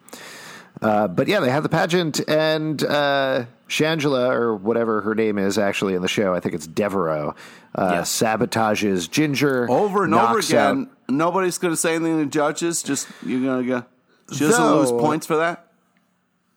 Uh, 0.82 1.08
but 1.08 1.28
yeah, 1.28 1.40
they 1.42 1.50
have 1.50 1.64
the 1.64 1.70
pageant, 1.70 2.22
and 2.30 2.82
uh, 2.84 3.46
Shangela 3.68 4.32
or 4.32 4.56
whatever 4.56 5.02
her 5.02 5.14
name 5.16 5.38
is 5.38 5.58
actually 5.58 5.94
in 5.94 6.02
the 6.02 6.08
show. 6.08 6.34
I 6.34 6.40
think 6.40 6.56
it's 6.56 6.68
Devereaux. 6.68 7.36
Uh, 7.76 7.90
Yes. 7.96 8.12
Sabotages 8.18 9.10
Ginger 9.10 9.70
Over 9.70 10.06
and 10.06 10.14
over 10.14 10.34
knocks 10.34 10.54
out- 10.54 10.72
again. 10.72 10.90
Nobody's 11.10 11.58
going 11.58 11.74
to 11.74 11.78
say 11.78 11.96
anything 11.96 12.20
to 12.20 12.26
judges. 12.28 12.82
Just 12.84 13.08
you're 13.26 13.42
going 13.42 13.64
to 13.64 13.68
go. 13.68 13.86
She 14.34 14.40
doesn't 14.46 14.64
Though- 14.64 14.80
lose 14.80 14.92
points 14.92 15.26
for 15.28 15.38
that. 15.38 15.68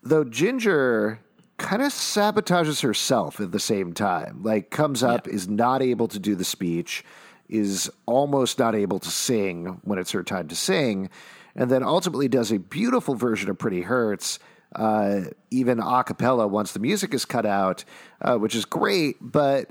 though 0.03 0.25
Ginger 0.25 1.19
kind 1.59 1.83
of 1.83 1.93
sabotages 1.93 2.83
herself 2.83 3.41
at 3.41 3.53
the 3.53 3.61
same 3.61 3.93
time. 3.93 4.43
Like 4.43 4.71
comes 4.71 5.03
up, 5.03 5.27
is 5.29 5.49
not 5.49 5.83
able 5.83 6.09
to 6.09 6.19
do 6.19 6.35
the 6.35 6.45
speech, 6.45 7.05
is 7.49 7.91
almost 8.07 8.59
not 8.59 8.75
able 8.75 8.99
to 9.01 9.11
sing 9.11 9.81
when 9.85 9.99
it's 9.99 10.11
her 10.13 10.23
time 10.23 10.49
to 10.49 10.57
sing, 10.57 11.09
and 11.57 11.71
then 11.71 11.83
ultimately 11.83 12.29
does 12.29 12.51
a 12.53 12.59
beautiful 12.59 13.15
version 13.15 13.51
of 13.51 13.59
Pretty 13.59 13.83
Hurts. 13.83 14.39
Uh, 14.75 15.25
even 15.51 15.79
a 15.81 16.03
cappella 16.03 16.47
once 16.47 16.73
the 16.73 16.79
music 16.79 17.13
is 17.13 17.25
cut 17.27 17.45
out, 17.45 17.85
uh, 18.23 18.37
which 18.39 18.55
is 18.55 18.65
great, 18.65 19.17
but 19.21 19.71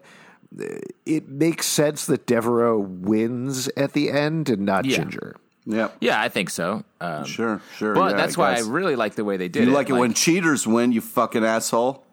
uh, 0.60 0.66
it 1.08 1.28
makes 1.28 1.66
sense 1.66 2.06
that 2.06 2.28
Devereaux 2.28 2.78
wins 2.80 3.68
at 3.76 3.94
the 3.94 4.12
end 4.12 4.48
and 4.50 4.64
not 4.64 4.86
Yeah. 4.86 4.98
Ginger. 4.98 5.36
Yep. 5.66 5.98
Yeah, 6.02 6.22
I 6.22 6.30
think 6.30 6.50
so. 6.52 6.84
Um, 7.00 7.26
Sure, 7.26 7.62
sure. 7.78 7.94
But 7.96 8.12
yeah, 8.12 8.18
that's 8.18 8.38
I 8.38 8.42
why 8.42 8.56
I 8.58 8.60
really 8.62 8.96
like 8.96 9.16
the 9.16 9.24
way 9.24 9.38
they 9.38 9.48
did 9.48 9.66
You 9.66 9.72
it. 9.72 9.74
like 9.74 9.90
it 9.90 9.94
when 9.94 10.14
cheaters 10.14 10.68
win, 10.68 10.92
you 10.92 11.02
fucking 11.02 11.44
asshole. 11.44 12.04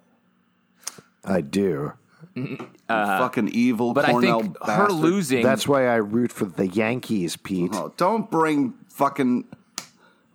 I 1.24 1.40
do. 1.42 1.92
You 2.34 2.56
fucking 2.88 3.48
evil 3.48 3.90
Uh, 3.90 3.94
but 3.94 4.04
I 4.06 4.10
Cornell 4.12 4.40
think 4.42 4.56
her 4.64 4.88
losing. 4.88 5.42
That's 5.42 5.66
why 5.68 5.86
I 5.88 5.96
root 5.96 6.30
for 6.32 6.44
the 6.46 6.68
Yankees, 6.68 7.36
Pete. 7.36 7.70
Oh, 7.74 7.92
don't 7.96 8.30
bring 8.30 8.74
fucking. 8.88 9.44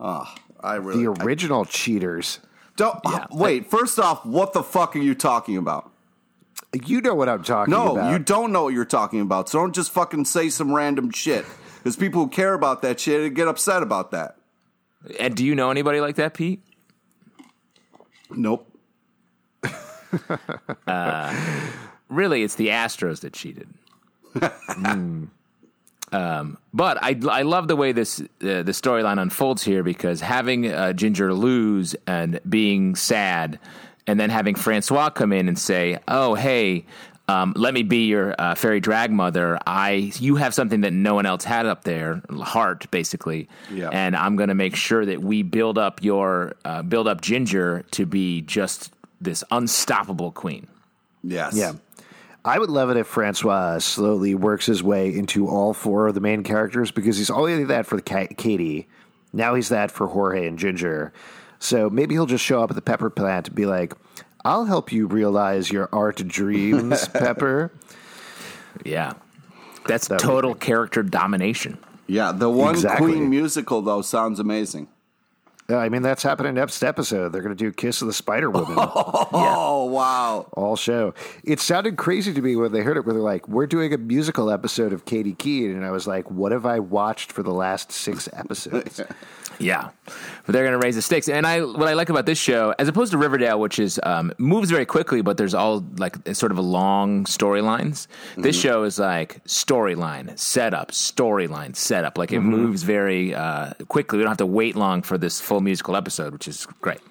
Oh, 0.03 0.31
I 0.59 0.75
really. 0.75 1.03
the 1.05 1.11
original 1.23 1.63
cheaters. 1.65 2.39
don't 2.75 2.99
Yeah. 3.05 3.11
Uh, 3.15 3.27
wait. 3.31 3.69
First 3.71 3.97
off, 3.99 4.25
what 4.25 4.51
the 4.53 4.61
fuck 4.61 4.95
are 4.95 4.99
you 4.99 5.15
talking 5.15 5.55
about? 5.57 5.89
You 6.85 7.01
know 7.01 7.13
what 7.15 7.29
I'm 7.29 7.43
talking 7.43 7.71
No, 7.71 7.93
about. 7.95 8.11
you 8.11 8.19
don't 8.19 8.51
know 8.51 8.63
what 8.63 8.73
you're 8.73 8.83
talking 8.85 9.21
about. 9.21 9.47
So 9.47 9.59
don't 9.59 9.73
just 9.73 9.91
fucking 9.91 10.25
say 10.25 10.49
some 10.49 10.73
random 10.73 11.09
shit. 11.11 11.45
Because 11.77 11.95
people 11.95 12.23
who 12.23 12.29
care 12.29 12.53
about 12.53 12.81
that 12.81 12.99
shit 12.99 13.33
get 13.33 13.47
upset 13.47 13.81
about 13.83 14.11
that. 14.11 14.37
and 15.19 15.35
do 15.35 15.45
you 15.45 15.55
know 15.55 15.69
anybody 15.71 16.01
like 16.01 16.15
that, 16.15 16.33
Pete? 16.33 16.61
Nope. 18.29 18.67
Uh, 20.87 21.33
really 22.09 22.43
it's 22.43 22.55
the 22.55 22.67
Astros 22.69 23.21
that 23.21 23.33
cheated. 23.33 23.67
Hmm. 24.67 25.25
Um, 26.13 26.57
but 26.73 26.97
I 27.03 27.19
I 27.29 27.41
love 27.41 27.67
the 27.67 27.75
way 27.75 27.91
this 27.91 28.19
uh, 28.21 28.25
the 28.39 28.71
storyline 28.71 29.21
unfolds 29.21 29.63
here 29.63 29.83
because 29.83 30.21
having 30.21 30.71
uh, 30.71 30.93
Ginger 30.93 31.33
lose 31.33 31.95
and 32.07 32.39
being 32.47 32.95
sad, 32.95 33.59
and 34.07 34.19
then 34.19 34.29
having 34.29 34.55
Francois 34.55 35.09
come 35.09 35.33
in 35.33 35.47
and 35.47 35.57
say, 35.59 35.99
"Oh 36.07 36.35
hey." 36.35 36.85
Um, 37.29 37.53
let 37.55 37.73
me 37.73 37.83
be 37.83 38.07
your 38.07 38.35
uh, 38.37 38.53
fairy 38.53 38.81
drag 38.81 39.09
mother. 39.09 39.57
I, 39.65 40.11
you 40.19 40.35
have 40.35 40.53
something 40.53 40.81
that 40.81 40.91
no 40.91 41.13
one 41.15 41.25
else 41.25 41.45
had 41.45 41.65
up 41.65 41.85
there, 41.85 42.21
heart 42.29 42.91
basically, 42.91 43.47
Yeah. 43.71 43.87
and 43.93 44.13
I'm 44.13 44.35
going 44.35 44.49
to 44.49 44.55
make 44.55 44.75
sure 44.75 45.05
that 45.05 45.21
we 45.21 45.41
build 45.41 45.77
up 45.77 46.03
your, 46.03 46.55
uh, 46.65 46.81
build 46.81 47.07
up 47.07 47.21
Ginger 47.21 47.85
to 47.91 48.05
be 48.05 48.41
just 48.41 48.91
this 49.21 49.41
unstoppable 49.51 50.33
queen. 50.33 50.67
Yes. 51.23 51.55
Yeah. 51.55 51.71
I 52.45 52.59
would 52.59 52.69
love 52.69 52.89
it 52.89 52.97
if 52.97 53.07
Francois 53.07 53.77
slowly 53.79 54.35
works 54.35 54.65
his 54.65 54.83
way 54.83 55.13
into 55.15 55.47
all 55.47 55.73
four 55.73 56.07
of 56.07 56.13
the 56.13 56.19
main 56.21 56.43
characters 56.43 56.91
because 56.91 57.17
he's 57.17 57.29
already 57.29 57.63
that 57.65 57.85
for 57.85 57.99
Ka- 58.01 58.27
Katy. 58.37 58.87
Now 59.31 59.55
he's 59.55 59.69
that 59.69 59.91
for 59.91 60.07
Jorge 60.07 60.45
and 60.47 60.59
Ginger. 60.59 61.13
So 61.59 61.89
maybe 61.89 62.15
he'll 62.15 62.25
just 62.25 62.43
show 62.43 62.61
up 62.61 62.69
at 62.69 62.75
the 62.75 62.81
pepper 62.81 63.09
plant 63.09 63.47
and 63.47 63.55
be 63.55 63.65
like, 63.65 63.93
"I'll 64.43 64.65
help 64.65 64.91
you 64.91 65.07
realize 65.07 65.71
your 65.71 65.87
art 65.93 66.17
dreams, 66.27 67.07
Pepper." 67.13 67.71
Yeah, 68.83 69.13
that's 69.87 70.09
That 70.09 70.19
total 70.19 70.53
character 70.53 71.01
domination. 71.01 71.77
Yeah, 72.07 72.33
the 72.33 72.49
one 72.49 72.75
Exactly. 72.75 73.13
Queen 73.13 73.29
musical 73.29 73.81
though 73.81 74.01
sounds 74.01 74.39
amazing. 74.41 74.89
I 75.69 75.89
mean, 75.89 76.01
that's 76.01 76.23
happening 76.23 76.55
next 76.55 76.83
episode. 76.83 77.29
They're 77.31 77.41
going 77.41 77.55
to 77.55 77.63
do 77.63 77.71
"Kiss 77.71 78.01
of 78.01 78.07
the 78.07 78.13
Spider 78.13 78.49
Woman." 78.49 78.77
Oh 79.35 79.85
wow! 79.85 80.47
all 80.53 80.75
show. 80.75 81.13
It 81.43 81.59
sounded 81.59 81.97
crazy 81.97 82.33
to 82.33 82.41
me 82.41 82.55
when 82.55 82.71
they 82.71 82.81
heard 82.81 82.97
it, 82.97 83.05
where 83.05 83.13
they're 83.13 83.21
like, 83.23 83.47
"We're 83.47 83.67
doing 83.67 83.93
a 83.93 83.97
musical 83.97 84.51
episode 84.51 84.93
of 84.93 85.05
Katy 85.05 85.33
Keene," 85.33 85.71
and 85.71 85.85
I 85.85 85.91
was 85.91 86.07
like, 86.07 86.29
"What 86.29 86.51
have 86.51 86.65
I 86.65 86.79
watched 86.79 87.31
for 87.31 87.43
the 87.43 87.53
last 87.53 87.91
six 87.91 88.29
episodes?" 88.33 89.01
Yeah, 89.59 89.89
but 90.45 90.53
they're 90.53 90.63
going 90.63 90.79
to 90.79 90.83
raise 90.83 90.95
the 90.95 91.01
stakes. 91.01 91.29
And 91.29 91.45
I, 91.45 91.61
what 91.61 91.87
I 91.87 91.93
like 91.93 92.09
about 92.09 92.25
this 92.25 92.37
show, 92.37 92.73
as 92.79 92.87
opposed 92.87 93.11
to 93.11 93.17
Riverdale, 93.17 93.59
which 93.59 93.79
is 93.79 93.99
um, 94.03 94.33
moves 94.37 94.71
very 94.71 94.85
quickly, 94.85 95.21
but 95.21 95.37
there's 95.37 95.53
all 95.53 95.85
like 95.97 96.15
sort 96.33 96.51
of 96.51 96.57
a 96.57 96.61
long 96.61 97.25
storylines. 97.25 98.07
This 98.35 98.59
show 98.59 98.83
is 98.83 98.99
like 98.99 99.43
storyline 99.45 100.37
setup, 100.37 100.91
storyline 100.91 101.75
setup. 101.75 102.17
Like 102.17 102.31
it 102.31 102.39
moves 102.41 102.83
very 102.83 103.33
uh, 103.35 103.73
quickly. 103.87 104.17
We 104.17 104.23
don't 104.23 104.31
have 104.31 104.37
to 104.37 104.45
wait 104.45 104.75
long 104.75 105.01
for 105.01 105.17
this 105.17 105.39
full 105.53 105.61
musical 105.61 105.95
episode, 105.95 106.33
which 106.33 106.47
is 106.47 106.65
great. 106.81 107.01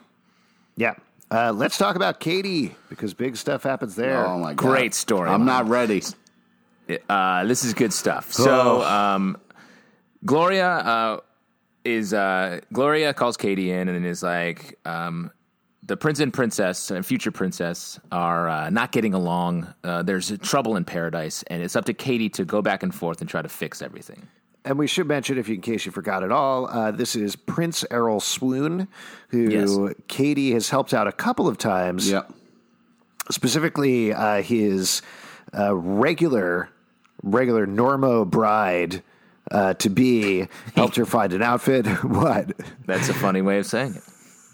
yeah. 0.77 0.95
Uh, 1.31 1.51
let's 1.51 1.79
talk 1.79 1.97
about 1.97 2.21
Katy 2.21 2.75
because 2.91 3.15
big 3.15 3.37
stuff 3.37 3.63
happens 3.63 3.95
there. 3.97 4.27
Oh 4.27 4.39
my 4.39 4.53
god! 4.53 4.57
Great 4.57 4.93
story. 4.93 5.31
I'm 5.31 5.47
not 5.47 5.67
ready. 5.67 6.03
Uh, 7.09 7.45
this 7.45 7.65
is 7.65 7.73
good 7.73 7.93
stuff. 7.93 8.33
So, 8.35 8.83
um, 8.83 9.39
Gloria 10.27 10.69
uh, 10.69 11.21
is 11.87 12.13
uh, 12.13 12.61
Gloria 12.71 13.15
calls 13.15 13.39
Katy 13.39 13.71
in 13.71 13.89
and 13.89 14.05
is 14.05 14.23
like, 14.23 14.79
um, 14.85 15.31
the 15.85 15.97
prince 15.97 16.21
and 16.21 16.35
princess 16.35 16.91
and 16.91 17.07
future 17.07 17.31
princess 17.31 17.99
are 18.11 18.49
uh, 18.49 18.69
not 18.69 18.93
getting 18.93 19.15
along. 19.15 19.73
Uh, 19.83 20.03
there's 20.03 20.37
trouble 20.41 20.77
in 20.77 20.85
paradise, 20.85 21.45
and 21.45 21.63
it's 21.63 21.77
up 21.77 21.87
to 21.87 21.95
Katy 21.95 22.29
to 22.31 22.45
go 22.45 22.61
back 22.61 22.83
and 22.83 22.95
forth 22.95 23.23
and 23.23 23.31
try 23.31 23.41
to 23.41 23.49
fix 23.49 23.81
everything. 23.81 24.29
And 24.65 24.79
we 24.79 24.87
should 24.87 25.09
mention, 25.09 25.39
if 25.39 25.49
you, 25.49 25.57
in 25.57 25.61
case 25.61 25.85
you 25.87 25.93
forgot 25.93 26.23
at 26.23 26.31
all, 26.31 26.67
uh, 26.69 26.93
this 26.93 27.17
is 27.17 27.35
Prince 27.35 27.85
Errol 27.91 28.21
Swoon, 28.21 28.87
who 29.29 29.49
Yes. 29.51 29.77
Katy 30.07 30.53
has 30.53 30.71
helped 30.71 30.95
out 30.95 31.09
a 31.09 31.13
couple 31.13 31.49
of 31.49 31.59
times. 31.59 32.09
Yeah. 32.11 32.23
specifically 33.31 34.13
uh, 34.13 34.43
his 34.43 35.03
uh, 35.57 35.75
regular 35.75 36.69
regular 37.23 37.67
Normo 37.67 38.29
bride 38.29 39.03
uh, 39.51 39.75
to 39.75 39.89
be 39.91 40.49
helped 40.75 40.97
her 40.97 41.07
find 41.07 41.33
an 41.33 41.43
outfit. 41.43 41.87
what 42.05 42.53
That's 42.87 43.09
a 43.09 43.15
funny 43.15 43.43
way 43.43 43.59
of 43.59 43.67
saying 43.67 43.95
it. 43.97 44.03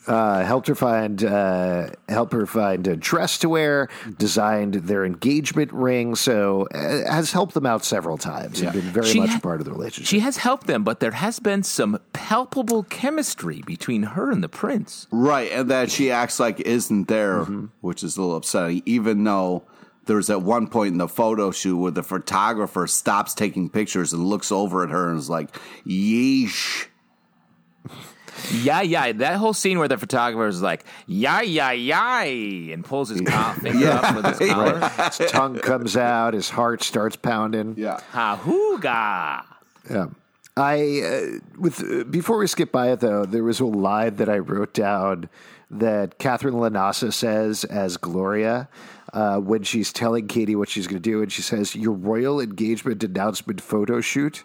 Uh, 0.08 0.44
helped 0.44 0.66
her 0.68 0.74
find 0.74 1.22
uh, 1.22 1.90
help 2.08 2.32
her 2.32 2.46
find 2.46 2.86
a 2.86 2.96
dress 2.96 3.38
to 3.38 3.48
wear, 3.48 3.88
designed 4.18 4.74
their 4.74 5.04
engagement 5.04 5.72
ring. 5.72 6.14
So 6.14 6.66
uh, 6.74 6.78
has 7.12 7.32
helped 7.32 7.54
them 7.54 7.66
out 7.66 7.84
several 7.84 8.18
times 8.18 8.60
and 8.60 8.72
been 8.72 8.80
very 8.82 9.06
She 9.06 9.20
much 9.20 9.30
ha- 9.30 9.38
a 9.38 9.40
part 9.40 9.60
of 9.60 9.66
the 9.66 9.72
relationship. 9.72 10.08
She 10.08 10.20
has 10.20 10.38
helped 10.38 10.66
them, 10.66 10.82
but 10.84 11.00
there 11.00 11.10
has 11.12 11.38
been 11.40 11.62
some 11.62 12.00
palpable 12.12 12.84
chemistry 12.84 13.62
between 13.66 14.02
her 14.02 14.30
and 14.30 14.42
the 14.42 14.48
prince. 14.48 15.06
Right, 15.10 15.52
and 15.52 15.70
that 15.70 15.90
she 15.90 16.10
acts 16.10 16.40
like 16.40 16.60
isn't 16.60 17.08
there, 17.08 17.40
Mm-hmm. 17.40 17.66
which 17.82 18.02
is 18.02 18.16
a 18.16 18.20
little 18.22 18.36
upsetting. 18.36 18.82
Even 18.86 19.22
though 19.24 19.62
there's 20.06 20.30
at 20.30 20.40
one 20.40 20.66
point 20.68 20.92
in 20.92 20.98
the 20.98 21.06
photo 21.08 21.50
shoot 21.50 21.76
where 21.76 21.90
the 21.90 22.02
photographer 22.02 22.86
stops 22.86 23.34
taking 23.34 23.68
pictures 23.68 24.14
and 24.14 24.24
looks 24.24 24.50
over 24.50 24.82
at 24.82 24.88
her 24.90 25.10
and 25.10 25.18
is 25.18 25.28
like, 25.28 25.50
"Yeesh." 25.86 26.86
Yeah, 28.52 28.80
yeah. 28.82 29.12
That 29.12 29.36
whole 29.36 29.52
scene 29.52 29.78
where 29.78 29.88
the 29.88 29.98
photographer 29.98 30.46
is 30.46 30.62
like, 30.62 30.84
"Yeah, 31.06 31.40
yeah, 31.42 31.72
yeah," 31.72 32.22
and 32.22 32.84
pulls 32.84 33.08
his 33.10 33.20
co- 33.20 33.52
finger 33.60 33.88
up 33.90 34.14
with 34.16 34.38
his 34.38 34.50
collar. 34.52 34.88
his 35.18 35.30
tongue 35.30 35.58
comes 35.58 35.96
out, 35.96 36.34
his 36.34 36.50
heart 36.50 36.82
starts 36.82 37.16
pounding. 37.16 37.74
Yeah, 37.76 38.00
Ha 38.12 38.40
hooga. 38.42 39.44
Yeah. 39.90 40.06
I 40.56 41.02
uh, 41.02 41.38
with 41.58 41.80
uh, 41.82 42.04
before 42.04 42.38
we 42.38 42.46
skip 42.48 42.72
by 42.72 42.90
it 42.90 43.00
though, 43.00 43.24
there 43.24 43.44
was 43.44 43.60
a 43.60 43.64
line 43.66 44.16
that 44.16 44.28
I 44.28 44.38
wrote 44.38 44.74
down 44.74 45.28
that 45.70 46.18
Katherine 46.18 46.54
LaNasa 46.54 47.12
says 47.12 47.62
as 47.64 47.96
Gloria 47.96 48.68
uh, 49.12 49.38
when 49.38 49.62
she's 49.62 49.92
telling 49.92 50.26
Katy 50.26 50.56
what 50.56 50.68
she's 50.68 50.86
going 50.88 51.00
to 51.00 51.10
do, 51.10 51.22
and 51.22 51.30
she 51.30 51.42
says, 51.42 51.76
"Your 51.76 51.92
royal 51.94 52.40
engagement 52.40 53.04
announcement 53.04 53.60
photo 53.60 54.00
shoot." 54.00 54.42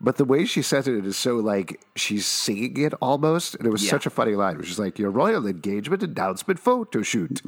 But 0.00 0.16
the 0.16 0.24
way 0.24 0.44
she 0.44 0.62
says 0.62 0.86
it 0.86 1.04
is 1.04 1.16
so 1.16 1.36
like 1.38 1.80
she's 1.96 2.24
singing 2.24 2.76
it 2.76 2.94
almost, 3.02 3.56
and 3.56 3.66
it 3.66 3.70
was 3.70 3.82
Yeah. 3.84 3.90
such 3.90 4.06
a 4.06 4.10
funny 4.10 4.36
line. 4.36 4.56
Which 4.56 4.70
is 4.70 4.78
like 4.78 4.96
your 4.98 5.10
royal 5.10 5.44
engagement 5.46 6.04
announcement 6.04 6.60
photo 6.60 7.02
shoot. 7.02 7.42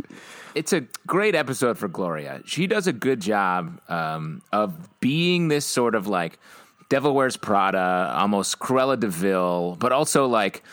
It's 0.57 0.73
a 0.73 0.81
great 1.07 1.37
episode 1.37 1.79
for 1.79 1.87
Gloria. 1.87 2.43
She 2.47 2.67
does 2.67 2.89
a 2.89 2.93
good 2.93 3.21
job 3.21 3.81
um, 3.89 4.43
of 4.53 4.75
being 4.99 5.47
this 5.47 5.65
sort 5.65 5.95
of 5.95 6.09
like 6.09 6.41
Devil 6.89 7.15
Wears 7.15 7.37
Prada, 7.37 8.13
almost 8.17 8.59
Cruella 8.59 8.99
de 8.99 9.07
Vil, 9.07 9.77
but 9.79 9.93
also 9.93 10.27
like 10.27 10.65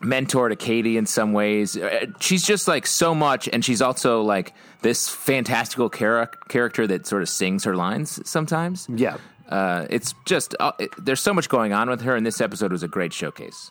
mentor 0.00 0.48
to 0.48 0.56
Katy 0.56 0.96
in 0.96 1.06
some 1.06 1.32
ways. 1.32 1.76
Uh, 1.76 2.06
She's 2.20 2.44
just 2.44 2.66
like 2.66 2.84
so 2.84 3.14
much, 3.14 3.48
and 3.52 3.64
she's 3.64 3.80
also 3.80 4.22
like 4.22 4.54
this 4.82 5.08
fantastical 5.08 5.88
chara- 5.88 6.30
character 6.48 6.84
that 6.88 7.06
sort 7.06 7.22
of 7.22 7.28
sings 7.28 7.62
her 7.62 7.76
lines 7.76 8.20
sometimes. 8.28 8.88
Yeah. 8.92 9.18
Uh, 9.48 9.86
it's 9.90 10.14
just 10.24 10.54
uh, 10.60 10.72
it, 10.78 10.90
there's 10.98 11.20
so 11.20 11.32
much 11.32 11.48
going 11.48 11.72
on 11.72 11.88
with 11.88 12.02
her, 12.02 12.16
and 12.16 12.26
this 12.26 12.40
episode 12.40 12.72
was 12.72 12.82
a 12.82 12.88
great 12.88 13.12
showcase. 13.12 13.70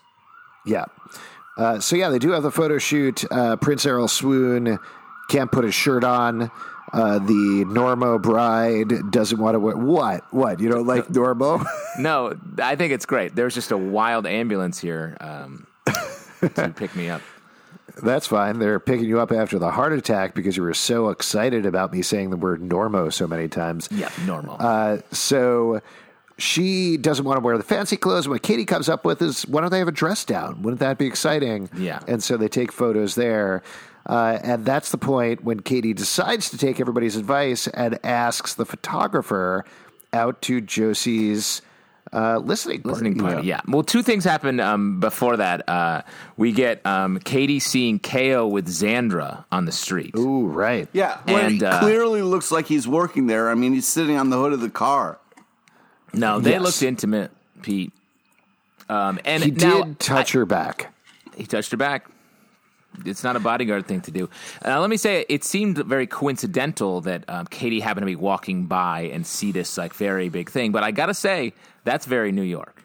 Yeah. 0.64 0.84
Uh, 1.56 1.80
so 1.80 1.96
yeah, 1.96 2.08
they 2.08 2.18
do 2.18 2.30
have 2.32 2.42
the 2.42 2.50
photo 2.50 2.78
shoot. 2.78 3.24
Uh, 3.30 3.56
Prince 3.56 3.86
Errol 3.86 4.08
Swoon 4.08 4.78
can't 5.28 5.50
put 5.50 5.64
his 5.64 5.74
shirt 5.74 6.04
on. 6.04 6.50
Uh, 6.92 7.18
the 7.18 7.64
Normo 7.66 8.20
bride 8.20 9.10
doesn't 9.10 9.38
want 9.38 9.54
to 9.54 9.60
wear 9.60 9.76
what? 9.76 10.22
What? 10.32 10.60
You 10.60 10.68
don't 10.68 10.86
like 10.86 11.08
Normo? 11.08 11.64
No, 11.98 12.36
I 12.58 12.76
think 12.76 12.92
it's 12.92 13.06
great. 13.06 13.34
There's 13.34 13.54
just 13.54 13.70
a 13.70 13.76
wild 13.76 14.26
ambulance 14.26 14.78
here 14.78 15.16
um, 15.18 15.66
to 16.54 16.68
pick 16.76 16.94
me 16.94 17.08
up. 17.08 17.22
That's 18.02 18.26
fine. 18.26 18.58
They're 18.58 18.78
picking 18.78 19.06
you 19.06 19.20
up 19.20 19.32
after 19.32 19.58
the 19.58 19.70
heart 19.70 19.92
attack 19.92 20.34
because 20.34 20.56
you 20.56 20.62
were 20.62 20.74
so 20.74 21.08
excited 21.08 21.64
about 21.64 21.92
me 21.92 22.02
saying 22.02 22.30
the 22.30 22.36
word 22.36 22.60
Normo 22.60 23.12
so 23.12 23.26
many 23.26 23.48
times. 23.48 23.88
Yeah, 23.90 24.10
normal. 24.26 24.56
Uh, 24.60 24.98
so 25.12 25.80
she 26.38 26.98
doesn't 26.98 27.24
want 27.24 27.38
to 27.38 27.44
wear 27.44 27.56
the 27.56 27.64
fancy 27.64 27.96
clothes. 27.96 28.28
What 28.28 28.42
Katy 28.42 28.66
comes 28.66 28.90
up 28.90 29.06
with 29.06 29.22
is, 29.22 29.46
why 29.46 29.62
don't 29.62 29.70
they 29.70 29.78
have 29.78 29.88
a 29.88 29.92
dress 29.92 30.24
down? 30.26 30.60
Wouldn't 30.60 30.80
that 30.80 30.98
be 30.98 31.06
exciting? 31.06 31.70
Yeah. 31.74 32.00
And 32.06 32.22
so 32.22 32.36
they 32.36 32.48
take 32.48 32.70
photos 32.70 33.14
there. 33.14 33.62
Uh, 34.04 34.38
and 34.42 34.66
that's 34.66 34.90
the 34.90 34.98
point 34.98 35.42
when 35.42 35.60
Katy 35.60 35.94
decides 35.94 36.50
to 36.50 36.58
take 36.58 36.78
everybody's 36.78 37.16
advice 37.16 37.66
and 37.68 37.98
asks 38.04 38.54
the 38.54 38.66
photographer 38.66 39.64
out 40.12 40.42
to 40.42 40.60
Josie's 40.60 41.62
uh, 42.12 42.38
listening 42.38 42.82
party. 42.82 42.92
Listening 42.94 43.18
party, 43.18 43.46
yeah. 43.46 43.60
Well, 43.68 43.82
two 43.82 44.02
things 44.02 44.24
happen 44.24 44.60
um, 44.60 45.00
before 45.00 45.36
that. 45.38 45.68
Uh, 45.68 46.02
we 46.36 46.52
get 46.52 46.84
um, 46.86 47.18
Katy 47.18 47.60
seeing 47.60 47.98
KO 47.98 48.46
with 48.46 48.66
Xandra 48.68 49.44
on 49.50 49.64
the 49.64 49.72
street. 49.72 50.14
Ooh, 50.16 50.46
right. 50.46 50.88
yeah. 50.92 51.20
And, 51.26 51.54
he 51.54 51.64
uh, 51.64 51.80
clearly 51.80 52.22
looks 52.22 52.50
like 52.50 52.66
he's 52.66 52.86
working 52.86 53.26
there. 53.26 53.50
I 53.50 53.54
mean, 53.54 53.72
he's 53.74 53.86
sitting 53.88 54.16
on 54.16 54.30
the 54.30 54.36
hood 54.38 54.52
of 54.52 54.60
the 54.60 54.70
car. 54.70 55.18
No, 56.12 56.38
they 56.40 56.52
Yes. 56.52 56.62
looked 56.62 56.82
intimate, 56.82 57.30
Pete. 57.62 57.92
Um, 58.88 59.18
and 59.24 59.42
He 59.42 59.50
now, 59.50 59.82
did 59.82 59.98
touch 59.98 60.32
her 60.32 60.46
back. 60.46 60.92
He 61.36 61.44
touched 61.44 61.70
her 61.72 61.76
back. 61.76 62.06
It's 63.04 63.24
not 63.24 63.36
a 63.36 63.40
bodyguard 63.40 63.86
thing 63.86 64.00
to 64.02 64.10
do. 64.10 64.28
Uh, 64.64 64.80
let 64.80 64.90
me 64.90 64.96
say, 64.96 65.24
it 65.28 65.44
seemed 65.44 65.78
very 65.78 66.06
coincidental 66.06 67.00
that 67.02 67.24
um, 67.28 67.46
Katy 67.46 67.80
happened 67.80 68.02
to 68.02 68.06
be 68.06 68.16
walking 68.16 68.66
by 68.66 69.02
and 69.12 69.26
see 69.26 69.52
this 69.52 69.76
like 69.76 69.94
very 69.94 70.28
big 70.28 70.50
thing. 70.50 70.72
But 70.72 70.82
I 70.82 70.90
gotta 70.90 71.14
say, 71.14 71.52
that's 71.84 72.06
very 72.06 72.32
New 72.32 72.42
York. 72.42 72.82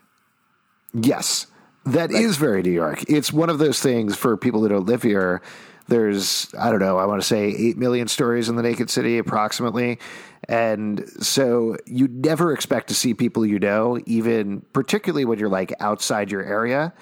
Yes, 0.94 1.48
that 1.86 2.12
is 2.12 2.38
very 2.38 2.62
New 2.62 2.72
York. 2.72 3.04
It's 3.08 3.32
one 3.32 3.50
of 3.50 3.60
those 3.60 3.80
things 3.80 4.16
for 4.16 4.38
people 4.38 4.62
that 4.62 4.70
don't 4.70 4.86
live 4.86 5.04
here. 5.04 5.42
There's, 5.88 6.54
I 6.58 6.70
don't 6.70 6.80
know, 6.80 6.98
I 6.98 7.06
want 7.06 7.22
to 7.22 7.28
say 7.28 7.48
8 7.48 7.78
million 7.78 8.08
stories 8.08 8.48
in 8.48 8.56
the 8.56 8.62
Naked 8.62 8.90
City 8.90 9.18
approximately. 9.18 10.00
And 10.48 11.06
so 11.20 11.76
you 11.86 12.08
never 12.08 12.54
expect 12.54 12.88
to 12.90 12.96
see 12.96 13.14
people 13.14 13.46
you 13.46 13.60
know, 13.60 14.00
even 14.06 14.62
particularly 14.74 15.26
when 15.26 15.40
you're 15.40 15.50
like 15.50 15.74
outside 15.80 16.32
your 16.32 16.44
area. 16.44 16.94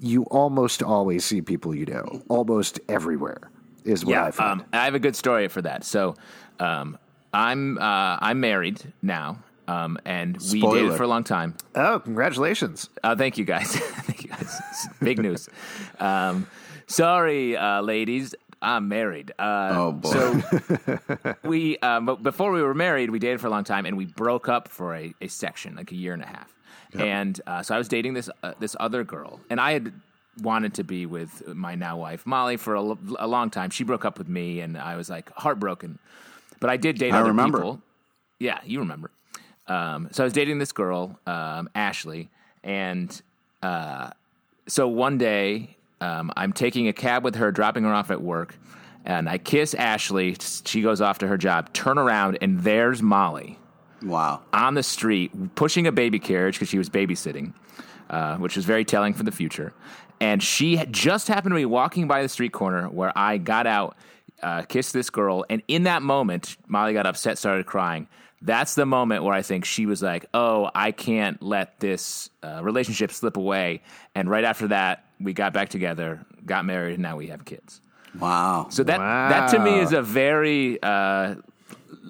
You 0.00 0.22
almost 0.24 0.82
always 0.82 1.24
see 1.24 1.40
people 1.42 1.74
you 1.74 1.86
know, 1.86 2.22
almost 2.28 2.78
everywhere 2.88 3.50
is 3.84 4.04
what 4.04 4.16
I 4.16 4.30
find. 4.30 4.60
um, 4.60 4.66
I 4.72 4.84
have 4.84 4.94
a 4.94 4.98
good 5.00 5.16
story 5.16 5.48
for 5.48 5.62
that. 5.62 5.82
So, 5.84 6.14
um, 6.60 6.98
I'm 7.32 7.78
uh, 7.78 8.16
I'm 8.20 8.40
married 8.40 8.92
now, 9.02 9.38
um, 9.66 9.98
and 10.04 10.38
we 10.52 10.60
dated 10.60 10.94
for 10.96 11.02
a 11.02 11.08
long 11.08 11.24
time. 11.24 11.54
oh, 11.74 11.98
congratulations. 12.00 12.88
Uh, 13.02 13.16
thank 13.16 13.38
you 13.38 13.44
guys. 13.44 13.70
thank 13.76 14.22
you 14.22 14.30
guys. 14.30 14.60
It's 14.70 14.88
big 15.02 15.18
news. 15.18 15.48
Um, 16.00 16.46
sorry, 16.86 17.56
uh, 17.56 17.82
ladies. 17.82 18.34
I'm 18.60 18.88
married. 18.88 19.30
Uh, 19.38 19.68
Oh, 19.72 19.92
boy. 19.92 20.10
So 20.10 21.34
we, 21.44 21.78
um, 21.78 22.06
but 22.06 22.24
before 22.24 22.50
we 22.50 22.60
were 22.60 22.74
married, 22.74 23.08
we 23.10 23.20
dated 23.20 23.40
for 23.40 23.46
a 23.46 23.50
long 23.50 23.62
time, 23.62 23.86
and 23.86 23.96
we 23.96 24.06
broke 24.06 24.48
up 24.48 24.66
for 24.68 24.96
a, 24.96 25.14
a 25.20 25.28
section, 25.28 25.76
like 25.76 25.92
a 25.92 25.94
year 25.94 26.12
and 26.12 26.22
a 26.22 26.26
half. 26.26 26.52
And 26.94 27.40
uh, 27.46 27.62
so 27.62 27.74
I 27.74 27.78
was 27.78 27.88
dating 27.88 28.14
this 28.14 28.30
uh, 28.42 28.54
this 28.60 28.74
other 28.80 29.04
girl, 29.04 29.40
and 29.50 29.60
I 29.60 29.72
had 29.72 29.92
wanted 30.42 30.74
to 30.74 30.84
be 30.84 31.04
with 31.04 31.46
my 31.48 31.74
now 31.74 31.96
wife 31.98 32.24
Molly 32.24 32.56
for 32.56 32.74
a, 32.76 32.80
l- 32.82 32.98
a 33.18 33.26
long 33.26 33.50
time. 33.50 33.70
She 33.70 33.84
broke 33.84 34.04
up 34.04 34.18
with 34.18 34.28
me, 34.28 34.60
and 34.60 34.78
I 34.78 34.96
was 34.96 35.10
like 35.10 35.30
heartbroken. 35.34 35.98
But 36.60 36.70
I 36.70 36.76
did 36.76 36.98
date 36.98 37.12
I 37.12 37.18
other 37.20 37.28
remember. 37.30 37.58
people. 37.58 37.82
Yeah, 38.38 38.58
you 38.64 38.78
remember. 38.78 39.10
Um, 39.66 40.08
so 40.12 40.22
I 40.22 40.26
was 40.26 40.32
dating 40.32 40.58
this 40.58 40.72
girl, 40.72 41.18
um, 41.26 41.68
Ashley, 41.74 42.30
and 42.64 43.20
uh, 43.62 44.10
so 44.66 44.88
one 44.88 45.18
day 45.18 45.76
um, 46.00 46.32
I'm 46.36 46.52
taking 46.52 46.88
a 46.88 46.92
cab 46.92 47.22
with 47.22 47.34
her, 47.34 47.52
dropping 47.52 47.84
her 47.84 47.92
off 47.92 48.10
at 48.10 48.22
work, 48.22 48.56
and 49.04 49.28
I 49.28 49.36
kiss 49.38 49.74
Ashley. 49.74 50.36
She 50.64 50.80
goes 50.80 51.00
off 51.02 51.18
to 51.18 51.26
her 51.28 51.36
job. 51.36 51.72
Turn 51.74 51.98
around, 51.98 52.38
and 52.40 52.60
there's 52.60 53.02
Molly 53.02 53.58
Wow. 54.02 54.42
on 54.52 54.74
the 54.74 54.82
street 54.82 55.54
pushing 55.54 55.86
a 55.86 55.92
baby 55.92 56.18
carriage 56.18 56.54
because 56.54 56.68
she 56.68 56.78
was 56.78 56.88
babysitting, 56.88 57.52
uh, 58.10 58.36
which 58.36 58.56
was 58.56 58.64
very 58.64 58.84
telling 58.84 59.14
for 59.14 59.22
the 59.22 59.32
future. 59.32 59.72
And 60.20 60.42
she 60.42 60.84
just 60.90 61.28
happened 61.28 61.52
to 61.52 61.56
be 61.56 61.64
walking 61.64 62.08
by 62.08 62.22
the 62.22 62.28
street 62.28 62.52
corner 62.52 62.88
where 62.88 63.12
I 63.16 63.38
got 63.38 63.66
out, 63.66 63.96
uh, 64.42 64.62
kissed 64.62 64.92
this 64.92 65.10
girl, 65.10 65.44
and 65.48 65.62
in 65.68 65.84
that 65.84 66.02
moment, 66.02 66.56
Molly 66.66 66.92
got 66.92 67.06
upset, 67.06 67.38
started 67.38 67.66
crying. 67.66 68.08
That's 68.40 68.74
the 68.76 68.86
moment 68.86 69.24
where 69.24 69.34
I 69.34 69.42
think 69.42 69.64
she 69.64 69.86
was 69.86 70.00
like, 70.00 70.26
"Oh, 70.32 70.70
I 70.74 70.92
can't 70.92 71.42
let 71.42 71.80
this 71.80 72.30
uh, 72.42 72.60
relationship 72.62 73.10
slip 73.10 73.36
away." 73.36 73.82
And 74.14 74.30
right 74.30 74.44
after 74.44 74.68
that, 74.68 75.04
we 75.20 75.32
got 75.32 75.52
back 75.52 75.70
together, 75.70 76.24
got 76.46 76.64
married, 76.64 76.94
and 76.94 77.02
now 77.02 77.16
we 77.16 77.28
have 77.28 77.44
kids. 77.44 77.80
Wow. 78.18 78.68
So 78.70 78.84
that 78.84 78.98
that 78.98 79.50
to 79.50 79.58
me 79.58 79.80
is 79.80 79.92
a 79.92 80.02
very 80.02 80.80
uh, 80.82 81.36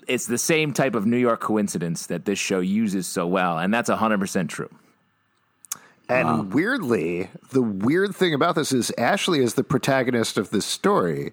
it's 0.07 0.27
the 0.27 0.39
same 0.39 0.73
type 0.73 0.95
of 0.95 1.07
New 1.07 1.17
York 1.17 1.41
coincidence 1.41 2.07
that 2.07 2.25
this 2.25 2.39
show 2.39 2.61
uses 2.61 3.07
so 3.07 3.27
well, 3.27 3.59
and 3.59 3.73
that's 3.73 3.89
hundred 3.91 4.19
percent 4.19 4.51
true. 4.51 4.71
And 6.09 6.55
weirdly, 6.55 7.29
the 7.51 7.61
weird 7.61 8.15
thing 8.15 8.33
about 8.33 8.55
this 8.55 8.73
is 8.73 8.91
Ashley 8.97 9.41
is 9.43 9.55
the 9.55 9.65
protagonist 9.65 10.39
of 10.39 10.51
this 10.51 10.65
story. 10.65 11.33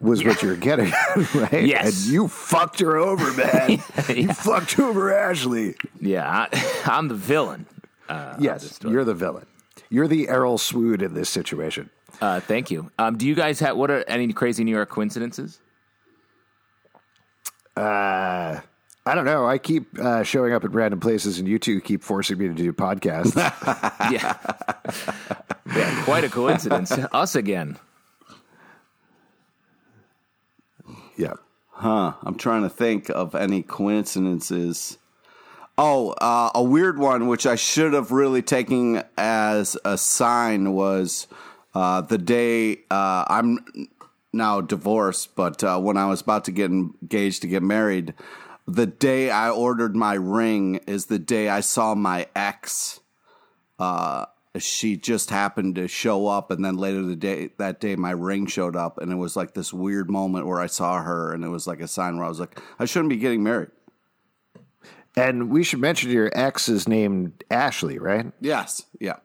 Was 0.00 0.24
what 0.24 0.42
you're 0.42 0.56
getting, 0.56 0.92
right? 1.34 1.64
Yes. 1.64 2.04
And 2.04 2.12
you 2.12 2.28
fucked 2.28 2.80
her 2.80 2.96
over, 2.96 3.32
man. 3.32 3.82
You 4.08 4.28
fucked 4.34 4.78
over 4.78 5.14
Ashley. 5.14 5.76
Yeah, 6.00 6.28
I, 6.28 6.82
I'm 6.84 7.08
the 7.08 7.14
villain. 7.14 7.64
Uh, 8.08 8.36
yes, 8.38 8.78
you're 8.82 9.04
the 9.04 9.14
villain. 9.14 9.46
You're 9.88 10.08
the 10.08 10.28
Errol 10.28 10.58
Swoon 10.58 11.00
in 11.00 11.14
this 11.14 11.30
situation. 11.30 11.88
Uh, 12.20 12.40
thank 12.40 12.70
you. 12.70 12.90
Um, 12.98 13.16
do 13.16 13.26
you 13.26 13.34
guys 13.34 13.60
have 13.60 13.76
what 13.76 13.90
are 13.90 14.04
any 14.08 14.32
crazy 14.32 14.64
New 14.64 14.72
York 14.72 14.90
coincidences? 14.90 15.60
Uh, 17.76 18.60
I 19.06 19.14
don't 19.14 19.24
know. 19.24 19.46
I 19.46 19.58
keep 19.58 19.98
uh, 19.98 20.22
showing 20.22 20.52
up 20.52 20.64
at 20.64 20.72
random 20.72 21.00
places, 21.00 21.38
and 21.38 21.46
you 21.46 21.58
two 21.58 21.80
keep 21.80 22.02
forcing 22.02 22.38
me 22.38 22.48
to 22.48 22.54
do 22.54 22.72
podcasts. 22.72 23.36
yeah, 24.10 24.36
yeah, 25.76 26.04
quite 26.04 26.24
a 26.24 26.28
coincidence. 26.28 26.92
Us 27.12 27.34
again. 27.34 27.76
yeah. 31.16 31.34
Huh. 31.70 32.14
I'm 32.22 32.36
trying 32.36 32.62
to 32.62 32.70
think 32.70 33.10
of 33.10 33.34
any 33.34 33.62
coincidences. 33.62 34.96
Oh, 35.76 36.10
uh, 36.12 36.50
a 36.54 36.62
weird 36.62 36.98
one, 36.98 37.26
which 37.26 37.46
I 37.46 37.56
should 37.56 37.94
have 37.94 38.12
really 38.12 38.42
taken 38.42 39.02
as 39.18 39.76
a 39.84 39.98
sign, 39.98 40.72
was 40.72 41.26
uh, 41.74 42.00
the 42.02 42.16
day 42.16 42.78
uh, 42.90 43.24
I'm 43.26 43.58
now 44.34 44.60
divorced, 44.60 45.34
but 45.34 45.62
uh, 45.64 45.78
when 45.78 45.96
I 45.96 46.06
was 46.06 46.20
about 46.20 46.44
to 46.44 46.52
get 46.52 46.70
engaged 46.70 47.42
to 47.42 47.48
get 47.48 47.62
married, 47.62 48.14
the 48.66 48.86
day 48.86 49.30
I 49.30 49.50
ordered 49.50 49.94
my 49.94 50.14
ring 50.14 50.76
is 50.86 51.06
the 51.06 51.18
day 51.18 51.48
I 51.48 51.60
saw 51.60 51.94
my 51.94 52.26
ex. 52.34 53.00
Uh, 53.78 54.26
she 54.58 54.96
just 54.96 55.30
happened 55.30 55.74
to 55.76 55.88
show 55.88 56.26
up, 56.28 56.50
and 56.50 56.64
then 56.64 56.76
later 56.76 57.02
the 57.02 57.16
day 57.16 57.50
that 57.58 57.80
day, 57.80 57.96
my 57.96 58.12
ring 58.12 58.46
showed 58.46 58.76
up, 58.76 58.98
and 58.98 59.10
it 59.10 59.16
was 59.16 59.36
like 59.36 59.54
this 59.54 59.72
weird 59.72 60.08
moment 60.08 60.46
where 60.46 60.60
I 60.60 60.66
saw 60.66 61.02
her, 61.02 61.32
and 61.32 61.44
it 61.44 61.48
was 61.48 61.66
like 61.66 61.80
a 61.80 61.88
sign 61.88 62.16
where 62.16 62.26
I 62.26 62.28
was 62.28 62.40
like, 62.40 62.60
I 62.78 62.84
shouldn't 62.84 63.10
be 63.10 63.16
getting 63.16 63.42
married. 63.42 63.70
And 65.16 65.50
we 65.50 65.62
should 65.62 65.80
mention 65.80 66.10
your 66.10 66.30
ex 66.34 66.68
is 66.68 66.88
named 66.88 67.44
Ashley, 67.50 67.98
right? 67.98 68.32
Yes, 68.40 68.84
yeah. 69.00 69.16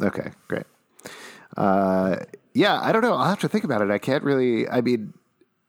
Okay, 0.00 0.30
great. 0.48 0.66
Uh, 1.56 2.16
yeah, 2.56 2.80
I 2.80 2.90
don't 2.92 3.02
know. 3.02 3.14
I'll 3.14 3.28
have 3.28 3.40
to 3.40 3.48
think 3.48 3.64
about 3.64 3.82
it. 3.82 3.90
I 3.90 3.98
can't 3.98 4.24
really. 4.24 4.68
I 4.68 4.80
mean, 4.80 5.12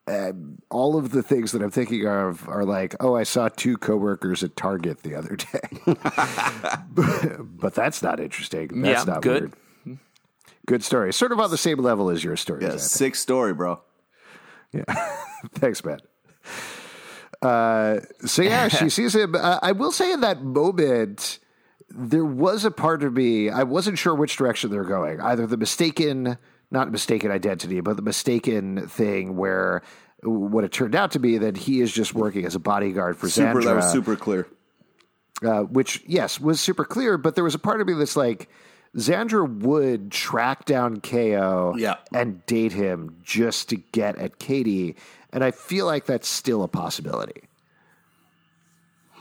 uh, 0.08 0.32
all 0.70 0.98
of 0.98 1.12
the 1.12 1.22
things 1.22 1.52
that 1.52 1.62
I'm 1.62 1.70
thinking 1.72 2.08
of 2.08 2.48
are 2.48 2.64
like, 2.64 2.96
oh, 3.02 3.16
I 3.16 3.24
saw 3.24 3.50
two 3.50 3.76
coworkers 3.78 4.42
at 4.44 4.56
Target 4.56 5.04
the 5.04 5.16
other 5.16 5.36
day, 5.36 5.60
but, 5.86 7.38
but 7.60 7.74
that's 7.76 8.02
not 8.02 8.20
interesting. 8.20 8.82
That's 8.82 9.06
Yeah, 9.06 9.14
not 9.14 9.22
good. 9.22 9.54
weird. 9.86 10.00
Good 10.66 10.84
story. 10.84 11.14
Sort 11.14 11.32
of 11.32 11.40
on 11.40 11.50
the 11.52 11.58
same 11.58 11.78
level 11.80 12.10
as 12.10 12.24
your 12.24 12.36
story. 12.36 12.64
Yeah, 12.64 12.78
sick 12.78 13.16
story, 13.16 13.54
bro. 13.54 13.82
Yeah. 14.74 14.84
Thanks, 15.56 15.84
man. 15.84 16.00
Uh, 17.42 18.00
so 18.26 18.42
yeah, 18.42 18.68
she 18.68 18.90
sees 18.98 19.16
him. 19.16 19.36
Uh, 19.36 19.60
I 19.62 19.72
will 19.72 19.92
say 19.92 20.12
in 20.12 20.22
that 20.22 20.42
moment, 20.44 21.40
there 21.90 22.26
was 22.26 22.66
a 22.66 22.72
part 22.72 23.04
of 23.04 23.14
me 23.14 23.50
I 23.50 23.64
wasn't 23.64 23.98
sure 23.98 24.14
which 24.16 24.36
direction 24.36 24.70
they're 24.72 24.84
going. 24.84 25.22
Either 25.22 25.48
the 25.48 25.56
mistaken, 25.58 26.38
not 26.72 26.92
mistaken 26.92 27.32
identity, 27.32 27.80
but 27.82 27.96
the 27.96 28.02
mistaken 28.02 28.88
thing 28.88 29.36
where 29.38 29.82
what 30.24 30.64
it 30.64 30.72
turned 30.72 30.96
out 30.96 31.12
to 31.12 31.20
be 31.20 31.38
that 31.38 31.56
he 31.58 31.80
is 31.82 31.92
just 31.92 32.14
working 32.14 32.46
as 32.46 32.56
a 32.56 32.60
bodyguard 32.60 33.18
for 33.18 33.30
Super, 33.30 33.62
Xandra, 33.62 33.64
that 33.66 33.76
was 33.76 33.92
super 33.92 34.16
clear. 34.16 34.48
uh, 35.46 35.62
which 35.62 36.04
yes 36.08 36.40
was 36.40 36.60
super 36.60 36.84
clear. 36.86 37.18
But 37.18 37.36
there 37.36 37.44
was 37.44 37.56
a 37.56 37.60
part 37.60 37.82
of 37.82 37.88
me 37.88 37.94
that's 37.94 38.16
like. 38.16 38.50
Xandra 38.96 39.48
would 39.62 40.12
track 40.12 40.66
down 40.66 41.02
KO 41.02 41.76
Yeah. 41.78 41.98
and 42.14 42.44
date 42.48 42.72
him 42.72 43.18
just 43.22 43.70
to 43.70 43.76
get 43.76 44.18
at 44.18 44.40
Katy. 44.40 44.96
And 45.32 45.44
I 45.44 45.52
feel 45.52 45.86
like 45.86 46.06
that's 46.08 46.28
still 46.28 46.64
a 46.64 46.68
possibility. 46.68 47.44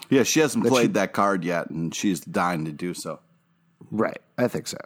Yeah, 0.08 0.22
she 0.22 0.40
hasn't 0.40 0.64
But 0.64 0.70
played 0.70 0.82
she- 0.90 0.92
that 0.92 1.12
card 1.12 1.44
yet, 1.44 1.68
and 1.68 1.94
she's 1.94 2.20
dying 2.20 2.64
to 2.64 2.72
do 2.72 2.94
so. 2.94 3.18
Right. 3.90 4.20
I 4.38 4.48
think 4.48 4.66
so. 4.68 4.78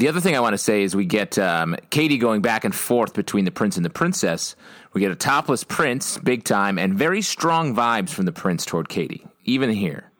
The 0.00 0.08
other 0.08 0.20
thing 0.20 0.34
I 0.34 0.40
want 0.40 0.54
to 0.54 0.58
say 0.58 0.82
is 0.82 0.96
we 0.96 1.04
get 1.04 1.38
um, 1.38 1.76
Katy 1.90 2.16
going 2.16 2.40
back 2.40 2.64
and 2.64 2.74
forth 2.74 3.12
between 3.12 3.44
the 3.44 3.50
prince 3.50 3.76
and 3.76 3.84
the 3.84 3.90
princess. 3.90 4.56
We 4.94 5.02
get 5.02 5.10
a 5.10 5.14
topless 5.14 5.62
prince, 5.62 6.16
big 6.16 6.44
time, 6.44 6.78
and 6.78 6.94
very 6.94 7.20
strong 7.20 7.76
vibes 7.76 8.08
from 8.08 8.24
the 8.24 8.32
prince 8.32 8.64
toward 8.64 8.88
Katy, 8.88 9.26
even 9.44 9.68
here. 9.68 10.10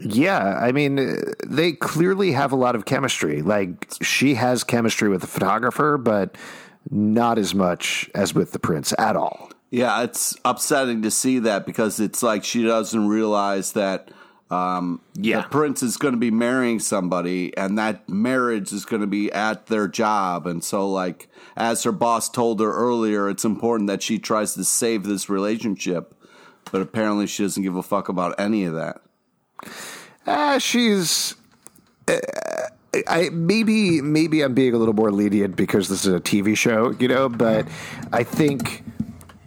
Yeah. 0.00 0.58
I 0.60 0.72
mean, 0.72 0.98
uh, 0.98 1.14
they 1.46 1.70
clearly 1.74 2.32
have 2.32 2.50
a 2.50 2.56
lot 2.56 2.74
of 2.74 2.86
chemistry. 2.86 3.40
Like, 3.40 3.86
she 4.02 4.34
has 4.34 4.64
chemistry 4.64 5.08
with 5.08 5.20
the 5.20 5.28
photographer, 5.28 5.96
but 5.96 6.34
not 6.90 7.38
as 7.38 7.54
much 7.54 8.10
as 8.16 8.34
with 8.34 8.50
the 8.50 8.58
prince 8.58 8.92
at 8.98 9.14
all. 9.14 9.52
Yeah, 9.70 10.02
it's 10.02 10.36
upsetting 10.44 11.02
to 11.02 11.12
see 11.12 11.38
that 11.38 11.66
because 11.66 12.00
it's 12.00 12.24
like 12.24 12.42
she 12.42 12.64
doesn't 12.64 13.06
realize 13.06 13.74
that 13.74 14.10
um, 14.50 15.00
Yeah. 15.14 15.42
the 15.42 15.48
prince 15.48 15.82
is 15.82 15.96
going 15.96 16.14
to 16.14 16.18
be 16.20 16.30
marrying 16.30 16.78
somebody, 16.80 17.56
and 17.56 17.76
that 17.78 18.08
marriage 18.08 18.72
is 18.72 18.84
going 18.84 19.02
to 19.02 19.06
be 19.06 19.30
at 19.32 19.66
their 19.66 19.86
job. 19.88 20.46
And 20.46 20.64
so, 20.64 20.88
like, 20.88 21.28
as 21.56 21.82
her 21.82 21.92
boss 21.92 22.28
told 22.30 22.60
her 22.60 22.72
earlier, 22.72 23.28
it's 23.28 23.44
important 23.44 23.88
that 23.88 24.02
she 24.02 24.18
tries 24.18 24.54
to 24.54 24.64
save 24.64 25.04
this 25.04 25.28
relationship. 25.28 26.14
But 26.70 26.82
apparently, 26.82 27.26
she 27.26 27.42
doesn't 27.44 27.62
give 27.62 27.76
a 27.76 27.82
fuck 27.82 28.08
about 28.08 28.38
any 28.38 28.64
of 28.64 28.74
that. 28.74 29.00
Ah, 30.26 30.58
she's. 30.58 31.34
uh, 32.06 32.16
I 33.06 33.28
maybe 33.30 34.00
maybe 34.00 34.40
I'm 34.42 34.54
being 34.54 34.72
a 34.74 34.78
little 34.78 34.94
more 34.94 35.10
lenient 35.12 35.56
because 35.56 35.88
this 35.88 36.06
is 36.06 36.14
a 36.14 36.20
TV 36.20 36.56
show, 36.56 36.90
you 36.98 37.06
know. 37.06 37.28
But 37.28 37.68
I 38.12 38.22
think 38.24 38.82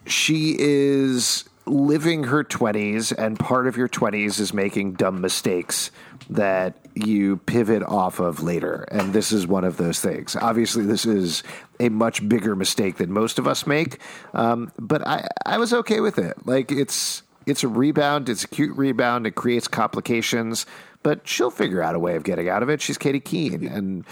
she 0.05 0.55
is 0.59 1.43
living 1.65 2.25
her 2.25 2.43
20s, 2.43 3.13
and 3.17 3.39
part 3.39 3.67
of 3.67 3.77
your 3.77 3.87
20s 3.87 4.39
is 4.39 4.53
making 4.53 4.93
dumb 4.93 5.21
mistakes 5.21 5.91
that 6.29 6.75
you 6.95 7.37
pivot 7.37 7.83
off 7.83 8.19
of 8.19 8.41
later. 8.43 8.85
And 8.91 9.13
this 9.13 9.31
is 9.31 9.47
one 9.47 9.63
of 9.63 9.77
those 9.77 9.99
things. 9.99 10.35
Obviously, 10.35 10.85
this 10.85 11.05
is 11.05 11.43
a 11.79 11.89
much 11.89 12.27
bigger 12.27 12.55
mistake 12.55 12.97
than 12.97 13.11
most 13.11 13.39
of 13.39 13.47
us 13.47 13.65
make, 13.65 13.99
um, 14.33 14.71
but 14.77 15.05
I, 15.07 15.27
I 15.45 15.57
was 15.57 15.73
okay 15.73 15.99
with 15.99 16.17
it. 16.17 16.45
Like, 16.45 16.71
it's. 16.71 17.23
It's 17.47 17.63
a 17.63 17.67
rebound. 17.67 18.29
It's 18.29 18.43
a 18.43 18.47
cute 18.47 18.77
rebound. 18.77 19.25
It 19.25 19.31
creates 19.31 19.67
complications, 19.67 20.67
but 21.03 21.27
she'll 21.27 21.51
figure 21.51 21.81
out 21.81 21.95
a 21.95 21.99
way 21.99 22.15
of 22.15 22.23
getting 22.23 22.49
out 22.49 22.63
of 22.63 22.69
it. 22.69 22.81
She's 22.81 22.97
Katy 22.97 23.19
Keene, 23.19 23.67
and 23.67 24.05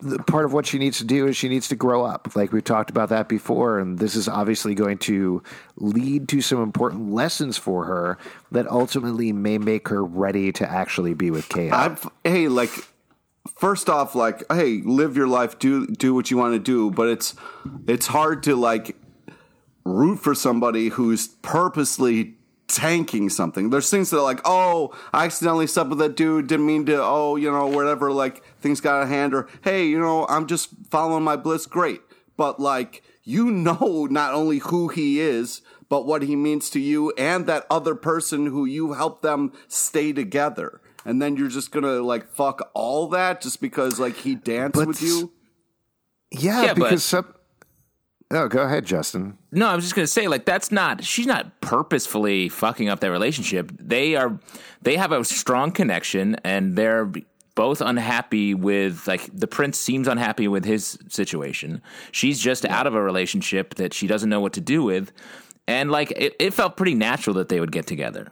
the, 0.00 0.18
part 0.18 0.44
of 0.44 0.52
what 0.52 0.66
she 0.66 0.78
needs 0.78 0.98
to 0.98 1.04
do 1.04 1.26
is 1.26 1.36
she 1.36 1.48
needs 1.48 1.68
to 1.68 1.76
grow 1.76 2.04
up. 2.04 2.34
Like 2.36 2.52
we've 2.52 2.64
talked 2.64 2.90
about 2.90 3.08
that 3.10 3.28
before, 3.28 3.78
and 3.78 3.98
this 3.98 4.14
is 4.14 4.28
obviously 4.28 4.74
going 4.74 4.98
to 4.98 5.42
lead 5.76 6.28
to 6.28 6.40
some 6.40 6.62
important 6.62 7.12
lessons 7.12 7.56
for 7.56 7.84
her 7.84 8.18
that 8.52 8.66
ultimately 8.68 9.32
may 9.32 9.58
make 9.58 9.88
her 9.88 10.04
ready 10.04 10.52
to 10.52 10.70
actually 10.70 11.14
be 11.14 11.30
with 11.30 11.48
KO. 11.48 11.68
Hey, 12.24 12.48
like 12.48 12.70
first 13.56 13.88
off, 13.88 14.14
like 14.14 14.44
hey, 14.50 14.82
live 14.84 15.16
your 15.16 15.28
life, 15.28 15.58
do 15.58 15.86
do 15.86 16.14
what 16.14 16.30
you 16.30 16.36
want 16.36 16.54
to 16.54 16.58
do, 16.58 16.90
but 16.90 17.08
it's 17.08 17.34
it's 17.86 18.06
hard 18.06 18.42
to 18.44 18.56
like 18.56 18.96
root 19.84 20.16
for 20.16 20.34
somebody 20.34 20.88
who's 20.88 21.28
purposely 21.28 22.34
tanking 22.68 23.28
something. 23.28 23.70
There's 23.70 23.90
things 23.90 24.10
that 24.10 24.18
are 24.18 24.22
like, 24.22 24.40
oh, 24.44 24.94
I 25.12 25.24
accidentally 25.26 25.66
slept 25.66 25.90
with 25.90 25.98
that 26.00 26.16
dude, 26.16 26.46
didn't 26.48 26.66
mean 26.66 26.86
to, 26.86 27.02
oh, 27.02 27.36
you 27.36 27.50
know, 27.50 27.66
whatever, 27.66 28.10
like 28.12 28.44
things 28.60 28.80
got 28.80 28.96
out 28.96 29.02
of 29.04 29.08
hand, 29.08 29.34
or 29.34 29.48
hey, 29.62 29.86
you 29.86 29.98
know, 29.98 30.26
I'm 30.28 30.46
just 30.46 30.70
following 30.90 31.22
my 31.24 31.36
bliss, 31.36 31.66
great. 31.66 32.00
But 32.36 32.58
like, 32.60 33.02
you 33.22 33.50
know 33.50 34.06
not 34.10 34.34
only 34.34 34.58
who 34.58 34.88
he 34.88 35.20
is, 35.20 35.62
but 35.88 36.04
what 36.06 36.22
he 36.22 36.34
means 36.34 36.68
to 36.70 36.80
you 36.80 37.12
and 37.16 37.46
that 37.46 37.64
other 37.70 37.94
person 37.94 38.46
who 38.46 38.64
you 38.64 38.94
helped 38.94 39.22
them 39.22 39.52
stay 39.68 40.12
together. 40.12 40.80
And 41.04 41.22
then 41.22 41.36
you're 41.36 41.46
just 41.48 41.70
gonna 41.70 42.00
like 42.02 42.28
fuck 42.32 42.68
all 42.74 43.06
that 43.10 43.40
just 43.40 43.60
because 43.60 44.00
like 44.00 44.16
he 44.16 44.34
danced 44.34 44.74
But 44.74 44.88
with 44.88 45.00
you. 45.02 45.30
Yeah, 46.32 46.62
Yeah, 46.62 46.74
but- 46.74 46.84
because 46.90 47.04
some. 47.04 47.32
Oh, 48.30 48.48
go 48.48 48.62
ahead, 48.62 48.84
Justin. 48.84 49.38
No, 49.52 49.68
I 49.68 49.76
was 49.76 49.84
just 49.84 49.94
gonna 49.94 50.06
say, 50.08 50.26
like, 50.26 50.44
that's 50.44 50.72
not. 50.72 51.04
She's 51.04 51.26
not 51.26 51.60
purposefully 51.60 52.48
fucking 52.48 52.88
up 52.88 53.00
that 53.00 53.10
relationship. 53.10 53.70
They 53.78 54.16
are. 54.16 54.40
They 54.82 54.96
have 54.96 55.12
a 55.12 55.24
strong 55.24 55.70
connection, 55.70 56.34
and 56.44 56.74
they're 56.74 57.12
both 57.54 57.80
unhappy 57.80 58.52
with. 58.54 59.06
Like, 59.06 59.28
the 59.32 59.46
prince 59.46 59.78
seems 59.78 60.08
unhappy 60.08 60.48
with 60.48 60.64
his 60.64 60.98
situation. 61.08 61.82
She's 62.10 62.40
just 62.40 62.64
out 62.64 62.88
of 62.88 62.94
a 62.94 63.02
relationship 63.02 63.76
that 63.76 63.94
she 63.94 64.08
doesn't 64.08 64.28
know 64.28 64.40
what 64.40 64.54
to 64.54 64.60
do 64.60 64.82
with, 64.82 65.12
and 65.68 65.92
like, 65.92 66.10
it, 66.10 66.34
it 66.40 66.52
felt 66.52 66.76
pretty 66.76 66.94
natural 66.96 67.34
that 67.34 67.48
they 67.48 67.60
would 67.60 67.70
get 67.72 67.86
together. 67.86 68.28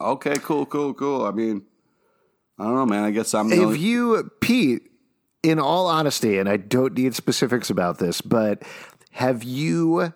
Okay, 0.00 0.34
cool, 0.42 0.66
cool, 0.66 0.92
cool. 0.94 1.24
I 1.24 1.30
mean, 1.32 1.62
I 2.58 2.64
don't 2.64 2.74
know, 2.74 2.86
man. 2.86 3.04
I 3.04 3.10
guess 3.10 3.34
I'm 3.34 3.48
the 3.48 3.56
If 3.56 3.62
only- 3.62 3.78
you, 3.78 4.30
Pete, 4.40 4.82
in 5.46 5.60
all 5.60 5.86
honesty, 5.86 6.38
and 6.38 6.48
I 6.48 6.56
don't 6.56 6.94
need 6.94 7.14
specifics 7.14 7.70
about 7.70 7.98
this, 7.98 8.20
but 8.20 8.64
have 9.12 9.44
you 9.44 10.12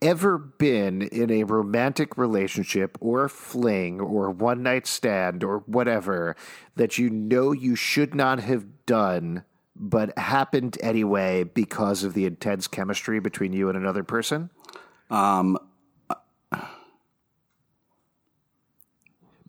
ever 0.00 0.38
been 0.38 1.02
in 1.02 1.30
a 1.30 1.44
romantic 1.44 2.16
relationship 2.16 2.96
or 2.98 3.24
a 3.24 3.28
fling 3.28 4.00
or 4.00 4.30
one 4.30 4.62
night 4.62 4.86
stand 4.86 5.44
or 5.44 5.58
whatever 5.66 6.34
that 6.76 6.96
you 6.96 7.10
know 7.10 7.52
you 7.52 7.76
should 7.76 8.14
not 8.14 8.40
have 8.40 8.86
done, 8.86 9.44
but 9.76 10.18
happened 10.18 10.78
anyway 10.80 11.44
because 11.44 12.02
of 12.02 12.14
the 12.14 12.24
intense 12.24 12.66
chemistry 12.66 13.20
between 13.20 13.52
you 13.52 13.68
and 13.68 13.76
another 13.76 14.02
person? 14.02 14.48
um 15.10 15.58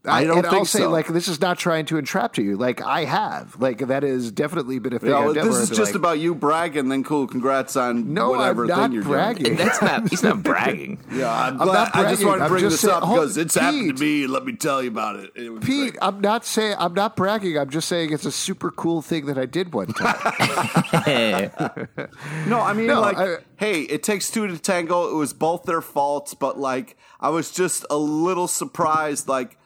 I 0.05 0.25
don't 0.25 0.39
and 0.39 0.45
I'll 0.47 0.51
think 0.51 0.67
say, 0.67 0.79
so. 0.79 0.89
like, 0.89 1.07
this 1.07 1.29
is 1.29 1.39
not 1.39 1.57
trying 1.57 1.85
to 1.85 1.97
entrap 1.97 2.33
to 2.33 2.43
you. 2.43 2.57
Like, 2.57 2.81
I 2.81 3.05
have. 3.05 3.55
Like, 3.57 3.77
that 3.87 4.03
has 4.03 4.31
definitely 4.33 4.77
been 4.79 4.91
a 4.91 4.99
thing. 4.99 5.07
you 5.09 5.15
know, 5.15 5.29
I've 5.29 5.35
done 5.35 5.47
this 5.47 5.55
is 5.59 5.69
just 5.69 5.79
like, 5.91 5.95
about 5.95 6.19
you 6.19 6.35
bragging. 6.35 6.89
Then 6.89 7.05
cool, 7.05 7.25
congrats 7.25 7.77
on 7.77 8.13
No, 8.13 8.31
whatever 8.31 8.63
I'm 8.63 8.67
not 8.67 8.81
thing 8.81 8.91
you're 8.91 9.03
bragging. 9.03 9.43
doing. 9.45 9.57
That's 9.57 9.81
not. 9.81 10.09
He's 10.09 10.21
not 10.21 10.43
bragging. 10.43 10.99
Yeah, 11.13 11.31
I'm, 11.31 11.61
I'm 11.61 11.67
glad. 11.67 11.73
not 11.73 11.95
I 11.95 12.09
just 12.11 12.25
want 12.25 12.41
to 12.41 12.47
bring 12.49 12.63
this 12.65 12.81
saying- 12.81 12.93
up 12.93 13.03
hold- 13.03 13.19
because 13.21 13.37
it's 13.37 13.55
happened 13.55 13.87
to 13.89 13.93
Pete. 13.93 14.01
me. 14.01 14.27
Let 14.27 14.43
me 14.45 14.55
tell 14.57 14.81
you 14.83 14.89
about 14.89 15.15
it. 15.17 15.31
It 15.35 15.61
Pete, 15.61 15.91
great. 15.93 15.97
I'm 16.01 16.19
not 16.19 16.43
saying 16.45 16.75
I'm 16.79 16.93
not 16.93 17.15
bragging. 17.15 17.57
I'm 17.57 17.69
just 17.69 17.87
saying 17.87 18.11
it's 18.11 18.25
a 18.25 18.31
super 18.31 18.71
cool 18.71 19.01
thing 19.01 19.27
that 19.27 19.37
I 19.37 19.45
did 19.45 19.73
one 19.73 19.87
time. 19.87 20.15
No, 22.47 22.59
I 22.59 22.73
mean, 22.73 22.87
No, 22.87 22.99
like, 23.01 23.17
I- 23.17 23.37
hey, 23.57 23.81
it 23.83 24.03
takes 24.03 24.29
two 24.29 24.47
to 24.47 24.57
tango. 24.57 25.09
It 25.11 25.15
was 25.15 25.33
both 25.33 25.63
their 25.63 25.81
faults, 25.81 26.33
but 26.33 26.59
like, 26.59 26.97
I 27.19 27.29
was 27.29 27.51
just 27.51 27.85
a 27.89 27.97
little 27.97 28.47
surprised. 28.47 29.27
Like, 29.27 29.57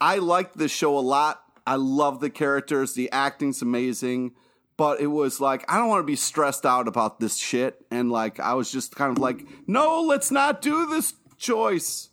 I 0.00 0.16
liked 0.16 0.56
this 0.56 0.70
show 0.72 0.96
a 0.96 1.00
lot. 1.00 1.42
I 1.66 1.76
love 1.76 2.20
the 2.20 2.30
characters. 2.30 2.94
The 2.94 3.10
acting's 3.12 3.62
amazing. 3.62 4.32
But 4.76 5.00
it 5.00 5.08
was 5.08 5.40
like, 5.40 5.70
I 5.70 5.76
don't 5.76 5.88
want 5.88 6.00
to 6.02 6.06
be 6.06 6.16
stressed 6.16 6.64
out 6.64 6.88
about 6.88 7.20
this 7.20 7.36
shit. 7.36 7.84
And 7.90 8.10
like, 8.10 8.40
I 8.40 8.54
was 8.54 8.72
just 8.72 8.96
kind 8.96 9.12
of 9.12 9.18
like, 9.18 9.44
no, 9.66 10.00
let's 10.02 10.30
not 10.30 10.62
do 10.62 10.86
this 10.86 11.12
choice. 11.36 12.08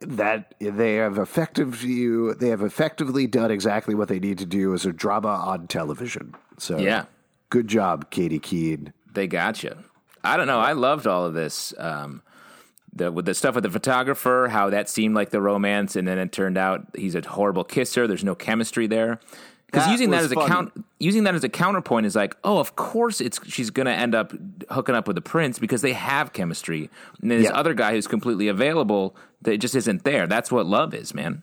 that 0.00 0.54
they 0.60 0.94
have 0.96 1.18
effective 1.18 1.82
you 1.82 2.32
they 2.34 2.48
have 2.50 2.62
effectively 2.62 3.26
done 3.26 3.50
exactly 3.50 3.92
what 3.92 4.06
they 4.06 4.20
need 4.20 4.38
to 4.38 4.46
do 4.46 4.72
as 4.72 4.86
a 4.86 4.92
drama 4.92 5.28
on 5.28 5.66
television. 5.66 6.32
So 6.58 6.78
Yeah. 6.78 7.06
good 7.50 7.66
job, 7.66 8.10
Katy 8.10 8.38
Keene. 8.38 8.92
They 9.12 9.26
got 9.26 9.64
you. 9.64 9.74
I 10.22 10.36
don't 10.36 10.46
know. 10.46 10.60
I 10.60 10.72
loved 10.72 11.06
all 11.08 11.24
of 11.26 11.34
this. 11.34 11.74
Um, 11.78 12.22
the 12.98 13.10
with 13.12 13.24
the 13.24 13.34
stuff 13.34 13.54
with 13.54 13.64
the 13.64 13.70
photographer, 13.70 14.48
how 14.50 14.70
that 14.70 14.88
seemed 14.88 15.14
like 15.14 15.30
the 15.30 15.40
romance, 15.40 15.96
and 15.96 16.06
then 16.06 16.18
it 16.18 16.32
turned 16.32 16.58
out 16.58 16.86
he's 16.94 17.14
a 17.14 17.20
horrible 17.26 17.64
kisser. 17.64 18.06
There's 18.06 18.24
no 18.24 18.34
chemistry 18.34 18.86
there. 18.86 19.20
Because 19.66 19.90
using 19.90 20.10
that 20.12 20.22
as 20.24 20.32
a 20.32 20.34
count, 20.34 20.72
using 20.98 21.24
that 21.24 21.34
as 21.34 21.44
a 21.44 21.48
counterpoint 21.50 22.06
is 22.06 22.16
like, 22.16 22.34
oh, 22.42 22.58
of 22.58 22.74
course, 22.74 23.20
it's 23.20 23.38
she's 23.46 23.68
going 23.68 23.84
to 23.84 23.92
end 23.92 24.14
up 24.14 24.32
hooking 24.70 24.94
up 24.94 25.06
with 25.06 25.14
the 25.14 25.20
prince 25.20 25.58
because 25.58 25.82
they 25.82 25.92
have 25.92 26.32
chemistry. 26.32 26.88
And 27.20 27.30
then 27.30 27.40
this 27.40 27.50
Yeah. 27.50 27.56
other 27.58 27.74
guy 27.74 27.92
who's 27.92 28.06
completely 28.06 28.48
available 28.48 29.14
that 29.42 29.58
just 29.58 29.74
isn't 29.74 30.04
there. 30.04 30.26
That's 30.26 30.50
what 30.50 30.64
love 30.64 30.94
is, 30.94 31.12
man. 31.12 31.42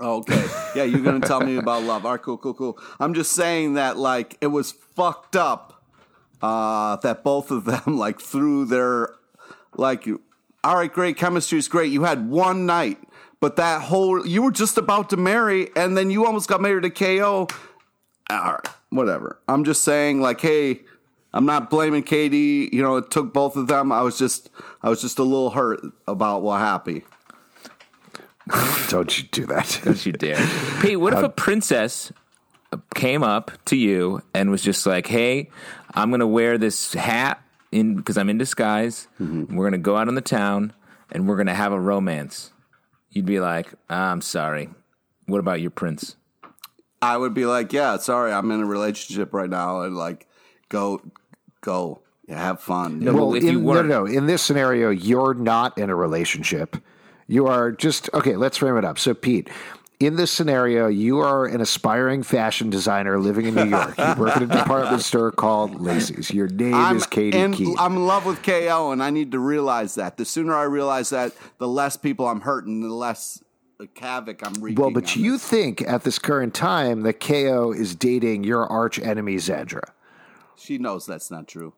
Okay. 0.00 0.46
Yeah, 0.74 0.84
you're 0.84 1.02
going 1.02 1.20
to 1.20 1.26
tell 1.28 1.40
me 1.40 1.56
about 1.56 1.82
love. 1.82 2.06
All 2.06 2.12
right, 2.12 2.22
cool, 2.22 2.38
cool, 2.38 2.54
cool. 2.54 2.78
I'm 2.98 3.12
just 3.12 3.32
saying 3.32 3.74
that, 3.74 3.98
like, 3.98 4.38
it 4.40 4.46
was 4.46 4.72
fucked 4.72 5.36
up 5.36 5.82
uh, 6.40 6.96
that 6.96 7.22
both 7.22 7.50
of 7.50 7.64
them, 7.66 7.82
like, 7.98 8.18
threw 8.20 8.64
their, 8.64 9.10
like, 9.76 10.06
all 10.62 10.76
right, 10.76 10.92
great, 10.92 11.16
chemistry's 11.16 11.68
great. 11.68 11.92
You 11.92 12.04
had 12.04 12.28
one 12.28 12.66
night, 12.66 12.98
but 13.40 13.56
that 13.56 13.82
whole, 13.82 14.26
you 14.26 14.42
were 14.42 14.50
just 14.50 14.76
about 14.78 15.10
to 15.10 15.16
marry, 15.16 15.70
and 15.74 15.96
then 15.96 16.10
you 16.10 16.26
almost 16.26 16.48
got 16.48 16.60
married 16.60 16.82
to 16.82 16.90
KO. 16.90 17.48
All 18.28 18.52
right, 18.52 18.68
whatever. 18.90 19.40
I'm 19.48 19.64
just 19.64 19.82
saying, 19.82 20.20
like, 20.20 20.40
hey, 20.40 20.80
I'm 21.32 21.46
not 21.46 21.70
blaming 21.70 22.02
Katy. 22.02 22.70
You 22.72 22.82
know, 22.82 22.96
it 22.96 23.10
took 23.10 23.32
both 23.32 23.56
of 23.56 23.68
them. 23.68 23.92
I 23.92 24.02
was 24.02 24.18
just, 24.18 24.50
I 24.82 24.88
was 24.88 25.00
just 25.00 25.18
a 25.18 25.22
little 25.22 25.50
hurt 25.50 25.80
about 26.06 26.42
what 26.42 26.60
happened. 26.60 27.02
Don't 28.88 29.16
you 29.16 29.28
do 29.30 29.46
that. 29.46 29.80
Don't 29.84 30.04
you 30.04 30.12
dare. 30.12 30.44
Pete, 30.80 30.98
what 31.00 31.12
if 31.12 31.22
a 31.22 31.28
princess 31.28 32.12
came 32.94 33.22
up 33.22 33.50
to 33.66 33.76
you 33.76 34.22
and 34.34 34.50
was 34.50 34.62
just 34.62 34.86
like, 34.86 35.06
hey, 35.06 35.50
I'm 35.94 36.10
going 36.10 36.20
to 36.20 36.26
wear 36.26 36.58
this 36.58 36.92
hat 36.94 37.42
in 37.72 37.94
because 37.96 38.16
I'm 38.18 38.28
in 38.28 38.38
disguise. 38.38 39.08
Mm-hmm. 39.20 39.56
We're 39.56 39.64
going 39.68 39.80
to 39.80 39.84
go 39.84 39.96
out 39.96 40.08
in 40.08 40.14
the 40.14 40.20
town 40.20 40.72
and 41.12 41.28
we're 41.28 41.36
going 41.36 41.46
to 41.46 41.54
have 41.54 41.72
a 41.72 41.80
romance. 41.80 42.52
You'd 43.10 43.26
be 43.26 43.40
like, 43.40 43.68
I'm 43.88 44.20
sorry. 44.20 44.68
What 45.26 45.38
about 45.38 45.60
your 45.60 45.70
prince? 45.70 46.16
I 47.02 47.16
would 47.16 47.34
be 47.34 47.46
like, 47.46 47.72
yeah, 47.72 47.96
sorry, 47.96 48.32
I'm 48.32 48.50
in 48.50 48.60
a 48.60 48.66
relationship 48.66 49.32
right 49.32 49.48
now, 49.48 49.82
and 49.82 49.96
like, 49.96 50.26
go, 50.68 51.00
go, 51.62 52.02
yeah, 52.28 52.38
have 52.38 52.60
fun. 52.60 53.00
No, 53.00 53.14
well, 53.14 53.34
if 53.34 53.42
in, 53.42 53.54
no, 53.54 53.60
weren't- 53.60 53.88
no, 53.88 54.04
no. 54.04 54.06
In 54.06 54.26
this 54.26 54.42
scenario, 54.42 54.90
you're 54.90 55.34
not 55.34 55.78
in 55.78 55.88
a 55.88 55.96
relationship. 55.96 56.76
You 57.26 57.46
are 57.46 57.72
just 57.72 58.10
okay. 58.12 58.36
Let's 58.36 58.56
frame 58.58 58.76
it 58.76 58.84
up. 58.84 58.98
So, 58.98 59.14
Pete, 59.14 59.48
in 60.00 60.16
this 60.16 60.30
scenario, 60.30 60.88
you 60.88 61.18
are 61.18 61.44
an 61.44 61.60
aspiring 61.60 62.22
fashion 62.22 62.70
designer 62.70 63.20
living 63.20 63.46
in 63.46 63.54
New 63.54 63.66
York. 63.66 63.98
You 63.98 64.14
work 64.16 64.34
at 64.34 64.42
a 64.42 64.46
department 64.46 65.02
store 65.02 65.30
called 65.30 65.78
Lacy's. 65.78 66.30
Your 66.30 66.48
name 66.48 66.74
I'm 66.74 66.96
is 66.96 67.06
Katy 67.06 67.36
in, 67.36 67.52
Keene. 67.52 67.76
I'm 67.78 67.96
in 67.96 68.06
love 68.06 68.24
with 68.24 68.42
KO, 68.42 68.92
and 68.92 69.02
I 69.02 69.10
need 69.10 69.30
to 69.32 69.38
realize 69.38 69.96
that. 69.96 70.16
The 70.16 70.24
sooner 70.24 70.56
I 70.56 70.62
realize 70.62 71.10
that, 71.10 71.34
the 71.58 71.68
less 71.68 71.98
people 71.98 72.26
I'm 72.26 72.40
hurting, 72.40 72.80
the 72.80 72.88
less 72.88 73.44
havoc 73.98 74.44
I'm 74.44 74.54
wreaking. 74.54 74.80
well, 74.80 74.90
but 74.90 75.16
you 75.16 75.32
this. 75.32 75.46
think 75.46 75.82
at 75.82 76.04
this 76.04 76.18
current 76.18 76.54
time 76.54 77.02
that 77.02 77.20
KO 77.20 77.72
is 77.72 77.94
dating 77.94 78.44
your 78.44 78.66
arch 78.66 78.98
enemy 78.98 79.36
Xandra. 79.36 79.82
she 80.56 80.78
knows 80.78 81.06
that's 81.06 81.30
not 81.30 81.46
true. 81.46 81.74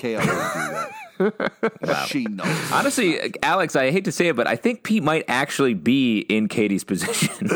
KO 0.00 0.16
would 0.16 0.22
do 0.24 0.28
that. 0.28 0.90
She 2.08 2.24
knows. 2.24 2.72
Honestly, 2.72 3.34
Alex, 3.42 3.76
I 3.76 3.90
hate 3.90 4.06
to 4.06 4.12
say 4.12 4.28
it, 4.28 4.36
but 4.36 4.46
I 4.46 4.56
think 4.56 4.84
Pete 4.84 5.02
might 5.02 5.24
actually 5.28 5.74
be 5.74 6.20
in 6.20 6.48
Katy's 6.48 6.82
position. 6.82 7.50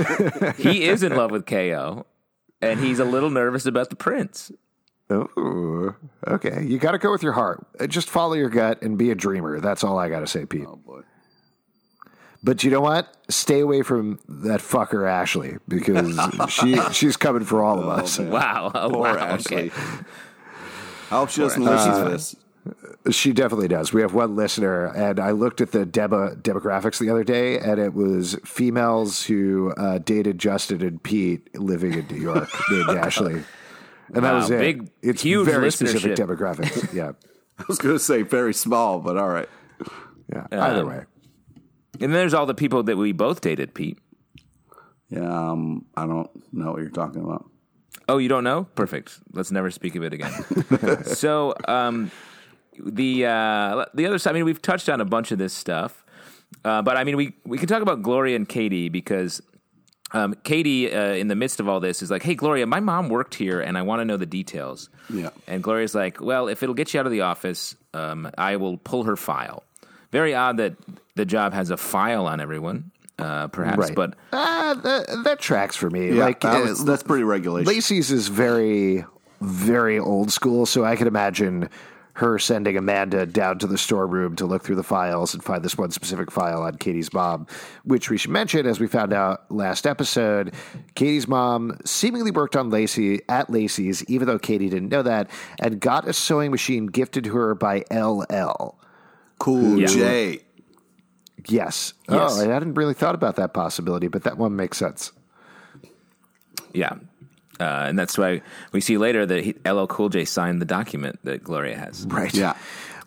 he 0.56 0.84
is 0.84 1.02
in 1.02 1.14
love 1.14 1.30
with 1.30 1.44
KO, 1.44 2.06
and 2.62 2.80
he's 2.80 2.98
a 2.98 3.04
little 3.04 3.28
nervous 3.28 3.66
about 3.66 3.90
the 3.90 3.96
prince. 3.96 4.50
Oh, 5.10 5.94
okay. 6.26 6.64
You 6.64 6.78
got 6.78 6.92
to 6.92 6.98
go 6.98 7.10
with 7.10 7.22
your 7.22 7.32
heart. 7.32 7.66
Uh, 7.78 7.86
Just 7.86 8.08
follow 8.08 8.32
your 8.34 8.48
gut 8.48 8.80
and 8.80 8.96
be 8.96 9.10
a 9.10 9.14
dreamer. 9.14 9.60
That's 9.60 9.84
all 9.84 9.98
I 9.98 10.08
got 10.08 10.20
to 10.20 10.26
say, 10.26 10.46
Pete. 10.46 10.64
Oh 10.66 10.76
boy. 10.76 11.02
But 12.42 12.64
you 12.64 12.70
know 12.70 12.80
what? 12.80 13.14
Stay 13.28 13.60
away 13.60 13.82
from 13.82 14.18
that 14.28 14.60
fucker 14.60 15.06
Ashley 15.06 15.58
because 15.68 16.18
she 16.48 16.76
she's 16.92 17.16
coming 17.18 17.44
for 17.44 17.62
all 17.62 17.78
of 17.78 17.86
us. 17.86 18.18
Wow. 18.18 18.70
Oh, 18.74 18.88
Poor 18.88 19.00
wow. 19.00 19.16
Ashley. 19.18 19.70
Okay. 19.70 20.04
I 21.10 21.18
hope 21.18 21.30
she 21.30 21.40
doesn't 21.40 21.62
listen 21.62 22.04
to 22.04 22.10
this. 22.10 22.36
She 23.10 23.32
definitely 23.32 23.68
does. 23.68 23.92
We 23.92 24.02
have 24.02 24.12
one 24.12 24.36
listener, 24.36 24.86
and 24.86 25.18
I 25.18 25.30
looked 25.30 25.60
at 25.62 25.72
the 25.72 25.86
demo, 25.86 26.34
demographics 26.34 26.98
the 26.98 27.08
other 27.08 27.24
day, 27.24 27.58
and 27.58 27.80
it 27.80 27.94
was 27.94 28.36
females 28.44 29.24
who 29.24 29.72
uh, 29.78 29.98
dated 29.98 30.38
Justin 30.38 30.82
and 30.82 31.02
Pete 31.02 31.58
living 31.58 31.94
in 31.94 32.06
New 32.08 32.20
York 32.20 32.48
named 32.70 32.90
Ashley. 32.90 33.42
And 34.12 34.24
that 34.24 34.32
was 34.34 34.50
it. 34.50 34.58
big, 34.58 34.90
it's 35.02 35.22
huge 35.22 35.46
very 35.46 35.70
specific 35.70 36.12
demographics. 36.16 36.92
Yeah, 36.92 37.12
I 37.58 37.64
was 37.66 37.78
going 37.78 37.94
to 37.94 37.98
say 37.98 38.22
very 38.22 38.52
small, 38.52 38.98
but 39.00 39.16
all 39.16 39.28
right. 39.28 39.48
yeah. 40.32 40.46
Either 40.52 40.82
Um, 40.82 40.88
way, 40.88 41.04
And 41.94 42.02
then 42.02 42.10
there's 42.12 42.34
all 42.34 42.46
the 42.46 42.54
people 42.54 42.82
that 42.82 42.96
we 42.98 43.12
both 43.12 43.40
dated, 43.40 43.72
Pete. 43.74 43.98
Yeah, 45.08 45.50
um, 45.50 45.86
I 45.96 46.06
don't 46.06 46.28
know 46.52 46.72
what 46.72 46.80
you're 46.82 46.90
talking 46.90 47.24
about. 47.24 47.48
Oh, 48.08 48.18
you 48.18 48.28
don't 48.28 48.44
know? 48.44 48.64
Perfect. 48.74 49.18
Let's 49.32 49.50
never 49.50 49.70
speak 49.70 49.94
of 49.94 50.02
it 50.02 50.12
again. 50.12 50.32
so, 51.04 51.54
um, 51.68 52.10
the 52.78 53.26
uh, 53.26 53.84
the 53.94 54.06
other 54.06 54.18
side. 54.18 54.30
I 54.30 54.34
mean, 54.34 54.44
we've 54.44 54.62
touched 54.62 54.88
on 54.88 55.00
a 55.00 55.04
bunch 55.04 55.32
of 55.32 55.38
this 55.38 55.52
stuff, 55.52 56.04
uh, 56.64 56.82
but 56.82 56.96
I 56.96 57.04
mean, 57.04 57.16
we 57.16 57.34
we 57.44 57.58
can 57.58 57.68
talk 57.68 57.82
about 57.82 58.02
Gloria 58.02 58.36
and 58.36 58.48
Katy 58.48 58.88
because 58.88 59.42
um, 60.12 60.34
Katy, 60.42 60.92
uh, 60.92 61.12
in 61.14 61.28
the 61.28 61.36
midst 61.36 61.60
of 61.60 61.68
all 61.68 61.80
this, 61.80 62.02
is 62.02 62.10
like, 62.10 62.22
"Hey, 62.22 62.34
Gloria, 62.34 62.66
my 62.66 62.80
mom 62.80 63.08
worked 63.08 63.34
here, 63.34 63.60
and 63.60 63.78
I 63.78 63.82
want 63.82 64.00
to 64.00 64.04
know 64.04 64.16
the 64.16 64.26
details." 64.26 64.88
Yeah. 65.08 65.30
And 65.46 65.62
Gloria's 65.62 65.94
like, 65.94 66.20
"Well, 66.20 66.48
if 66.48 66.62
it'll 66.62 66.74
get 66.74 66.92
you 66.94 67.00
out 67.00 67.06
of 67.06 67.12
the 67.12 67.22
office, 67.22 67.76
um, 67.94 68.30
I 68.36 68.56
will 68.56 68.76
pull 68.76 69.04
her 69.04 69.16
file." 69.16 69.64
Very 70.10 70.34
odd 70.34 70.56
that 70.56 70.74
the 71.14 71.24
job 71.24 71.52
has 71.52 71.70
a 71.70 71.76
file 71.76 72.26
on 72.26 72.40
everyone, 72.40 72.90
uh, 73.20 73.48
perhaps, 73.48 73.78
Right. 73.78 73.94
but 73.94 74.14
Ah, 74.32 74.78
that, 74.82 75.22
that 75.24 75.38
tracks 75.40 75.76
for 75.76 75.90
me. 75.90 76.12
Yeah, 76.16 76.24
like 76.24 76.40
that 76.40 76.66
uh, 76.80 76.84
that's 76.84 77.02
pretty 77.02 77.24
regulation. 77.24 77.66
Lacy's 77.72 78.10
is 78.10 78.28
very, 78.28 79.04
very 79.40 79.98
old 79.98 80.32
school, 80.32 80.66
so 80.66 80.84
I 80.84 80.96
can 80.96 81.06
imagine 81.06 81.68
her 82.14 82.38
sending 82.38 82.76
Amanda 82.76 83.24
down 83.24 83.58
to 83.60 83.66
the 83.66 83.78
storeroom 83.78 84.36
to 84.36 84.44
look 84.44 84.62
through 84.62 84.74
the 84.76 84.82
files 84.82 85.32
and 85.32 85.42
find 85.42 85.62
this 85.62 85.78
one 85.78 85.90
specific 85.90 86.30
file 86.30 86.60
on 86.62 86.76
Katy's 86.76 87.12
mom, 87.14 87.46
which 87.84 88.10
we 88.10 88.18
should 88.18 88.32
mention, 88.32 88.66
as 88.66 88.78
we 88.78 88.88
found 88.88 89.12
out 89.14 89.50
last 89.50 89.86
episode, 89.86 90.52
Katy's 90.96 91.26
mom 91.26 91.78
seemingly 91.86 92.30
worked 92.30 92.56
on 92.56 92.68
Lacy 92.68 93.20
at 93.28 93.48
Lacy's, 93.48 94.04
even 94.04 94.26
though 94.26 94.38
Katy 94.38 94.68
didn't 94.68 94.90
know 94.90 95.02
that, 95.02 95.30
and 95.60 95.80
got 95.80 96.06
a 96.06 96.12
sewing 96.12 96.50
machine 96.50 96.86
gifted 96.86 97.24
to 97.24 97.30
her 97.32 97.54
by 97.54 97.84
LL. 97.90 98.76
cool 99.38 99.78
Yeah. 99.78 99.86
J. 99.86 100.40
Yes. 101.48 101.94
Yes. 102.08 102.38
Oh, 102.38 102.40
I 102.42 102.52
hadn't 102.52 102.74
really 102.74 102.94
thought 102.94 103.14
about 103.14 103.36
that 103.36 103.52
possibility, 103.54 104.08
but 104.08 104.24
that 104.24 104.36
one 104.38 104.56
makes 104.56 104.78
sense. 104.78 105.12
yeah. 106.72 106.94
Uh, 107.58 107.84
and 107.88 107.98
that's 107.98 108.16
why 108.16 108.40
we 108.72 108.80
see 108.80 108.96
later 108.96 109.26
that 109.26 109.44
he, 109.44 109.54
LL 109.70 109.84
Cool 109.86 110.08
J 110.08 110.24
signed 110.24 110.62
the 110.62 110.66
document 110.66 111.18
that 111.24 111.44
Gloria 111.44 111.76
has. 111.76 112.06
Right. 112.08 112.32
Yeah. 112.32 112.54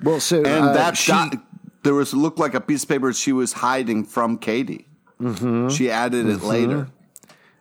Well, 0.03 0.19
so 0.19 0.37
And 0.43 0.65
uh, 0.69 0.73
that 0.73 0.95
she, 0.95 1.11
doc- 1.11 1.41
there 1.81 1.95
was 1.95 2.13
looked 2.13 2.37
like 2.37 2.53
a 2.53 2.61
piece 2.61 2.83
of 2.83 2.89
paper 2.89 3.11
she 3.13 3.31
was 3.31 3.51
hiding 3.53 4.03
from 4.05 4.37
Katy. 4.37 4.85
Mm-hmm. 5.19 5.69
She 5.69 5.89
added 5.89 6.27
it 6.27 6.43
later. 6.43 6.87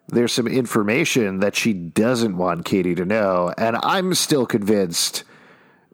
there's 0.09 0.33
some 0.33 0.47
information 0.47 1.41
that 1.41 1.57
she 1.57 1.73
doesn't 1.73 2.37
want 2.37 2.66
Katy 2.66 2.95
to 2.97 3.07
know, 3.07 3.55
and 3.57 3.77
I'm 3.83 4.12
still 4.12 4.45
convinced 4.45 5.25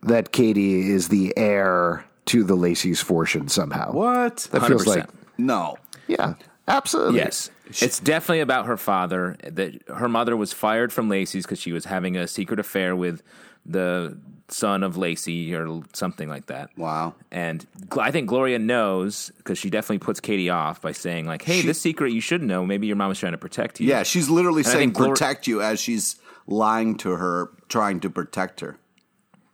that 0.02 0.32
Katy 0.32 0.90
is 0.90 1.08
the 1.08 1.32
heir 1.36 2.04
to 2.28 2.44
the 2.44 2.54
Lacy's 2.54 3.00
fortune 3.00 3.48
somehow. 3.48 3.92
What? 3.92 4.48
That 4.52 4.64
feels 4.66 4.84
100%. 4.84 4.86
like, 4.86 5.06
No. 5.38 5.76
yeah, 6.06 6.34
absolutely. 6.66 7.16
Yes. 7.18 7.50
It's 7.82 8.00
definitely 8.00 8.40
about 8.40 8.64
her 8.66 8.76
father. 8.78 9.36
That 9.42 9.82
her 9.88 10.08
mother 10.08 10.36
was 10.36 10.52
fired 10.54 10.92
from 10.92 11.08
Lacy's 11.10 11.44
because 11.44 11.60
she 11.60 11.72
was 11.72 11.84
having 11.84 12.16
a 12.16 12.26
secret 12.26 12.58
affair 12.58 12.96
with 12.96 13.22
the 13.66 14.18
son 14.50 14.82
of 14.82 14.96
Lacy 14.96 15.54
or 15.54 15.82
something 15.92 16.30
like 16.30 16.46
that. 16.46 16.70
Wow. 16.78 17.14
And 17.30 17.66
I 18.00 18.10
think 18.10 18.26
Gloria 18.26 18.58
knows 18.58 19.30
because 19.36 19.58
she 19.58 19.68
definitely 19.68 19.98
puts 19.98 20.20
Katy 20.20 20.48
off 20.48 20.80
by 20.80 20.92
saying 20.92 21.26
like, 21.26 21.42
"Hey, 21.42 21.60
She- 21.60 21.66
this 21.66 21.78
secret 21.78 22.12
you 22.12 22.22
should 22.22 22.42
know. 22.42 22.64
Maybe 22.64 22.86
your 22.86 22.96
mom 22.96 23.10
was 23.10 23.18
trying 23.18 23.32
to 23.32 23.38
protect 23.38 23.80
you." 23.80 23.86
Yeah, 23.86 24.02
she's 24.04 24.30
literally 24.30 24.64
I 24.64 24.68
saying 24.68 24.92
Glor- 24.94 25.10
protect 25.10 25.46
you 25.46 25.60
as 25.60 25.78
she's 25.80 26.16
lying 26.46 26.96
to 26.98 27.10
her, 27.10 27.50
trying 27.68 28.00
to 28.00 28.08
protect 28.08 28.60
her. 28.60 28.78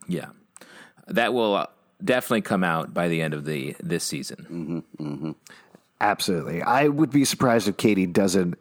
yeah. 0.07 0.27
That 1.07 1.33
will 1.33 1.55
uh, 1.55 1.67
definitely 2.03 2.41
come 2.41 2.63
out 2.63 2.93
by 2.93 3.07
the 3.07 3.21
end 3.21 3.33
of 3.33 3.45
the 3.45 3.75
this 3.81 4.03
season. 4.03 4.83
Mm-hmm, 4.99 5.07
mm-hmm. 5.13 5.31
Absolutely. 6.01 6.61
I 6.61 6.87
would 6.87 7.11
be 7.11 7.25
surprised 7.25 7.67
if 7.67 7.77
Katy 7.77 8.05
doesn't 8.07 8.55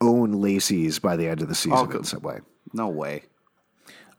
own 0.00 0.32
Lacy's 0.40 0.98
by 0.98 1.16
the 1.16 1.28
end 1.28 1.40
of 1.42 1.48
the 1.48 1.54
season 1.54 1.78
Oh, 1.92 1.96
in 1.98 2.04
some 2.04 2.22
way. 2.22 2.40
No 2.72 2.88
way. 2.88 3.22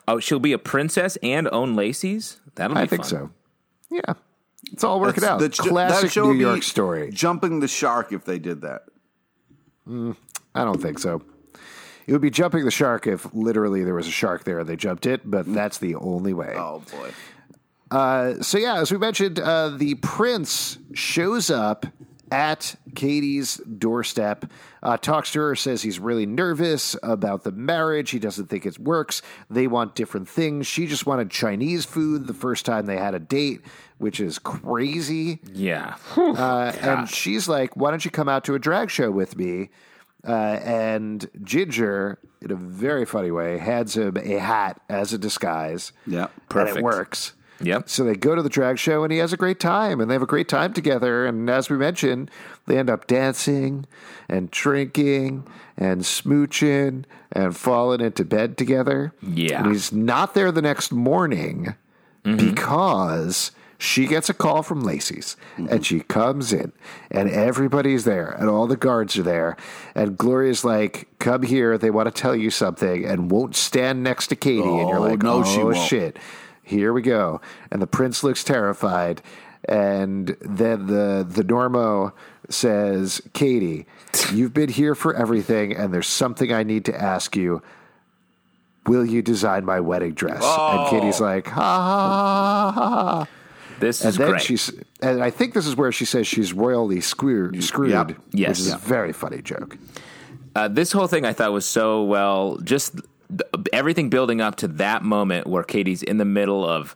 Oh, 0.07 0.19
she'll 0.19 0.39
be 0.39 0.53
a 0.53 0.57
princess 0.57 1.17
and 1.22 1.47
own 1.51 1.76
Lacy's. 1.76 2.39
That'll 2.55 2.76
be 2.76 2.82
I 2.82 2.86
think 2.88 3.01
fun. 3.03 3.09
so. 3.09 3.30
Yeah. 3.89 4.13
It's 4.72 4.84
all 4.84 4.99
working 4.99 5.24
out. 5.24 5.39
The 5.39 5.49
ch- 5.49 5.57
that 5.57 5.67
Classic 5.67 6.11
show 6.11 6.24
New 6.24 6.28
would 6.30 6.34
be 6.36 6.39
York 6.41 6.63
story. 6.63 7.11
Jumping 7.11 7.59
the 7.59 7.67
shark 7.67 8.13
if 8.13 8.24
they 8.26 8.39
did 8.39 8.61
that. 8.61 8.84
Mm, 9.88 10.15
I 10.55 10.63
don't 10.63 10.82
think 10.82 10.99
so. 10.99 11.22
It 12.07 12.13
would 12.13 12.22
be 12.22 12.30
jumping 12.30 12.65
the 12.65 12.72
shark 12.72 13.05
if 13.07 13.28
literally 13.34 13.84
there 13.84 13.93
was 13.93 14.07
a 14.07 14.11
shark 14.11 14.43
there 14.43 14.59
and 14.59 14.69
they 14.69 14.76
jumped 14.76 15.05
it, 15.05 15.22
but 15.30 15.51
that's 15.51 15.78
the 15.78 15.95
only 15.95 16.34
way. 16.34 16.53
Oh 16.55 16.84
boy. 16.91 17.11
Uh, 17.92 18.42
so 18.42 18.58
yeah, 18.58 18.80
as 18.80 18.92
we 18.92 18.98
mentioned, 18.98 19.39
uh, 19.39 19.70
the 19.70 19.96
prince 19.96 20.78
shows 20.94 21.50
up 21.52 21.86
at 22.32 22.76
Katy's 22.96 23.58
doorstep, 23.58 24.46
uh, 24.82 24.96
talks 24.96 25.34
to 25.34 25.42
her, 25.42 25.56
says 25.56 25.82
he's 25.82 26.00
really 26.00 26.26
nervous 26.26 26.96
about 27.04 27.44
the 27.44 27.52
marriage. 27.52 28.12
He 28.12 28.20
doesn't 28.20 28.46
think 28.48 28.66
it 28.66 28.80
works. 28.80 29.22
They 29.50 29.68
want 29.68 29.96
different 29.96 30.30
things. 30.30 30.66
She 30.66 30.88
just 30.88 31.06
wanted 31.06 31.30
Chinese 31.30 31.84
food 31.84 32.28
the 32.28 32.34
first 32.34 32.66
time 32.66 32.86
they 32.86 32.96
had 32.98 33.14
a 33.14 33.20
date, 33.20 33.62
which 33.98 34.22
is 34.22 34.39
crazy. 34.39 35.39
Yeah. 35.52 35.96
Uh, 36.16 36.72
and 36.82 37.10
she's 37.10 37.50
like, 37.50 37.76
"Why 37.76 37.89
don't 37.89 38.06
you 38.06 38.12
come 38.12 38.30
out 38.30 38.46
to 38.46 38.56
a 38.56 38.60
drag 38.60 38.89
show 38.89 39.12
with 39.12 39.36
me?" 39.36 39.70
Uh, 40.26 40.32
and 40.64 41.30
Ginger, 41.44 42.20
in 42.42 42.52
a 42.52 42.56
very 42.56 43.06
funny 43.06 43.32
way, 43.32 43.58
hands 43.58 43.98
him 43.98 44.16
a 44.16 44.38
hat 44.39 44.80
as 44.89 45.12
a 45.12 45.18
disguise. 45.18 45.92
Yeah. 46.08 46.28
and 46.28 46.50
Perfect. 46.50 46.78
it 46.78 46.84
works. 46.84 47.34
Yep. 47.66 47.89
So 47.89 48.03
they 48.03 48.16
go 48.16 48.36
to 48.36 48.41
the 48.41 48.49
drag 48.49 48.78
show, 48.78 49.03
and 49.03 49.12
he 49.12 49.20
has 49.20 49.34
a 49.34 49.38
great 49.38 49.59
time, 49.59 49.99
and 49.99 50.09
they 50.09 50.16
have 50.16 50.22
a 50.22 50.28
great 50.28 50.47
time 50.49 50.74
together. 50.74 51.26
And 51.26 51.49
as 51.49 51.70
we 51.70 51.78
mentioned, 51.78 52.30
they 52.68 52.78
end 52.78 52.89
up 52.89 53.07
dancing 53.07 53.86
and 54.30 54.49
drinking 54.51 55.47
and 55.78 56.01
smooching 56.01 57.05
and 57.32 57.55
falling 57.55 58.01
into 58.01 58.26
bed 58.26 58.57
together. 58.57 59.14
Yeah. 59.22 59.64
and 59.64 59.72
he's 59.72 59.91
not 59.91 60.34
there 60.34 60.51
the 60.51 60.62
next 60.62 60.91
morning 60.91 61.76
mm-hmm. 62.24 62.36
because 62.38 63.51
she 63.78 64.05
gets 64.05 64.30
a 64.30 64.34
call 64.34 64.62
from 64.62 64.82
Lacy's 64.82 65.36
and 65.57 65.68
mm-hmm. 65.68 65.82
she 65.82 66.01
comes 66.01 66.53
in 66.53 66.72
and 67.09 67.30
everybody's 67.32 68.03
there 68.05 68.30
and 68.30 68.47
all 68.47 68.68
the 68.68 68.78
guards 68.78 69.18
are 69.18 69.24
there 69.24 69.57
and 69.95 70.18
Gloria's 70.18 70.64
like 70.64 71.07
come 71.18 71.41
here 71.41 71.80
they 71.80 71.89
want 71.89 72.05
to 72.14 72.22
tell 72.22 72.36
you 72.36 72.51
something 72.51 73.03
and 73.05 73.32
won't 73.32 73.55
stand 73.55 74.03
next 74.03 74.28
to 74.28 74.36
Katy 74.36 74.62
and 74.62 74.88
you're 74.89 74.99
Oh, 74.99 75.01
like 75.01 75.24
no, 75.24 75.39
oh 75.39 75.43
she 75.43 75.64
won't." 75.64 75.78
shit 75.78 76.18
here 76.72 76.91
we 76.93 77.01
go 77.03 77.39
and 77.72 77.82
the 77.82 77.88
prince 77.88 78.24
looks 78.24 78.43
terrified 78.43 79.22
and 79.69 80.36
then 80.41 80.88
the 80.88 81.24
the 81.30 81.43
normo 81.43 82.11
says 82.49 83.22
Katy 83.34 83.86
you've 84.34 84.53
been 84.53 84.69
here 84.69 84.95
for 84.95 85.15
everything 85.15 85.76
and 85.76 85.93
there's 85.93 86.07
something 86.07 86.51
I 86.51 86.63
need 86.63 86.86
to 86.86 86.95
ask 86.99 87.36
you 87.36 87.61
will 88.88 89.05
you 89.05 89.22
design 89.22 89.63
my 89.63 89.80
wedding 89.80 90.13
dress? 90.13 90.43
And 90.43 90.89
Katy's 90.89 91.22
like, 91.22 91.45
ha 91.45 91.61
ha 91.61 92.72
ha 92.72 92.72
ha. 92.72 93.28
This 93.80 94.01
And 94.01 94.09
is 94.09 94.17
then 94.17 94.30
great. 94.32 94.41
she's, 94.41 94.72
and 95.03 95.22
I 95.24 95.30
think 95.30 95.53
this 95.53 95.67
is 95.67 95.76
where 95.76 95.91
she 95.91 96.03
says 96.03 96.26
she's 96.26 96.51
royally 96.51 96.99
screwed, 96.99 97.63
screwed 97.63 97.91
Yep. 97.91 98.11
Yes. 98.32 98.49
which 98.49 98.59
is 98.61 98.67
Yeah. 98.69 98.76
a 98.76 98.80
very 98.80 99.13
funny 99.13 99.43
joke. 99.43 99.78
Uh, 100.55 100.67
this 100.67 100.91
whole 100.91 101.05
thing 101.07 101.26
I 101.26 101.32
thought 101.34 101.53
was 101.53 101.65
so 101.67 102.03
well, 102.03 102.57
just 102.63 102.95
everything 103.71 104.09
building 104.09 104.41
up 104.41 104.55
to 104.57 104.67
that 104.67 105.03
moment 105.03 105.47
where 105.47 105.63
Katy's 105.63 106.03
in 106.03 106.17
the 106.17 106.25
middle 106.25 106.65
of 106.67 106.95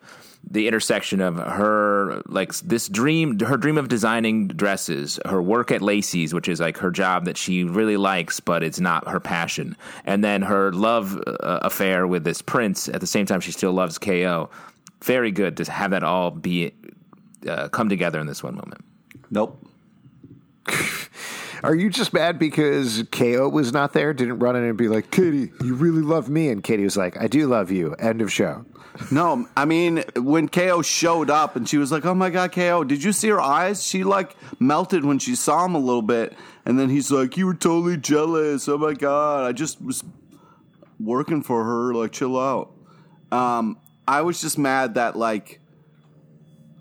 the 0.50 0.68
intersection 0.68 1.22
of 1.22 1.38
her 1.38 2.22
like 2.28 2.54
this 2.60 2.88
dream, 2.88 3.40
her 3.40 3.58
dream 3.58 3.78
of 3.78 3.88
designing 3.88 4.48
dresses, 4.48 5.20
her 5.26 5.42
work 5.42 5.72
at 5.72 5.82
Lacy's, 5.82 6.34
which 6.34 6.48
is 6.48 6.60
like 6.60 6.78
her 6.78 6.92
job 6.92 7.26
that 7.26 7.38
she 7.38 7.64
really 7.64 7.98
likes, 7.98 8.40
but 8.40 8.64
it's 8.64 8.80
not 8.80 9.08
her 9.08 9.20
passion, 9.20 9.76
and 10.06 10.24
then 10.24 10.44
her 10.44 10.72
love 10.72 11.22
uh, 11.26 11.60
affair 11.64 12.06
with 12.06 12.24
this 12.24 12.42
prince. 12.42 12.88
At 12.88 13.02
the 13.02 13.08
same 13.08 13.26
time, 13.26 13.40
she 13.40 13.52
still 13.52 13.74
loves 13.74 13.98
KO. 13.98 14.50
Very 15.04 15.32
good 15.32 15.58
to 15.58 15.72
have 15.72 15.92
that 15.92 16.04
all 16.04 16.32
be 16.32 16.74
uh, 17.48 17.70
come 17.70 17.90
together 17.90 18.20
in 18.20 18.28
this 18.28 18.44
one 18.44 18.56
moment. 18.56 18.84
Nope. 19.32 19.60
Are 21.66 21.76
you 21.76 21.90
just 21.90 22.14
mad 22.14 22.38
because 22.38 23.04
KO 23.12 23.50
was 23.50 23.74
not 23.74 23.94
there? 23.94 24.14
Didn't 24.14 24.38
run 24.38 24.56
in 24.56 24.64
and 24.64 24.78
be 24.78 24.88
like, 24.88 25.10
Katy, 25.10 25.52
you 25.64 25.74
really 25.74 26.04
love 26.04 26.30
me? 26.30 26.50
And 26.50 26.64
Katy 26.64 26.84
was 26.84 26.96
like, 26.96 27.20
I 27.20 27.28
do 27.28 27.48
love 27.48 27.72
you. 27.72 27.94
End 27.96 28.22
of 28.22 28.32
show. 28.32 28.66
No, 29.12 29.48
I 29.58 29.66
mean 29.66 30.04
when 30.16 30.48
KO 30.48 30.82
showed 30.82 31.30
up 31.30 31.56
and 31.56 31.68
she 31.68 31.78
was 31.78 31.92
like, 31.92 32.06
"Oh 32.06 32.14
my 32.14 32.30
god, 32.30 32.54
KO! 32.54 32.84
Did 32.86 33.04
you 33.04 33.12
see 33.12 33.28
her 33.28 33.42
eyes? 33.42 33.84
She 33.84 34.06
like 34.06 34.36
melted 34.60 35.04
when 35.04 35.20
she 35.20 35.36
saw 35.36 35.66
him 35.66 35.76
a 35.76 35.80
little 35.80 36.02
bit." 36.02 36.34
And 36.66 36.80
then 36.80 36.90
he's 36.90 37.12
like, 37.12 37.36
"You 37.36 37.46
were 37.48 37.54
totally 37.54 37.98
jealous. 37.98 38.70
Oh 38.70 38.78
my 38.78 38.94
god, 38.94 39.44
I 39.44 39.52
just 39.52 39.82
was 39.82 40.04
working 40.98 41.44
for 41.44 41.66
her. 41.66 41.94
Like, 41.94 42.14
chill 42.14 42.40
out." 42.40 42.72
Um, 43.34 43.78
I 44.08 44.22
was 44.22 44.40
just 44.40 44.58
mad 44.58 44.94
that 44.94 45.18
like 45.18 45.60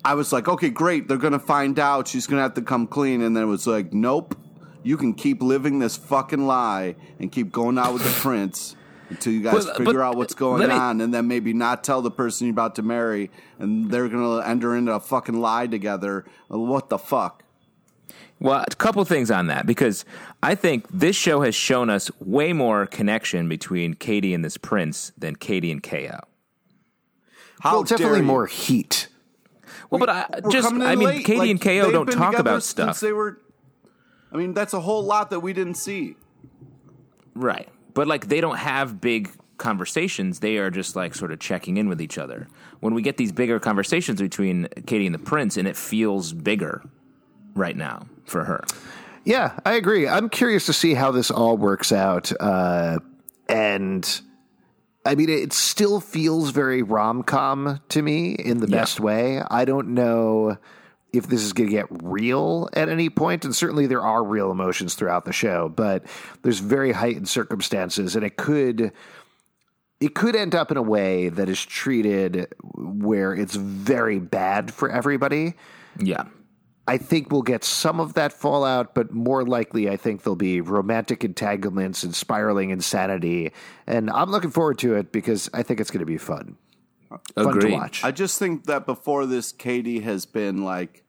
I 0.04 0.14
was 0.14 0.32
like, 0.32 0.46
"Okay, 0.46 0.70
great. 0.70 1.08
They're 1.08 1.16
gonna 1.16 1.40
find 1.40 1.78
out. 1.80 2.06
She's 2.06 2.28
gonna 2.28 2.42
have 2.42 2.54
to 2.54 2.62
come 2.62 2.86
clean." 2.86 3.22
And 3.22 3.36
then 3.36 3.42
it 3.42 3.46
was 3.46 3.66
like, 3.66 3.92
"Nope. 3.92 4.36
You 4.84 4.96
can 4.96 5.14
keep 5.14 5.42
living 5.42 5.80
this 5.80 5.96
fucking 5.96 6.46
lie 6.46 6.94
and 7.18 7.32
keep 7.32 7.50
going 7.50 7.78
out 7.78 7.92
with 7.94 8.04
the 8.04 8.20
prince." 8.20 8.76
Until 9.10 9.34
you 9.34 9.42
guys 9.42 9.66
Well, 9.66 9.74
figure 9.74 9.92
but 9.92 10.00
out 10.00 10.16
what's 10.16 10.34
going 10.34 10.66
me- 10.66 10.74
on, 10.74 11.00
and 11.02 11.12
then 11.12 11.28
maybe 11.28 11.52
not 11.52 11.84
tell 11.84 12.00
the 12.00 12.10
person 12.10 12.46
you're 12.46 12.52
about 12.52 12.74
to 12.76 12.82
marry, 12.82 13.30
and 13.58 13.90
they're 13.90 14.08
gonna 14.08 14.42
enter 14.46 14.74
into 14.74 14.92
a 14.94 14.98
fucking 15.00 15.40
lie 15.40 15.66
together. 15.66 16.24
What 16.48 16.88
the 16.88 16.96
fuck? 16.96 17.42
Well, 18.40 18.64
a 18.66 18.74
couple 18.74 19.04
things 19.04 19.30
on 19.30 19.46
that 19.48 19.66
because 19.66 20.04
I 20.42 20.54
think 20.54 20.86
this 20.90 21.16
show 21.16 21.42
has 21.42 21.54
shown 21.54 21.90
us 21.90 22.10
way 22.18 22.52
more 22.54 22.86
connection 22.86 23.48
between 23.48 23.94
Katy 23.94 24.32
and 24.34 24.44
this 24.44 24.56
prince 24.56 25.12
than 25.18 25.36
Katy 25.36 25.70
and 25.70 25.82
KO. 25.82 26.20
How 27.60 27.72
well, 27.74 27.82
definitely 27.84 28.22
more 28.22 28.46
heat. 28.46 29.08
Well, 29.90 29.98
but 29.98 30.08
I 30.08 30.40
just 30.50 30.72
I 30.72 30.94
mean, 30.96 31.06
late. 31.06 31.24
Katy 31.24 31.38
Like, 31.38 31.50
and 31.50 31.60
KO 31.60 31.90
don't 31.90 32.06
talk 32.06 32.32
together 32.32 32.40
about 32.40 32.62
since 32.62 32.66
stuff. 32.66 33.00
They 33.00 33.12
were. 33.12 33.38
I 34.34 34.36
mean, 34.36 34.52
that's 34.52 34.74
a 34.74 34.80
whole 34.80 35.02
lot 35.04 35.30
that 35.30 35.40
we 35.40 35.52
didn't 35.52 35.76
see. 35.76 36.16
Right. 37.34 37.68
But 37.94 38.08
like 38.08 38.26
they 38.28 38.40
don't 38.40 38.58
have 38.58 39.00
big 39.00 39.30
conversations. 39.58 40.40
They 40.40 40.58
are 40.58 40.70
just 40.70 40.96
like 40.96 41.14
sort 41.14 41.30
of 41.30 41.38
checking 41.38 41.76
in 41.76 41.88
with 41.88 42.00
each 42.02 42.18
other. 42.18 42.48
When 42.80 42.94
we 42.94 43.02
get 43.02 43.16
these 43.16 43.30
bigger 43.32 43.60
conversations 43.60 44.20
between 44.20 44.66
Katy 44.86 45.06
and 45.06 45.14
the 45.14 45.20
Prince, 45.20 45.56
and 45.56 45.68
it 45.68 45.76
feels 45.76 46.32
bigger 46.32 46.82
right 47.54 47.76
now 47.76 48.06
for 48.24 48.44
her. 48.44 48.64
Yeah, 49.24 49.58
I 49.64 49.74
agree. 49.74 50.06
I'm 50.08 50.28
curious 50.28 50.66
to 50.66 50.72
see 50.72 50.94
how 50.94 51.12
this 51.12 51.30
all 51.30 51.56
works 51.56 51.92
out. 51.92 52.32
Uh, 52.40 52.98
and 53.48 54.20
I 55.06 55.14
mean, 55.14 55.30
it 55.30 55.52
still 55.52 56.00
feels 56.00 56.50
very 56.50 56.82
rom 56.82 57.22
com 57.22 57.80
to 57.90 58.02
me 58.02 58.32
in 58.32 58.58
the 58.58 58.68
Yeah. 58.68 58.78
best 58.80 58.98
way. 59.00 59.40
I 59.48 59.64
don't 59.64 59.88
know 59.88 60.58
if 61.14 61.26
this 61.26 61.42
is 61.42 61.52
going 61.52 61.70
to 61.70 61.74
get 61.74 61.86
real 62.02 62.68
at 62.72 62.88
any 62.88 63.08
point, 63.08 63.44
and 63.44 63.54
certainly 63.54 63.86
there 63.86 64.02
are 64.02 64.22
real 64.22 64.50
emotions 64.50 64.94
throughout 64.94 65.24
the 65.24 65.32
show, 65.32 65.68
but 65.68 66.04
there's 66.42 66.58
very 66.58 66.92
heightened 66.92 67.28
circumstances, 67.28 68.16
and 68.16 68.24
it 68.24 68.36
could. 68.36 68.92
It 70.00 70.14
could 70.14 70.36
end 70.36 70.54
up 70.54 70.70
in 70.70 70.76
a 70.76 70.82
way 70.82 71.30
that 71.30 71.48
is 71.48 71.64
treated 71.64 72.52
where 72.74 73.32
it's 73.32 73.54
very 73.54 74.18
bad 74.18 74.74
for 74.74 74.90
everybody. 74.90 75.54
Yeah. 75.98 76.24
I 76.86 76.98
think 76.98 77.32
we'll 77.32 77.42
get 77.42 77.64
some 77.64 78.00
of 78.00 78.12
that 78.14 78.32
fallout, 78.32 78.94
but 78.94 79.14
more 79.14 79.44
likely, 79.44 79.88
I 79.88 79.96
think 79.96 80.22
there'll 80.22 80.36
be 80.36 80.60
romantic 80.60 81.24
entanglements 81.24 82.02
and 82.02 82.14
spiraling 82.14 82.70
insanity. 82.70 83.52
And 83.86 84.10
I'm 84.10 84.30
looking 84.30 84.50
forward 84.50 84.78
to 84.80 84.96
it 84.96 85.10
because 85.12 85.48
I 85.54 85.62
think 85.62 85.80
it's 85.80 85.90
going 85.90 86.00
to 86.00 86.06
be 86.06 86.18
fun. 86.18 86.56
Fun 87.36 87.60
to 87.60 87.70
watch. 87.70 88.04
I 88.04 88.10
just 88.10 88.38
think 88.38 88.64
that 88.64 88.84
before 88.86 89.24
this, 89.24 89.52
Katy 89.52 90.00
has 90.00 90.26
been 90.26 90.64
like 90.64 91.03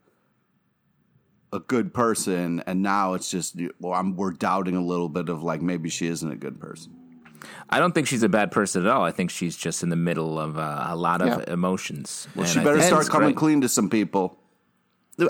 a 1.55 1.59
good 1.59 1.93
person, 1.93 2.61
and 2.67 2.81
now 2.83 3.13
it's 3.13 3.29
just 3.31 3.55
well, 3.79 3.93
I'm, 3.93 4.15
we're 4.15 4.31
doubting 4.31 4.75
a 4.75 4.83
little 4.83 5.09
bit 5.09 5.29
of 5.29 5.41
like 5.43 5.61
maybe 5.61 5.89
she 5.89 6.07
isn't 6.07 6.29
a 6.31 6.35
good 6.35 6.59
person. 6.59 6.93
I 7.69 7.79
don't 7.79 7.93
think 7.93 8.07
she's 8.07 8.23
a 8.23 8.29
bad 8.29 8.51
person 8.51 8.85
at 8.85 8.91
all. 8.91 9.03
I 9.03 9.11
think 9.11 9.29
she's 9.29 9.55
just 9.55 9.83
in 9.83 9.89
the 9.89 9.95
middle 9.95 10.39
of 10.39 10.57
uh, 10.57 10.85
a 10.89 10.95
lot 10.95 11.21
of 11.21 11.27
Yeah. 11.27 11.53
emotions. 11.53 12.27
Well, 12.35 12.45
she 12.45 12.59
better 12.59 12.81
start 12.81 13.07
coming 13.09 13.29
great. 13.29 13.37
clean 13.37 13.61
to 13.61 13.69
some 13.69 13.89
people. 13.89 14.37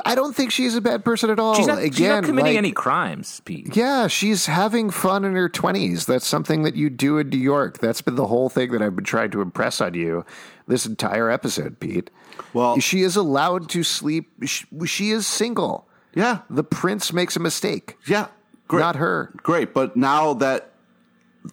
I 0.04 0.16
don't 0.16 0.36
think 0.36 0.52
she's 0.52 0.76
a 0.76 0.82
bad 0.82 1.06
person 1.06 1.30
at 1.30 1.40
all. 1.40 1.54
She's 1.54 1.68
not, 1.68 1.78
Again, 1.78 1.92
she's 1.94 2.00
not 2.08 2.24
committing 2.24 2.54
like, 2.54 2.58
any 2.58 2.72
crimes, 2.72 3.40
Pete. 3.46 3.76
Yeah, 3.76 4.08
she's 4.08 4.48
having 4.48 4.90
fun 4.90 5.24
in 5.26 5.36
her 5.36 5.48
20s. 5.48 6.08
That's 6.08 6.26
something 6.26 6.64
that 6.64 6.76
you 6.76 6.90
do 6.90 7.20
in 7.20 7.30
New 7.30 7.38
York. 7.38 7.78
That's 7.78 8.02
been 8.02 8.16
the 8.16 8.26
whole 8.26 8.50
thing 8.50 8.72
that 8.72 8.82
I've 8.82 8.96
been 8.96 9.06
trying 9.06 9.30
to 9.32 9.42
impress 9.42 9.82
on 9.82 9.94
you 9.94 10.26
this 10.68 10.88
entire 10.88 11.30
episode, 11.30 11.80
Pete. 11.80 12.10
Well- 12.54 12.80
she 12.80 13.02
is 13.02 13.16
allowed 13.16 13.70
to 13.70 13.84
sleep. 13.84 14.32
She, 14.48 14.66
she 14.88 15.12
is 15.12 15.28
single. 15.28 15.88
Yeah, 16.16 16.40
The 16.50 16.64
prince 16.64 17.12
makes 17.14 17.36
a 17.36 17.40
mistake, 17.40 17.98
yeah, 18.08 18.28
great, 18.70 18.80
not 18.80 18.96
her. 18.96 19.32
great. 19.38 19.74
But 19.74 19.96
now 19.98 20.34
that 20.36 20.72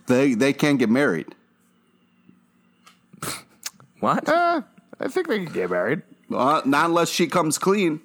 they 0.07 0.35
they 0.35 0.53
can't 0.53 0.79
get 0.79 0.89
married, 0.89 1.35
What? 4.01 4.29
Uh, 4.29 4.63
I 5.01 5.09
think 5.09 5.29
they 5.29 5.45
can 5.45 5.53
get 5.53 5.71
married. 5.71 6.03
uh, 6.33 6.63
not 6.65 6.87
unless 6.87 7.09
she 7.11 7.27
comes 7.27 7.59
clean. 7.59 8.01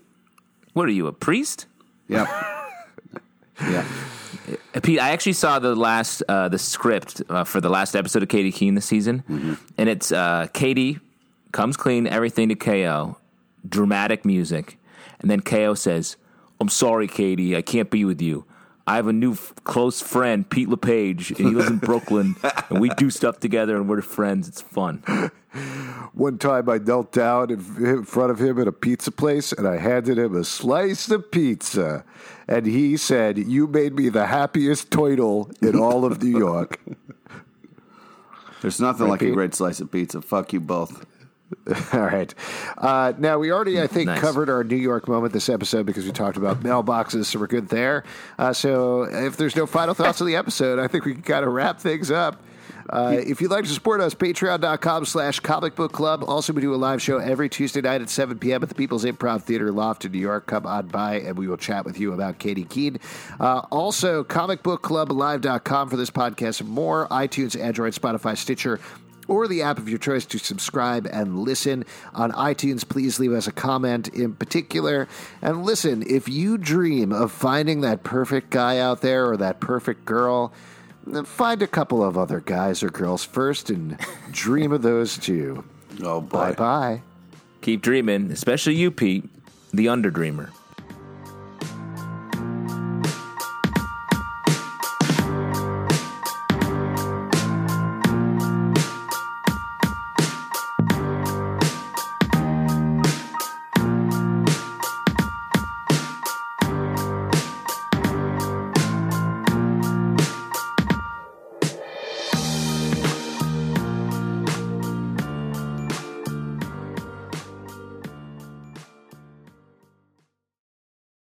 What 0.74 0.88
are 0.88 0.92
you, 0.92 1.08
a 1.08 1.12
priest? 1.12 1.66
Yep. 2.08 2.28
yeah. 3.62 3.86
Uh, 4.76 4.80
Pete, 4.82 5.00
I 5.00 5.10
actually 5.10 5.34
saw 5.34 5.60
the 5.60 5.76
last 5.76 6.24
uh, 6.28 6.50
the 6.50 6.60
script 6.60 7.22
uh, 7.30 7.44
for 7.44 7.60
the 7.62 7.70
last 7.70 7.96
episode 7.96 8.24
of 8.24 8.30
Katy 8.30 8.52
Keene 8.52 8.76
this 8.76 8.86
season, 8.86 9.24
Mm-hmm. 9.30 9.54
and 9.78 9.90
it's 9.90 10.12
uh, 10.12 10.48
Katy 10.54 11.00
comes 11.52 11.78
clean, 11.78 12.08
everything 12.08 12.50
to 12.50 12.56
KO, 12.56 13.18
dramatic 13.68 14.24
music, 14.26 14.78
and 15.20 15.30
then 15.32 15.42
KO 15.42 15.74
says, 15.74 16.16
"I'm 16.60 16.70
sorry, 16.70 17.08
Katy, 17.08 17.56
I 17.56 17.62
can't 17.62 17.90
be 17.90 18.06
with 18.06 18.22
you. 18.22 18.46
I 18.86 18.96
have 18.96 19.08
a 19.08 19.14
new 19.14 19.34
f- 19.34 19.54
close 19.66 20.02
friend, 20.02 20.50
Pete 20.50 20.70
LePage, 20.70 21.32
and 21.32 21.40
he 21.40 21.56
lives 21.56 21.70
in 21.70 21.78
Brooklyn, 21.78 22.36
and 22.70 22.80
we 22.80 22.90
do 22.90 23.10
stuff 23.10 23.40
together, 23.40 23.76
and 23.76 23.90
we're 23.90 24.02
friends. 24.02 24.48
It's 24.48 24.62
fun." 24.62 25.04
One 26.14 26.38
time 26.38 26.70
I 26.70 26.78
knelt 26.78 27.12
down 27.12 27.52
in 27.52 27.60
in 27.78 28.04
front 28.04 28.32
of 28.32 28.40
him 28.40 28.60
at 28.60 28.68
a 28.68 28.72
pizza 28.72 29.12
place 29.12 29.52
and 29.52 29.68
I 29.68 29.78
handed 29.78 30.18
him 30.18 30.36
a 30.36 30.44
slice 30.44 31.10
of 31.12 31.32
pizza. 31.32 32.04
And 32.48 32.66
he 32.66 32.98
said, 32.98 33.38
You 33.38 33.68
made 33.68 33.94
me 33.94 34.10
the 34.10 34.26
happiest 34.26 34.90
toidle 34.90 35.52
in 35.62 35.78
all 35.78 36.06
of 36.06 36.22
New 36.22 36.38
York. 36.38 36.80
There's 38.62 38.80
nothing 38.80 39.08
like 39.08 39.22
a 39.22 39.32
great 39.32 39.54
slice 39.54 39.80
of 39.80 39.92
pizza. 39.92 40.22
Fuck 40.22 40.54
you 40.54 40.60
both. 40.60 41.06
All 41.94 42.02
right. 42.02 42.34
Uh, 42.78 43.14
now, 43.18 43.40
we 43.40 43.52
already, 43.52 43.82
I 43.82 43.88
think, 43.88 44.08
Nice. 44.08 44.20
covered 44.20 44.50
our 44.50 44.64
New 44.64 44.76
York 44.76 45.08
moment 45.08 45.32
this 45.34 45.48
episode 45.50 45.86
because 45.86 46.06
we 46.06 46.12
talked 46.12 46.38
about 46.38 46.62
mailboxes, 46.62 47.26
so 47.26 47.40
we're 47.40 47.48
good 47.48 47.70
there. 47.70 48.04
Uh, 48.38 48.52
so, 48.54 49.04
if 49.04 49.38
there's 49.38 49.56
no 49.56 49.66
final 49.66 49.94
thoughts 49.94 50.20
on 50.22 50.28
the 50.28 50.36
episode, 50.36 50.78
I 50.80 50.88
think 50.88 51.06
we 51.06 51.14
can 51.14 51.24
kind 51.24 51.46
of 51.46 51.54
wrap 51.54 51.80
things 51.80 52.12
up. 52.12 52.42
Uh, 52.90 53.18
if 53.20 53.42
you'd 53.42 53.52
like 53.52 53.66
to 53.66 53.70
support 53.70 54.00
us, 54.00 54.14
patreon.com 54.14 55.04
slash 55.04 55.42
comic 55.42 55.76
book 55.76 55.92
club. 55.92 56.24
Also, 56.26 56.54
we 56.54 56.62
do 56.62 56.74
a 56.74 56.78
live 56.78 57.02
show 57.02 57.18
every 57.18 57.50
Tuesday 57.50 57.82
night 57.82 58.02
at 58.02 58.10
7 58.10 58.40
p.m. 58.40 58.64
at 58.64 58.70
the 58.70 58.76
People's 58.76 59.04
Improv 59.04 59.44
Theater 59.44 59.74
Loft 59.74 60.06
in 60.06 60.14
New 60.14 60.20
York. 60.20 60.46
Come 60.48 60.66
on 60.66 60.88
by 60.88 61.16
and 61.20 61.38
we 61.38 61.50
will 61.50 61.58
chat 61.58 61.84
with 61.84 62.00
you 62.00 62.14
about 62.14 62.40
Katy 62.40 62.64
Keene. 62.64 62.98
Uh, 63.42 63.60
also, 63.72 64.24
comicbookclublive.com 64.24 65.90
for 65.90 65.98
this 65.98 66.10
podcast 66.10 66.62
and 66.62 66.70
more. 66.70 67.08
iTunes, 67.10 67.60
Android, 67.60 67.94
Spotify, 67.94 68.38
Stitcher, 68.38 68.80
or 69.28 69.48
the 69.48 69.62
app 69.62 69.78
of 69.78 69.90
your 69.90 69.98
choice 69.98 70.26
to 70.28 70.38
subscribe 70.38 71.08
and 71.12 71.40
listen. 71.40 71.86
On 72.14 72.32
iTunes, 72.32 72.88
please 72.88 73.20
leave 73.20 73.34
us 73.34 73.48
a 73.48 73.52
comment 73.52 74.08
in 74.10 74.34
particular. 74.34 75.08
And 75.42 75.64
listen, 75.64 76.04
if 76.08 76.28
you 76.28 76.58
dream 76.58 77.12
of 77.12 77.32
finding 77.32 77.82
that 77.82 78.04
perfect 78.04 78.50
guy 78.50 78.80
out 78.80 79.02
there 79.02 79.30
or 79.30 79.38
that 79.38 79.60
perfect 79.60 80.06
girl, 80.06 80.54
find 81.26 81.62
a 81.62 81.68
couple 81.68 82.04
of 82.04 82.18
other 82.18 82.40
guys 82.40 82.84
or 82.84 82.90
girls 82.90 83.24
first 83.24 83.70
and 83.70 83.98
dream 84.32 84.72
of 84.72 84.82
those 84.82 85.18
too. 85.18 85.64
Oh. 86.04 86.22
Bye 86.22 86.54
bye. 86.54 87.02
Keep 87.62 87.82
dreaming, 87.82 88.32
especially 88.32 88.76
you, 88.76 88.92
Pete, 88.92 89.26
the 89.74 89.88
underdreamer. 89.88 90.52